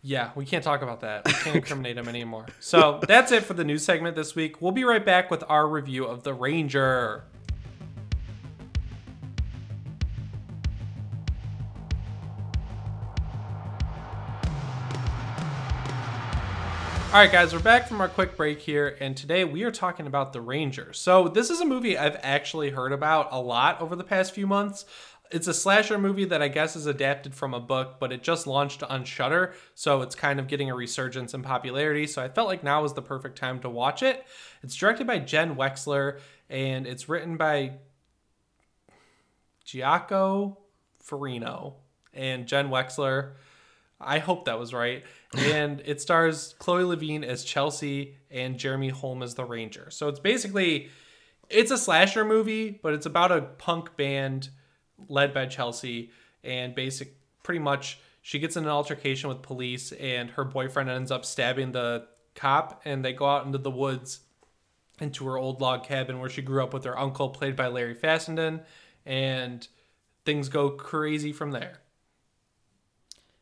Yeah, 0.01 0.31
we 0.35 0.45
can't 0.45 0.61
talk 0.61 0.81
about 0.81 0.99
that. 1.01 1.25
We 1.25 1.31
can't 1.31 1.55
incriminate 1.55 1.97
him 1.97 2.09
anymore. 2.09 2.47
So 2.59 2.99
that's 3.07 3.31
it 3.31 3.43
for 3.43 3.53
the 3.53 3.63
news 3.63 3.85
segment 3.85 4.17
this 4.17 4.35
week. 4.35 4.61
We'll 4.61 4.73
be 4.73 4.83
right 4.83 5.05
back 5.05 5.31
with 5.31 5.45
our 5.47 5.65
review 5.65 6.03
of 6.03 6.23
The 6.23 6.33
Ranger. 6.33 7.23
All 17.15 17.21
right, 17.21 17.31
guys, 17.31 17.53
we're 17.53 17.61
back 17.61 17.87
from 17.87 18.01
our 18.01 18.09
quick 18.09 18.35
break 18.35 18.59
here, 18.59 18.97
and 18.99 19.15
today 19.15 19.45
we 19.45 19.63
are 19.63 19.71
talking 19.71 20.05
about 20.05 20.33
The 20.33 20.41
Ranger. 20.41 20.91
So, 20.91 21.29
this 21.29 21.49
is 21.49 21.61
a 21.61 21.65
movie 21.65 21.97
I've 21.97 22.17
actually 22.21 22.71
heard 22.71 22.91
about 22.91 23.29
a 23.31 23.39
lot 23.39 23.79
over 23.79 23.95
the 23.95 24.03
past 24.03 24.33
few 24.33 24.45
months. 24.45 24.83
It's 25.31 25.47
a 25.47 25.53
slasher 25.53 25.97
movie 25.97 26.25
that 26.25 26.41
I 26.41 26.49
guess 26.49 26.75
is 26.75 26.87
adapted 26.87 27.33
from 27.33 27.53
a 27.53 27.59
book, 27.61 28.01
but 28.01 28.11
it 28.11 28.21
just 28.21 28.47
launched 28.47 28.83
on 28.83 29.05
Shudder, 29.05 29.53
so 29.75 30.01
it's 30.01 30.13
kind 30.13 30.41
of 30.41 30.49
getting 30.49 30.69
a 30.69 30.75
resurgence 30.75 31.33
in 31.33 31.41
popularity. 31.41 32.05
So, 32.05 32.21
I 32.21 32.27
felt 32.27 32.49
like 32.49 32.65
now 32.65 32.81
was 32.81 32.95
the 32.95 33.01
perfect 33.01 33.37
time 33.37 33.61
to 33.61 33.69
watch 33.69 34.03
it. 34.03 34.25
It's 34.61 34.75
directed 34.75 35.07
by 35.07 35.19
Jen 35.19 35.55
Wexler, 35.55 36.19
and 36.49 36.85
it's 36.85 37.07
written 37.07 37.37
by 37.37 37.75
Giaco 39.65 40.57
Furino 41.01 41.75
and 42.13 42.45
Jen 42.45 42.67
Wexler. 42.67 43.35
I 43.99 44.19
hope 44.19 44.45
that 44.45 44.59
was 44.59 44.73
right. 44.73 45.03
And 45.37 45.81
it 45.85 46.01
stars 46.01 46.55
Chloe 46.59 46.83
Levine 46.83 47.23
as 47.23 47.43
Chelsea 47.43 48.17
and 48.31 48.57
Jeremy 48.57 48.89
Holm 48.89 49.23
as 49.23 49.35
the 49.35 49.45
Ranger. 49.45 49.89
So 49.89 50.07
it's 50.07 50.19
basically 50.19 50.89
it's 51.49 51.71
a 51.71 51.77
slasher 51.77 52.25
movie, 52.25 52.79
but 52.81 52.93
it's 52.93 53.05
about 53.05 53.31
a 53.31 53.41
punk 53.41 53.95
band 53.97 54.49
led 55.07 55.33
by 55.33 55.45
Chelsea 55.45 56.11
and 56.43 56.73
basic 56.73 57.15
pretty 57.43 57.59
much 57.59 57.99
she 58.21 58.39
gets 58.39 58.55
in 58.55 58.63
an 58.63 58.69
altercation 58.69 59.29
with 59.29 59.41
police 59.41 59.91
and 59.91 60.31
her 60.31 60.43
boyfriend 60.43 60.89
ends 60.89 61.11
up 61.11 61.25
stabbing 61.25 61.71
the 61.71 62.07
cop 62.33 62.81
and 62.85 63.05
they 63.05 63.13
go 63.13 63.25
out 63.25 63.45
into 63.45 63.57
the 63.57 63.71
woods 63.71 64.21
into 64.99 65.25
her 65.25 65.37
old 65.37 65.61
log 65.61 65.83
cabin 65.83 66.19
where 66.19 66.29
she 66.29 66.41
grew 66.41 66.63
up 66.63 66.73
with 66.73 66.83
her 66.85 66.97
uncle 66.97 67.29
played 67.29 67.55
by 67.55 67.67
Larry 67.67 67.93
Fessenden 67.93 68.61
and 69.05 69.67
things 70.25 70.49
go 70.49 70.71
crazy 70.71 71.31
from 71.31 71.51
there. 71.51 71.81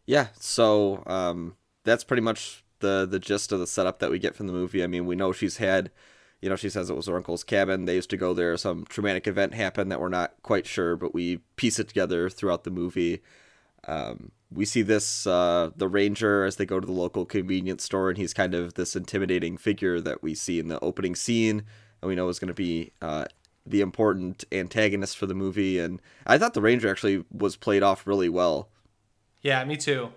Yeah, 0.06 0.28
so 0.39 1.02
um, 1.06 1.56
that's 1.84 2.04
pretty 2.04 2.22
much 2.22 2.64
the 2.80 3.08
the 3.10 3.20
gist 3.20 3.52
of 3.52 3.60
the 3.60 3.68
setup 3.68 4.00
that 4.00 4.12
we 4.12 4.20
get 4.20 4.36
from 4.36 4.48
the 4.48 4.54
movie. 4.54 4.84
I 4.84 4.88
mean, 4.88 5.06
we 5.06 5.16
know 5.16 5.32
she's 5.32 5.58
had, 5.58 5.92
you 6.42 6.50
know, 6.50 6.56
she 6.56 6.70
says 6.70 6.90
it 6.90 6.96
was 6.96 7.08
her 7.08 7.16
uncle's 7.16 7.44
cabin. 7.44 7.86
They 7.86 7.96
used 7.96 8.10
to 8.12 8.18
go 8.18 8.34
there. 8.34 8.56
Some 8.58 8.86
traumatic 8.86 9.28
event 9.28 9.54
happened 9.54 9.92
that 9.92 10.02
we're 10.02 10.10
not 10.10 10.34
quite 10.44 10.68
sure, 10.68 10.96
but 10.96 11.14
we 11.14 11.38
piece 11.56 11.80
it 11.80 11.88
together 11.88 12.30
throughout 12.30 12.64
the 12.64 12.72
movie. 12.72 13.22
Um, 13.88 14.32
we 14.52 14.66
see 14.66 14.82
this 14.82 15.26
uh, 15.26 15.72
the 15.76 15.88
ranger 15.88 16.46
as 16.46 16.58
they 16.58 16.66
go 16.66 16.80
to 16.80 16.86
the 16.86 16.94
local 16.94 17.26
convenience 17.26 17.84
store, 17.84 18.10
and 18.10 18.18
he's 18.18 18.34
kind 18.34 18.54
of 18.54 18.76
this 18.76 18.96
intimidating 18.96 19.58
figure 19.58 20.00
that 20.02 20.22
we 20.22 20.36
see 20.36 20.60
in 20.60 20.68
the 20.68 20.80
opening 20.82 21.16
scene, 21.16 21.64
and 22.02 22.10
we 22.10 22.16
know 22.16 22.30
is 22.30 22.40
going 22.40 22.50
to 22.50 22.54
be 22.54 22.92
uh, 23.02 23.26
the 23.66 23.82
important 23.82 24.44
antagonist 24.52 25.18
for 25.18 25.26
the 25.26 25.34
movie. 25.34 25.80
And 25.80 26.02
I 26.28 26.38
thought 26.38 26.54
the 26.54 26.62
ranger 26.62 26.90
actually 26.90 27.26
was 27.32 27.56
played 27.56 27.84
off 27.84 28.06
really 28.06 28.30
well. 28.30 28.70
Yeah, 29.42 29.64
me 29.66 29.76
too. 29.76 30.12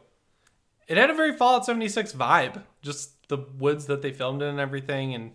It 0.88 0.96
had 0.96 1.10
a 1.10 1.14
very 1.14 1.36
Fallout 1.36 1.64
76 1.64 2.12
vibe, 2.12 2.62
just 2.82 3.28
the 3.28 3.38
woods 3.58 3.86
that 3.86 4.02
they 4.02 4.12
filmed 4.12 4.42
in 4.42 4.48
and 4.48 4.60
everything. 4.60 5.14
And 5.14 5.32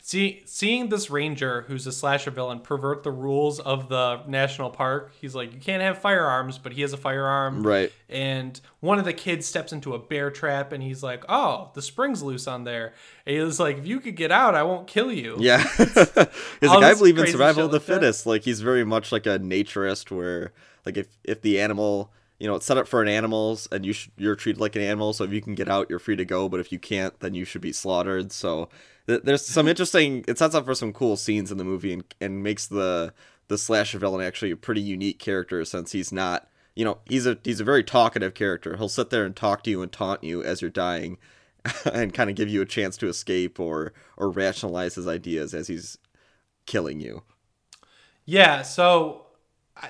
see, 0.00 0.42
seeing 0.46 0.88
this 0.88 1.10
ranger, 1.10 1.62
who's 1.62 1.84
a 1.86 1.90
slasher 1.92 2.30
villain, 2.30 2.60
pervert 2.60 3.02
the 3.02 3.10
rules 3.10 3.58
of 3.58 3.88
the 3.88 4.22
national 4.28 4.70
park. 4.70 5.12
He's 5.20 5.34
like, 5.34 5.52
you 5.52 5.60
can't 5.60 5.82
have 5.82 5.98
firearms, 5.98 6.58
but 6.58 6.72
he 6.72 6.82
has 6.82 6.92
a 6.92 6.96
firearm. 6.96 7.64
Right. 7.66 7.92
And 8.08 8.60
one 8.78 9.00
of 9.00 9.04
the 9.04 9.12
kids 9.12 9.46
steps 9.46 9.72
into 9.72 9.94
a 9.94 9.98
bear 9.98 10.30
trap, 10.30 10.70
and 10.72 10.80
he's 10.82 11.02
like, 11.02 11.24
oh, 11.28 11.70
the 11.74 11.82
spring's 11.82 12.22
loose 12.22 12.46
on 12.46 12.62
there. 12.62 12.94
And 13.26 13.36
he's 13.36 13.58
like, 13.58 13.78
if 13.78 13.86
you 13.86 13.98
could 13.98 14.14
get 14.14 14.30
out, 14.30 14.54
I 14.54 14.62
won't 14.62 14.86
kill 14.86 15.10
you. 15.12 15.36
Yeah, 15.40 15.62
because 15.76 16.28
All 16.62 16.80
like 16.80 16.94
I 16.94 16.98
believe 16.98 17.18
in 17.18 17.26
survival 17.26 17.64
of 17.64 17.72
the 17.72 17.78
like 17.78 17.86
that. 17.86 17.94
fittest. 17.94 18.26
Like 18.26 18.42
he's 18.44 18.60
very 18.60 18.84
much 18.84 19.10
like 19.10 19.26
a 19.26 19.40
naturist, 19.40 20.12
where 20.12 20.52
like 20.86 20.96
if 20.96 21.08
if 21.24 21.42
the 21.42 21.60
animal, 21.60 22.12
you 22.38 22.46
know, 22.46 22.54
it's 22.54 22.66
set 22.66 22.78
up 22.78 22.86
for 22.86 23.02
an 23.02 23.08
animals, 23.08 23.68
and 23.72 23.84
you 23.84 23.92
sh- 23.92 24.10
you're 24.16 24.36
treated 24.36 24.60
like 24.60 24.76
an 24.76 24.82
animal. 24.82 25.12
So 25.12 25.24
if 25.24 25.32
you 25.32 25.40
can 25.40 25.54
get 25.54 25.68
out, 25.68 25.90
you're 25.90 25.98
free 25.98 26.16
to 26.16 26.24
go. 26.24 26.48
But 26.48 26.60
if 26.60 26.70
you 26.70 26.78
can't, 26.78 27.18
then 27.20 27.34
you 27.34 27.44
should 27.44 27.60
be 27.60 27.72
slaughtered. 27.72 28.30
So 28.32 28.68
th- 29.08 29.22
there's 29.24 29.44
some 29.44 29.66
interesting. 29.72 30.24
It 30.28 30.38
sets 30.38 30.54
up 30.54 30.64
for 30.64 30.74
some 30.74 30.92
cool 30.92 31.16
scenes 31.16 31.50
in 31.50 31.58
the 31.58 31.64
movie, 31.64 31.92
and 31.92 32.04
and 32.20 32.42
makes 32.42 32.66
the 32.66 33.12
the 33.48 33.58
slasher 33.58 33.98
villain 33.98 34.24
actually 34.24 34.50
a 34.50 34.56
pretty 34.56 34.80
unique 34.80 35.18
character 35.18 35.64
since 35.64 35.92
he's 35.92 36.12
not. 36.12 36.48
You 36.76 36.84
know, 36.84 36.98
he's 37.06 37.26
a 37.26 37.38
he's 37.42 37.60
a 37.60 37.64
very 37.64 37.82
talkative 37.82 38.34
character. 38.34 38.76
He'll 38.76 38.88
sit 38.88 39.10
there 39.10 39.24
and 39.24 39.34
talk 39.34 39.64
to 39.64 39.70
you 39.70 39.82
and 39.82 39.90
taunt 39.90 40.22
you 40.22 40.42
as 40.44 40.62
you're 40.62 40.70
dying, 40.70 41.18
and 41.92 42.14
kind 42.14 42.30
of 42.30 42.36
give 42.36 42.48
you 42.48 42.62
a 42.62 42.66
chance 42.66 42.96
to 42.98 43.08
escape 43.08 43.58
or 43.58 43.92
or 44.16 44.30
rationalize 44.30 44.94
his 44.94 45.08
ideas 45.08 45.54
as 45.54 45.66
he's 45.66 45.98
killing 46.66 47.00
you. 47.00 47.22
Yeah, 48.24 48.62
so 48.62 49.27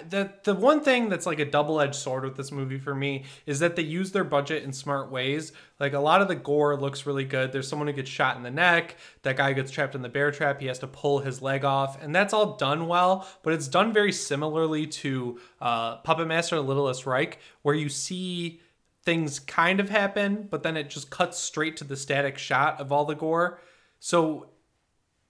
the 0.09 0.33
the 0.45 0.55
one 0.55 0.83
thing 0.83 1.09
that's 1.09 1.27
like 1.27 1.39
a 1.39 1.45
double-edged 1.45 1.95
sword 1.95 2.25
with 2.25 2.37
this 2.37 2.53
movie 2.53 2.79
for 2.79 2.95
me 2.95 3.25
is 3.47 3.59
that 3.61 3.77
they 3.77 3.83
use 3.83 4.13
their 4.13 4.25
budget 4.25 4.63
in 4.63 4.73
smart 4.73 5.11
ways. 5.11 5.53
Like 5.81 5.93
a 5.93 5.99
lot 5.99 6.21
of 6.21 6.29
the 6.29 6.35
gore 6.35 6.77
looks 6.77 7.07
really 7.07 7.25
good. 7.25 7.53
There's 7.53 7.69
someone 7.69 7.89
who 7.89 7.95
gets 7.95 8.11
shot 8.11 8.37
in 8.37 8.43
the 8.43 8.51
neck, 8.51 8.97
that 9.23 9.37
guy 9.37 9.53
gets 9.53 9.71
trapped 9.71 9.95
in 9.95 10.03
the 10.03 10.09
bear 10.09 10.31
trap, 10.31 10.61
he 10.61 10.67
has 10.67 10.79
to 10.81 10.87
pull 10.87 11.21
his 11.21 11.41
leg 11.41 11.65
off, 11.65 12.03
and 12.03 12.15
that's 12.15 12.35
all 12.35 12.57
done 12.57 12.87
well, 12.87 13.27
but 13.43 13.53
it's 13.53 13.69
done 13.69 13.93
very 13.93 14.13
similarly 14.13 14.87
to 14.87 15.39
uh, 15.61 15.97
Puppet 15.99 16.27
Master 16.27 16.61
Littlest 16.61 17.07
Reich, 17.07 17.39
where 17.63 17.75
you 17.75 17.89
see 17.89 18.61
things 19.05 19.39
kind 19.39 19.81
of 19.81 19.89
happen, 19.89 20.49
but 20.51 20.63
then 20.63 20.77
it 20.77 20.91
just 20.91 21.09
cuts 21.09 21.39
straight 21.39 21.79
to 21.79 21.85
the 21.85 21.97
static 21.97 22.37
shot 22.37 22.79
of 22.81 22.93
all 22.93 23.07
the 23.07 23.15
gore. 23.15 23.59
So 24.01 24.51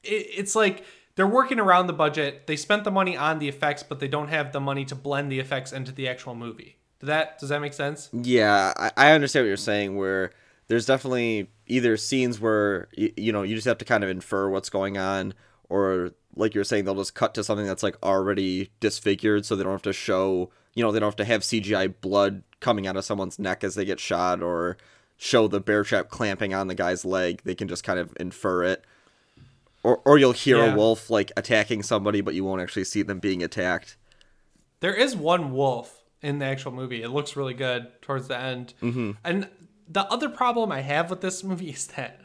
it, 0.03 0.27
it's 0.37 0.57
like 0.57 0.85
they're 1.19 1.27
working 1.27 1.59
around 1.59 1.89
the 1.89 1.93
budget. 1.93 2.47
They 2.47 2.55
spent 2.55 2.85
the 2.85 2.93
money 2.93 3.17
on 3.17 3.41
the 3.41 3.49
effects, 3.49 3.83
but 3.83 3.99
they 3.99 4.07
don't 4.07 4.29
have 4.29 4.53
the 4.53 4.61
money 4.61 4.85
to 4.85 4.95
blend 4.95 5.33
the 5.33 5.41
effects 5.41 5.73
into 5.73 5.91
the 5.91 6.07
actual 6.07 6.37
movie. 6.37 6.77
Does 7.01 7.09
that 7.09 7.41
does 7.41 7.49
that 7.49 7.61
make 7.61 7.73
sense? 7.73 8.09
Yeah, 8.13 8.73
I, 8.77 8.93
I 8.97 9.11
understand 9.11 9.43
what 9.43 9.49
you're 9.49 9.57
saying. 9.57 9.97
Where 9.97 10.31
there's 10.69 10.87
definitely 10.87 11.51
either 11.67 11.97
scenes 11.97 12.39
where 12.39 12.87
you, 12.97 13.13
you 13.17 13.33
know 13.33 13.43
you 13.43 13.57
just 13.57 13.67
have 13.67 13.79
to 13.79 13.85
kind 13.85 14.05
of 14.05 14.11
infer 14.11 14.49
what's 14.49 14.71
going 14.71 14.97
on, 14.97 15.35
or 15.69 16.13
like 16.37 16.55
you're 16.55 16.63
saying, 16.63 16.85
they'll 16.85 16.95
just 16.95 17.17
cut 17.17 17.35
to 17.35 17.43
something 17.43 17.67
that's 17.67 17.83
like 17.83 17.97
already 18.01 18.71
disfigured, 18.79 19.45
so 19.45 19.57
they 19.57 19.65
don't 19.65 19.73
have 19.73 19.83
to 19.83 19.93
show. 19.93 20.51
You 20.75 20.85
know, 20.85 20.93
they 20.93 21.01
don't 21.01 21.09
have 21.09 21.17
to 21.17 21.25
have 21.25 21.41
CGI 21.41 21.95
blood 22.01 22.45
coming 22.61 22.87
out 22.87 22.97
of 22.97 23.05
someone's 23.05 23.41
neck 23.41 23.65
as 23.65 23.75
they 23.75 23.85
get 23.85 23.99
shot, 23.99 24.41
or 24.41 24.77
show 25.17 25.49
the 25.49 25.59
bear 25.59 25.83
trap 25.83 26.11
clamping 26.11 26.55
on 26.55 26.69
the 26.69 26.77
guy's 26.77 27.05
leg. 27.05 27.43
They 27.43 27.57
can 27.57 27.67
just 27.67 27.83
kind 27.83 27.99
of 27.99 28.17
infer 28.21 28.63
it. 28.63 28.85
Or, 29.83 30.01
or 30.05 30.19
you'll 30.19 30.33
hear 30.33 30.59
Yeah. 30.59 30.73
a 30.73 30.77
wolf 30.77 31.09
like 31.09 31.31
attacking 31.37 31.83
somebody, 31.85 32.21
but 32.21 32.35
you 32.35 32.45
won't 32.45 32.61
actually 32.61 32.85
see 32.85 33.03
them 33.03 33.21
being 33.21 33.43
attacked. 33.43 33.97
There 34.81 34.95
is 34.95 35.15
one 35.17 35.53
wolf 35.53 36.03
in 36.21 36.39
the 36.41 36.45
actual 36.47 36.73
movie. 36.73 37.03
It 37.03 37.09
looks 37.11 37.37
really 37.37 37.55
good 37.55 37.87
towards 38.03 38.29
the 38.29 38.37
end. 38.39 38.75
Mm-hmm. 38.83 39.13
And 39.25 39.49
the 39.89 40.03
other 40.13 40.29
problem 40.29 40.73
I 40.73 40.81
have 40.81 41.11
with 41.11 41.21
this 41.21 41.43
movie 41.45 41.71
is 41.71 41.87
that 41.89 42.21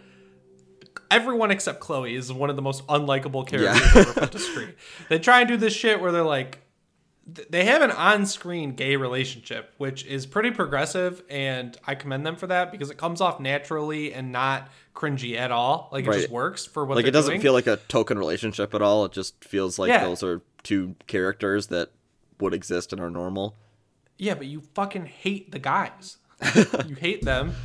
everyone 1.11 1.51
except 1.51 1.79
Chloe 1.79 2.15
is 2.15 2.33
one 2.33 2.49
of 2.49 2.55
the 2.55 2.61
most 2.61 2.85
unlikable 2.87 3.47
characters 3.47 3.79
Yeah. 3.95 4.01
ever 4.01 4.13
put 4.13 4.31
to 4.31 4.39
screen. 4.39 4.73
They 5.09 5.19
try 5.19 5.39
and 5.41 5.47
do 5.47 5.57
this 5.57 5.73
shit 5.73 6.01
where 6.01 6.11
they're 6.11 6.23
like, 6.23 6.59
they 7.25 7.63
have 7.65 7.81
an 7.81 7.91
on-screen 7.91 8.75
gay 8.75 8.95
relationship, 8.97 9.73
which 9.77 10.05
is 10.05 10.25
pretty 10.25 10.51
progressive, 10.51 11.23
and 11.29 11.77
I 11.87 11.95
commend 11.95 12.25
them 12.25 12.35
for 12.35 12.47
that 12.47 12.71
because 12.71 12.89
it 12.89 12.97
comes 12.97 13.21
off 13.21 13.39
naturally 13.39 14.13
and 14.13 14.31
not 14.31 14.67
cringy 14.93 15.37
at 15.37 15.49
all. 15.51 15.87
Like 15.91 16.05
it 16.05 16.09
Right. 16.09 16.19
just 16.21 16.29
works 16.31 16.65
for 16.65 16.83
what 16.85 16.95
like 16.97 17.05
it 17.05 17.11
doesn't 17.11 17.31
doing. 17.31 17.41
feel 17.41 17.53
like 17.53 17.67
a 17.67 17.77
token 17.87 18.17
relationship 18.19 18.73
at 18.73 18.81
all. 18.81 19.05
It 19.05 19.13
just 19.13 19.41
feels 19.43 19.79
like 19.79 19.87
Yeah. 19.89 20.03
those 20.03 20.21
are 20.21 20.41
two 20.63 20.95
characters 21.07 21.67
that 21.67 21.91
would 22.39 22.53
exist 22.53 22.91
and 22.91 23.01
are 23.01 23.09
normal. 23.09 23.55
Yeah, 24.17 24.33
but 24.35 24.47
you 24.47 24.61
fucking 24.73 25.05
hate 25.05 25.51
the 25.51 25.59
guys. 25.59 26.17
you 26.85 26.95
hate 26.95 27.23
them. 27.23 27.55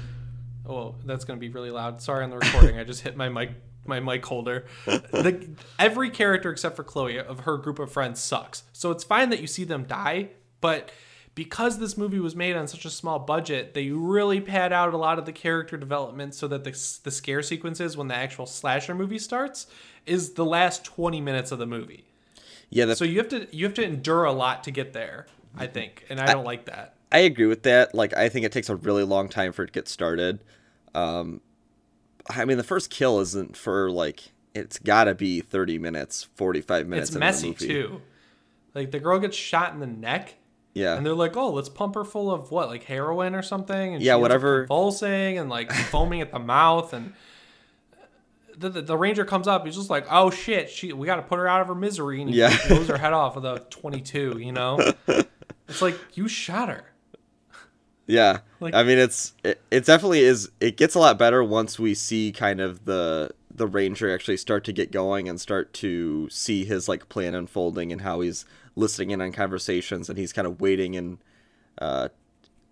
Oh, 0.68 0.94
that's 1.04 1.24
gonna 1.24 1.40
be 1.40 1.48
really 1.48 1.70
loud. 1.70 2.00
Sorry 2.00 2.22
on 2.22 2.30
the 2.30 2.36
recording. 2.38 2.78
I 2.78 2.84
just 2.84 3.00
hit 3.02 3.16
my 3.16 3.28
mic 3.28 3.50
my 3.88 4.00
mic 4.00 4.24
holder. 4.24 4.66
The, 4.86 5.48
every 5.78 6.10
character 6.10 6.50
except 6.50 6.76
for 6.76 6.84
Chloe 6.84 7.18
of 7.18 7.40
her 7.40 7.56
group 7.56 7.78
of 7.78 7.90
friends 7.90 8.20
sucks. 8.20 8.62
So 8.72 8.90
it's 8.90 9.04
fine 9.04 9.30
that 9.30 9.40
you 9.40 9.46
see 9.46 9.64
them 9.64 9.84
die, 9.84 10.30
but 10.60 10.90
because 11.34 11.78
this 11.78 11.96
movie 11.96 12.18
was 12.18 12.34
made 12.34 12.56
on 12.56 12.66
such 12.66 12.84
a 12.84 12.90
small 12.90 13.20
budget, 13.20 13.72
they 13.72 13.90
really 13.90 14.40
pad 14.40 14.72
out 14.72 14.92
a 14.92 14.96
lot 14.96 15.18
of 15.18 15.24
the 15.24 15.32
character 15.32 15.76
development 15.76 16.34
so 16.34 16.48
that 16.48 16.64
the, 16.64 16.70
the 17.04 17.10
scare 17.10 17.42
sequences 17.42 17.96
when 17.96 18.08
the 18.08 18.14
actual 18.14 18.44
slasher 18.44 18.94
movie 18.94 19.20
starts 19.20 19.68
is 20.04 20.32
the 20.32 20.44
last 20.44 20.84
20 20.84 21.20
minutes 21.20 21.52
of 21.52 21.60
the 21.60 21.66
movie. 21.66 22.04
Yeah, 22.70 22.86
the, 22.86 22.96
So 22.96 23.04
you 23.04 23.18
have 23.18 23.28
to 23.28 23.46
you 23.50 23.64
have 23.64 23.74
to 23.74 23.84
endure 23.84 24.24
a 24.24 24.32
lot 24.32 24.64
to 24.64 24.70
get 24.70 24.92
there, 24.92 25.26
I 25.56 25.68
think, 25.68 26.04
and 26.10 26.20
I 26.20 26.32
don't 26.32 26.44
like 26.44 26.64
that. 26.66 26.96
I 27.10 27.20
agree 27.20 27.46
with 27.46 27.62
that. 27.62 27.94
Like, 27.94 28.16
I 28.16 28.28
think 28.28 28.44
it 28.44 28.52
takes 28.52 28.68
a 28.68 28.76
really 28.76 29.04
long 29.04 29.28
time 29.28 29.52
for 29.52 29.62
it 29.62 29.68
to 29.68 29.72
get 29.72 29.88
started. 29.88 30.40
Um, 30.94 31.40
I 32.30 32.44
mean, 32.44 32.56
the 32.58 32.64
first 32.64 32.90
kill 32.90 33.20
isn't 33.20 33.56
for 33.56 33.90
like 33.90 34.32
it's 34.54 34.78
got 34.78 35.04
to 35.04 35.14
be 35.14 35.40
thirty 35.40 35.78
minutes, 35.78 36.24
forty 36.34 36.60
five 36.60 36.86
minutes. 36.86 37.10
It's 37.10 37.18
messy 37.18 37.54
too. 37.54 38.02
Like 38.74 38.90
the 38.90 39.00
girl 39.00 39.18
gets 39.18 39.36
shot 39.36 39.72
in 39.72 39.80
the 39.80 39.86
neck, 39.86 40.34
Yeah, 40.74 40.96
and 40.96 41.04
they're 41.06 41.14
like, 41.14 41.36
"Oh, 41.36 41.50
let's 41.50 41.68
pump 41.68 41.94
her 41.94 42.04
full 42.04 42.30
of 42.30 42.50
what, 42.50 42.68
like 42.68 42.84
heroin 42.84 43.34
or 43.34 43.42
something?" 43.42 43.94
And 43.94 44.02
Yeah, 44.02 44.16
whatever. 44.16 44.60
convulsing 44.62 45.38
and 45.38 45.48
like 45.48 45.72
foaming 45.90 46.20
at 46.20 46.30
the 46.32 46.38
mouth, 46.38 46.92
and 46.92 47.14
the, 48.56 48.68
the, 48.68 48.82
the 48.82 48.96
ranger 48.96 49.24
comes 49.24 49.46
up. 49.48 49.64
He's 49.64 49.76
just 49.76 49.90
like, 49.90 50.06
"Oh 50.10 50.30
shit, 50.30 50.68
she 50.70 50.92
we 50.92 51.06
got 51.06 51.16
to 51.16 51.22
put 51.22 51.38
her 51.38 51.48
out 51.48 51.60
of 51.60 51.68
her 51.68 51.74
misery," 51.74 52.20
and 52.20 52.30
he 52.30 52.36
Yeah. 52.36 52.56
blows 52.68 52.88
her 52.88 52.98
head 52.98 53.12
off 53.12 53.36
with 53.36 53.44
a 53.44 53.60
twenty 53.70 54.00
two. 54.00 54.38
You 54.38 54.52
know, 54.52 54.78
it's 55.68 55.80
like 55.82 55.96
you 56.14 56.28
shot 56.28 56.68
her. 56.68 56.84
Yeah. 58.08 58.40
Like- 58.58 58.74
I 58.74 58.82
mean, 58.82 58.98
it's 58.98 59.34
it, 59.44 59.60
it 59.70 59.84
definitely 59.84 60.20
is. 60.20 60.50
It 60.60 60.76
gets 60.76 60.96
a 60.96 60.98
lot 60.98 61.16
better 61.18 61.44
once 61.44 61.78
we 61.78 61.94
see 61.94 62.32
kind 62.32 62.60
of 62.60 62.84
the 62.86 63.30
the 63.54 63.66
ranger 63.66 64.12
actually 64.12 64.36
start 64.36 64.64
to 64.64 64.72
get 64.72 64.90
going 64.92 65.28
and 65.28 65.40
start 65.40 65.72
to 65.74 66.28
see 66.30 66.64
his 66.64 66.88
like 66.88 67.08
plan 67.08 67.34
unfolding 67.34 67.92
and 67.92 68.02
how 68.02 68.20
he's 68.20 68.44
listening 68.76 69.10
in 69.10 69.20
on 69.20 69.32
conversations 69.32 70.08
and 70.08 70.16
he's 70.18 70.32
kind 70.32 70.46
of 70.46 70.60
waiting 70.60 70.94
and 70.96 71.18
uh, 71.80 72.08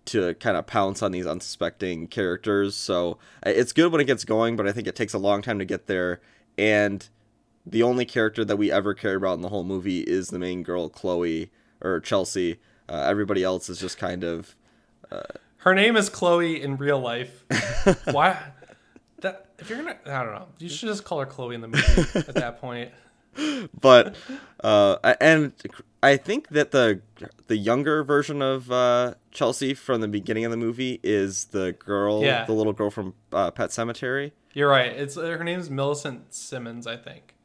to 0.05 0.33
kind 0.35 0.55
of 0.55 0.65
pounce 0.65 1.01
on 1.03 1.11
these 1.11 1.27
unsuspecting 1.27 2.07
characters. 2.07 2.75
So 2.75 3.17
uh, 3.45 3.49
it's 3.49 3.73
good 3.73 3.91
when 3.91 3.99
it 3.99 4.05
gets 4.05 4.23
going, 4.23 4.55
but 4.55 4.65
I 4.67 4.71
think 4.71 4.87
it 4.87 4.95
takes 4.95 5.13
a 5.13 5.17
long 5.17 5.41
time 5.41 5.59
to 5.59 5.65
get 5.65 5.87
there. 5.87 6.21
And 6.57 7.07
the 7.65 7.83
only 7.83 8.05
character 8.05 8.45
that 8.45 8.55
we 8.55 8.71
ever 8.71 8.93
care 8.93 9.15
about 9.15 9.33
in 9.33 9.41
the 9.41 9.49
whole 9.49 9.65
movie 9.65 9.99
is 10.01 10.29
the 10.29 10.39
main 10.39 10.63
girl, 10.63 10.87
Chloe 10.87 11.51
or 11.81 11.99
Chelsea. 11.99 12.59
Uh, 12.87 13.05
everybody 13.09 13.43
else 13.43 13.67
is 13.67 13.79
just 13.79 13.97
kind 13.97 14.23
of 14.23 14.55
Her 15.57 15.73
name 15.73 15.95
is 15.97 16.09
Chloe 16.09 16.61
in 16.61 16.77
real 16.77 16.99
life. 16.99 17.43
Why? 18.11 18.41
That 19.21 19.47
if 19.59 19.69
you're 19.69 19.79
gonna, 19.79 19.97
I 20.05 20.23
don't 20.23 20.33
know. 20.33 20.47
You 20.59 20.69
should 20.69 20.87
just 20.89 21.03
call 21.03 21.19
her 21.19 21.25
Chloe 21.25 21.55
in 21.55 21.61
the 21.61 21.67
movie 21.67 22.01
at 22.15 22.35
that 22.35 22.61
point. 22.61 22.91
but 23.81 24.15
uh, 24.63 24.97
and 25.21 25.53
I 26.01 26.17
think 26.17 26.49
that 26.49 26.71
the 26.71 27.01
the 27.47 27.57
younger 27.57 28.03
version 28.03 28.41
of 28.41 28.71
uh, 28.71 29.15
Chelsea 29.31 29.73
from 29.73 30.01
the 30.01 30.07
beginning 30.07 30.45
of 30.45 30.51
the 30.51 30.57
movie 30.57 30.99
is 31.03 31.45
the 31.45 31.73
girl, 31.73 32.23
Yeah. 32.23 32.45
the 32.45 32.53
little 32.53 32.73
girl 32.73 32.89
from 32.89 33.13
uh, 33.31 33.51
Pet 33.51 33.69
Sematary, 33.71 34.31
You're 34.53 34.69
right. 34.69 34.91
It's 34.91 35.15
her 35.15 35.43
name's 35.43 35.69
Millicent 35.69 36.33
Simmonds, 36.33 36.87
I 36.87 36.97
think. 36.97 37.35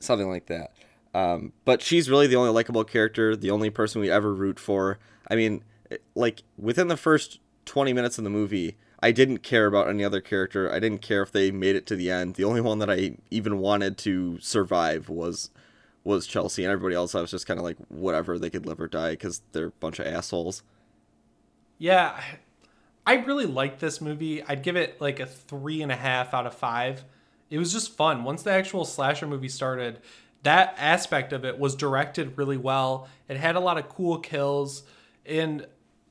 something 0.00 0.28
like 0.28 0.46
that. 0.46 0.72
Um, 1.14 1.52
but 1.64 1.82
she's 1.82 2.08
really 2.08 2.26
the 2.28 2.36
only 2.36 2.50
likable 2.52 2.84
character, 2.84 3.34
the 3.34 3.50
only 3.50 3.68
person 3.70 4.00
we 4.00 4.10
ever 4.10 4.32
root 4.32 4.60
for. 4.60 4.98
I 5.28 5.34
mean, 5.36 5.64
like 6.14 6.42
within 6.58 6.88
the 6.88 6.96
first 6.96 7.40
twenty 7.64 7.92
minutes 7.92 8.18
of 8.18 8.24
the 8.24 8.30
movie, 8.30 8.76
I 9.02 9.12
didn't 9.12 9.38
care 9.38 9.66
about 9.66 9.88
any 9.88 10.04
other 10.04 10.20
character. 10.20 10.70
I 10.72 10.78
didn't 10.78 11.02
care 11.02 11.22
if 11.22 11.32
they 11.32 11.50
made 11.50 11.76
it 11.76 11.86
to 11.86 11.96
the 11.96 12.10
end. 12.10 12.34
The 12.34 12.44
only 12.44 12.60
one 12.60 12.78
that 12.80 12.90
I 12.90 13.16
even 13.30 13.58
wanted 13.58 13.96
to 13.98 14.38
survive 14.40 15.08
was 15.08 15.50
was 16.04 16.26
Chelsea, 16.26 16.64
and 16.64 16.72
everybody 16.72 16.94
else 16.94 17.14
I 17.14 17.20
was 17.20 17.30
just 17.30 17.46
kind 17.46 17.58
of 17.58 17.64
like 17.64 17.76
whatever 17.88 18.38
they 18.38 18.50
could 18.50 18.66
live 18.66 18.80
or 18.80 18.88
die 18.88 19.12
because 19.12 19.42
they're 19.52 19.66
a 19.66 19.72
bunch 19.72 19.98
of 19.98 20.06
assholes. 20.06 20.62
Yeah, 21.78 22.20
I 23.06 23.14
really 23.14 23.46
liked 23.46 23.80
this 23.80 24.00
movie. 24.00 24.42
I'd 24.42 24.62
give 24.62 24.76
it 24.76 25.00
like 25.00 25.20
a 25.20 25.26
three 25.26 25.82
and 25.82 25.90
a 25.90 25.96
half 25.96 26.34
out 26.34 26.46
of 26.46 26.54
five. 26.54 27.04
It 27.48 27.58
was 27.58 27.72
just 27.72 27.96
fun. 27.96 28.22
Once 28.24 28.42
the 28.42 28.52
actual 28.52 28.84
slasher 28.84 29.26
movie 29.26 29.48
started, 29.48 30.00
that 30.42 30.74
aspect 30.78 31.32
of 31.32 31.44
it 31.44 31.58
was 31.58 31.74
directed 31.74 32.38
really 32.38 32.56
well. 32.56 33.08
It 33.28 33.36
had 33.36 33.56
a 33.56 33.60
lot 33.60 33.78
of 33.78 33.88
cool 33.88 34.18
kills, 34.18 34.84
and 35.26 35.66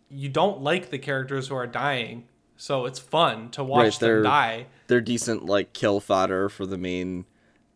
you 0.09 0.29
don't 0.29 0.61
like 0.61 0.89
the 0.89 0.97
characters 0.99 1.47
who 1.47 1.55
are 1.55 1.67
dying, 1.67 2.25
so 2.57 2.85
it's 2.85 2.99
fun 2.99 3.49
to 3.51 3.63
watch 3.63 3.85
Right, 3.85 3.99
them 3.99 4.23
die. 4.23 4.65
They're 4.87 5.01
decent 5.01 5.45
like 5.45 5.73
kill 5.73 5.99
fodder 5.99 6.49
for 6.49 6.65
the 6.65 6.77
main 6.77 7.25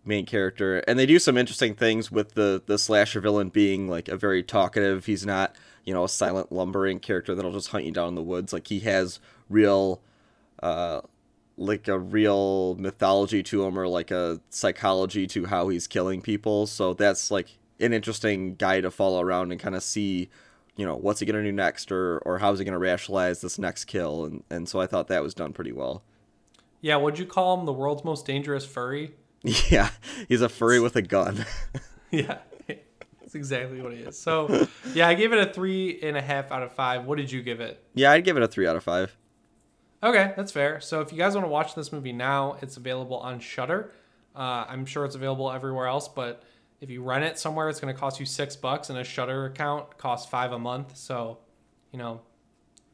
main 0.05 0.25
character, 0.25 0.79
and 0.79 0.99
they 0.99 1.05
do 1.05 1.19
some 1.19 1.37
interesting 1.37 1.75
things 1.75 2.11
with 2.11 2.33
the 2.33 2.61
the 2.65 2.77
slasher 2.77 3.21
villain 3.21 3.49
being 3.49 3.87
like 3.87 4.07
a 4.07 4.17
very 4.17 4.43
talkative. 4.43 5.05
He's 5.05 5.25
not 5.25 5.55
you 5.85 5.93
know 5.93 6.03
a 6.03 6.09
silent 6.09 6.51
lumbering 6.51 6.99
character 6.99 7.35
that'll 7.35 7.51
just 7.53 7.69
hunt 7.69 7.85
you 7.85 7.91
down 7.91 8.09
in 8.09 8.15
the 8.15 8.23
woods. 8.23 8.53
Like 8.53 8.67
he 8.67 8.79
has 8.81 9.19
real. 9.49 10.01
Uh, 10.61 11.01
like 11.55 11.87
a 11.87 11.99
real 11.99 12.75
mythology 12.79 13.43
to 13.43 13.63
him 13.63 13.77
or 13.77 13.87
like 13.87 14.09
a 14.09 14.41
psychology 14.49 15.27
to 15.27 15.45
how 15.45 15.67
he's 15.67 15.85
killing 15.85 16.19
people 16.19 16.65
so 16.65 16.95
that's 16.95 17.29
like 17.29 17.59
an 17.79 17.93
interesting 17.93 18.55
guy 18.55 18.81
to 18.81 18.89
follow 18.89 19.21
around 19.21 19.51
and 19.51 19.61
kind 19.61 19.75
of 19.75 19.83
see 19.83 20.29
you 20.75 20.85
know 20.85 20.95
what's 20.95 21.19
he 21.19 21.25
gonna 21.25 21.43
do 21.43 21.51
next 21.51 21.91
or 21.91 22.17
or 22.19 22.39
how's 22.39 22.59
he 22.59 22.65
gonna 22.65 22.79
rationalize 22.79 23.41
this 23.41 23.59
next 23.59 23.85
kill 23.85 24.25
and 24.25 24.43
and 24.49 24.67
so 24.67 24.79
i 24.79 24.87
thought 24.87 25.07
that 25.07 25.21
was 25.23 25.33
done 25.33 25.53
pretty 25.53 25.71
well 25.71 26.03
Yeah, 26.81 26.95
would 26.97 27.17
you 27.19 27.25
call 27.25 27.57
him 27.59 27.65
the 27.65 27.73
world's 27.73 28.03
most 28.03 28.25
dangerous 28.25 28.65
furry? 28.65 29.13
yeah 29.69 29.89
he's 30.27 30.41
a 30.41 30.49
furry 30.49 30.79
with 30.79 30.95
a 30.95 31.01
gun 31.01 31.45
Yeah, 32.11 32.37
that's 33.19 33.33
exactly 33.33 33.81
what 33.81 33.91
he 33.93 33.99
is. 33.99 34.19
So, 34.19 34.67
yeah, 34.93 35.07
I 35.07 35.15
gave 35.15 35.33
it 35.33 35.39
a 35.39 35.51
three 35.51 35.99
and 36.03 36.15
a 36.15 36.21
half 36.21 36.51
out 36.51 36.61
of 36.61 36.71
five. 36.73 37.05
What 37.05 37.17
did 37.17 37.31
you 37.31 37.41
give 37.41 37.59
it? 37.59 37.83
yeah 37.95 38.11
i'd 38.11 38.23
give 38.23 38.37
it 38.37 38.43
a 38.43 38.47
three 38.47 38.67
out 38.67 38.75
of 38.75 38.83
five 38.83 39.15
Okay, 40.03 40.33
that's 40.35 40.51
fair. 40.51 40.81
So, 40.81 40.99
if 40.99 41.13
you 41.13 41.17
guys 41.17 41.33
want 41.33 41.45
to 41.45 41.49
watch 41.49 41.75
this 41.75 41.93
movie 41.93 42.11
now, 42.11 42.57
it's 42.61 42.75
available 42.75 43.15
on 43.19 43.39
Shudder. 43.39 43.93
Uh, 44.35 44.65
I'm 44.67 44.85
sure 44.85 45.05
it's 45.05 45.15
available 45.15 45.49
everywhere 45.49 45.87
else, 45.87 46.09
but 46.09 46.43
if 46.83 46.89
you 46.89 47.01
rent 47.01 47.23
it 47.23 47.39
somewhere, 47.39 47.69
it's 47.69 47.79
going 47.79 47.93
to 47.93 47.97
cost 47.97 48.19
you 48.19 48.25
six 48.25 48.57
bucks, 48.57 48.89
and 48.89 48.99
a 48.99 49.05
Shudder 49.05 49.45
account 49.45 49.97
costs 49.97 50.29
five 50.29 50.51
a 50.51 50.59
month. 50.59 50.97
So, 50.97 51.37
you 51.93 51.97
know, 51.97 52.19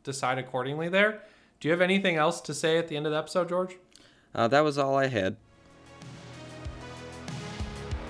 decide 0.04 0.38
accordingly 0.38 0.90
there. 0.90 1.24
Do 1.60 1.68
you 1.68 1.72
have 1.72 1.82
anything 1.82 2.16
else 2.16 2.40
to 2.42 2.54
say 2.54 2.78
at 2.78 2.88
the 2.88 2.96
end 2.96 3.08
of 3.08 3.12
the 3.12 3.18
episode, 3.18 3.50
George? 3.50 3.78
uh, 4.36 4.48
that 4.48 4.62
was 4.62 4.78
all 4.78 4.96
i 4.96 5.08
had 5.08 5.36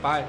Bye. 0.01 0.27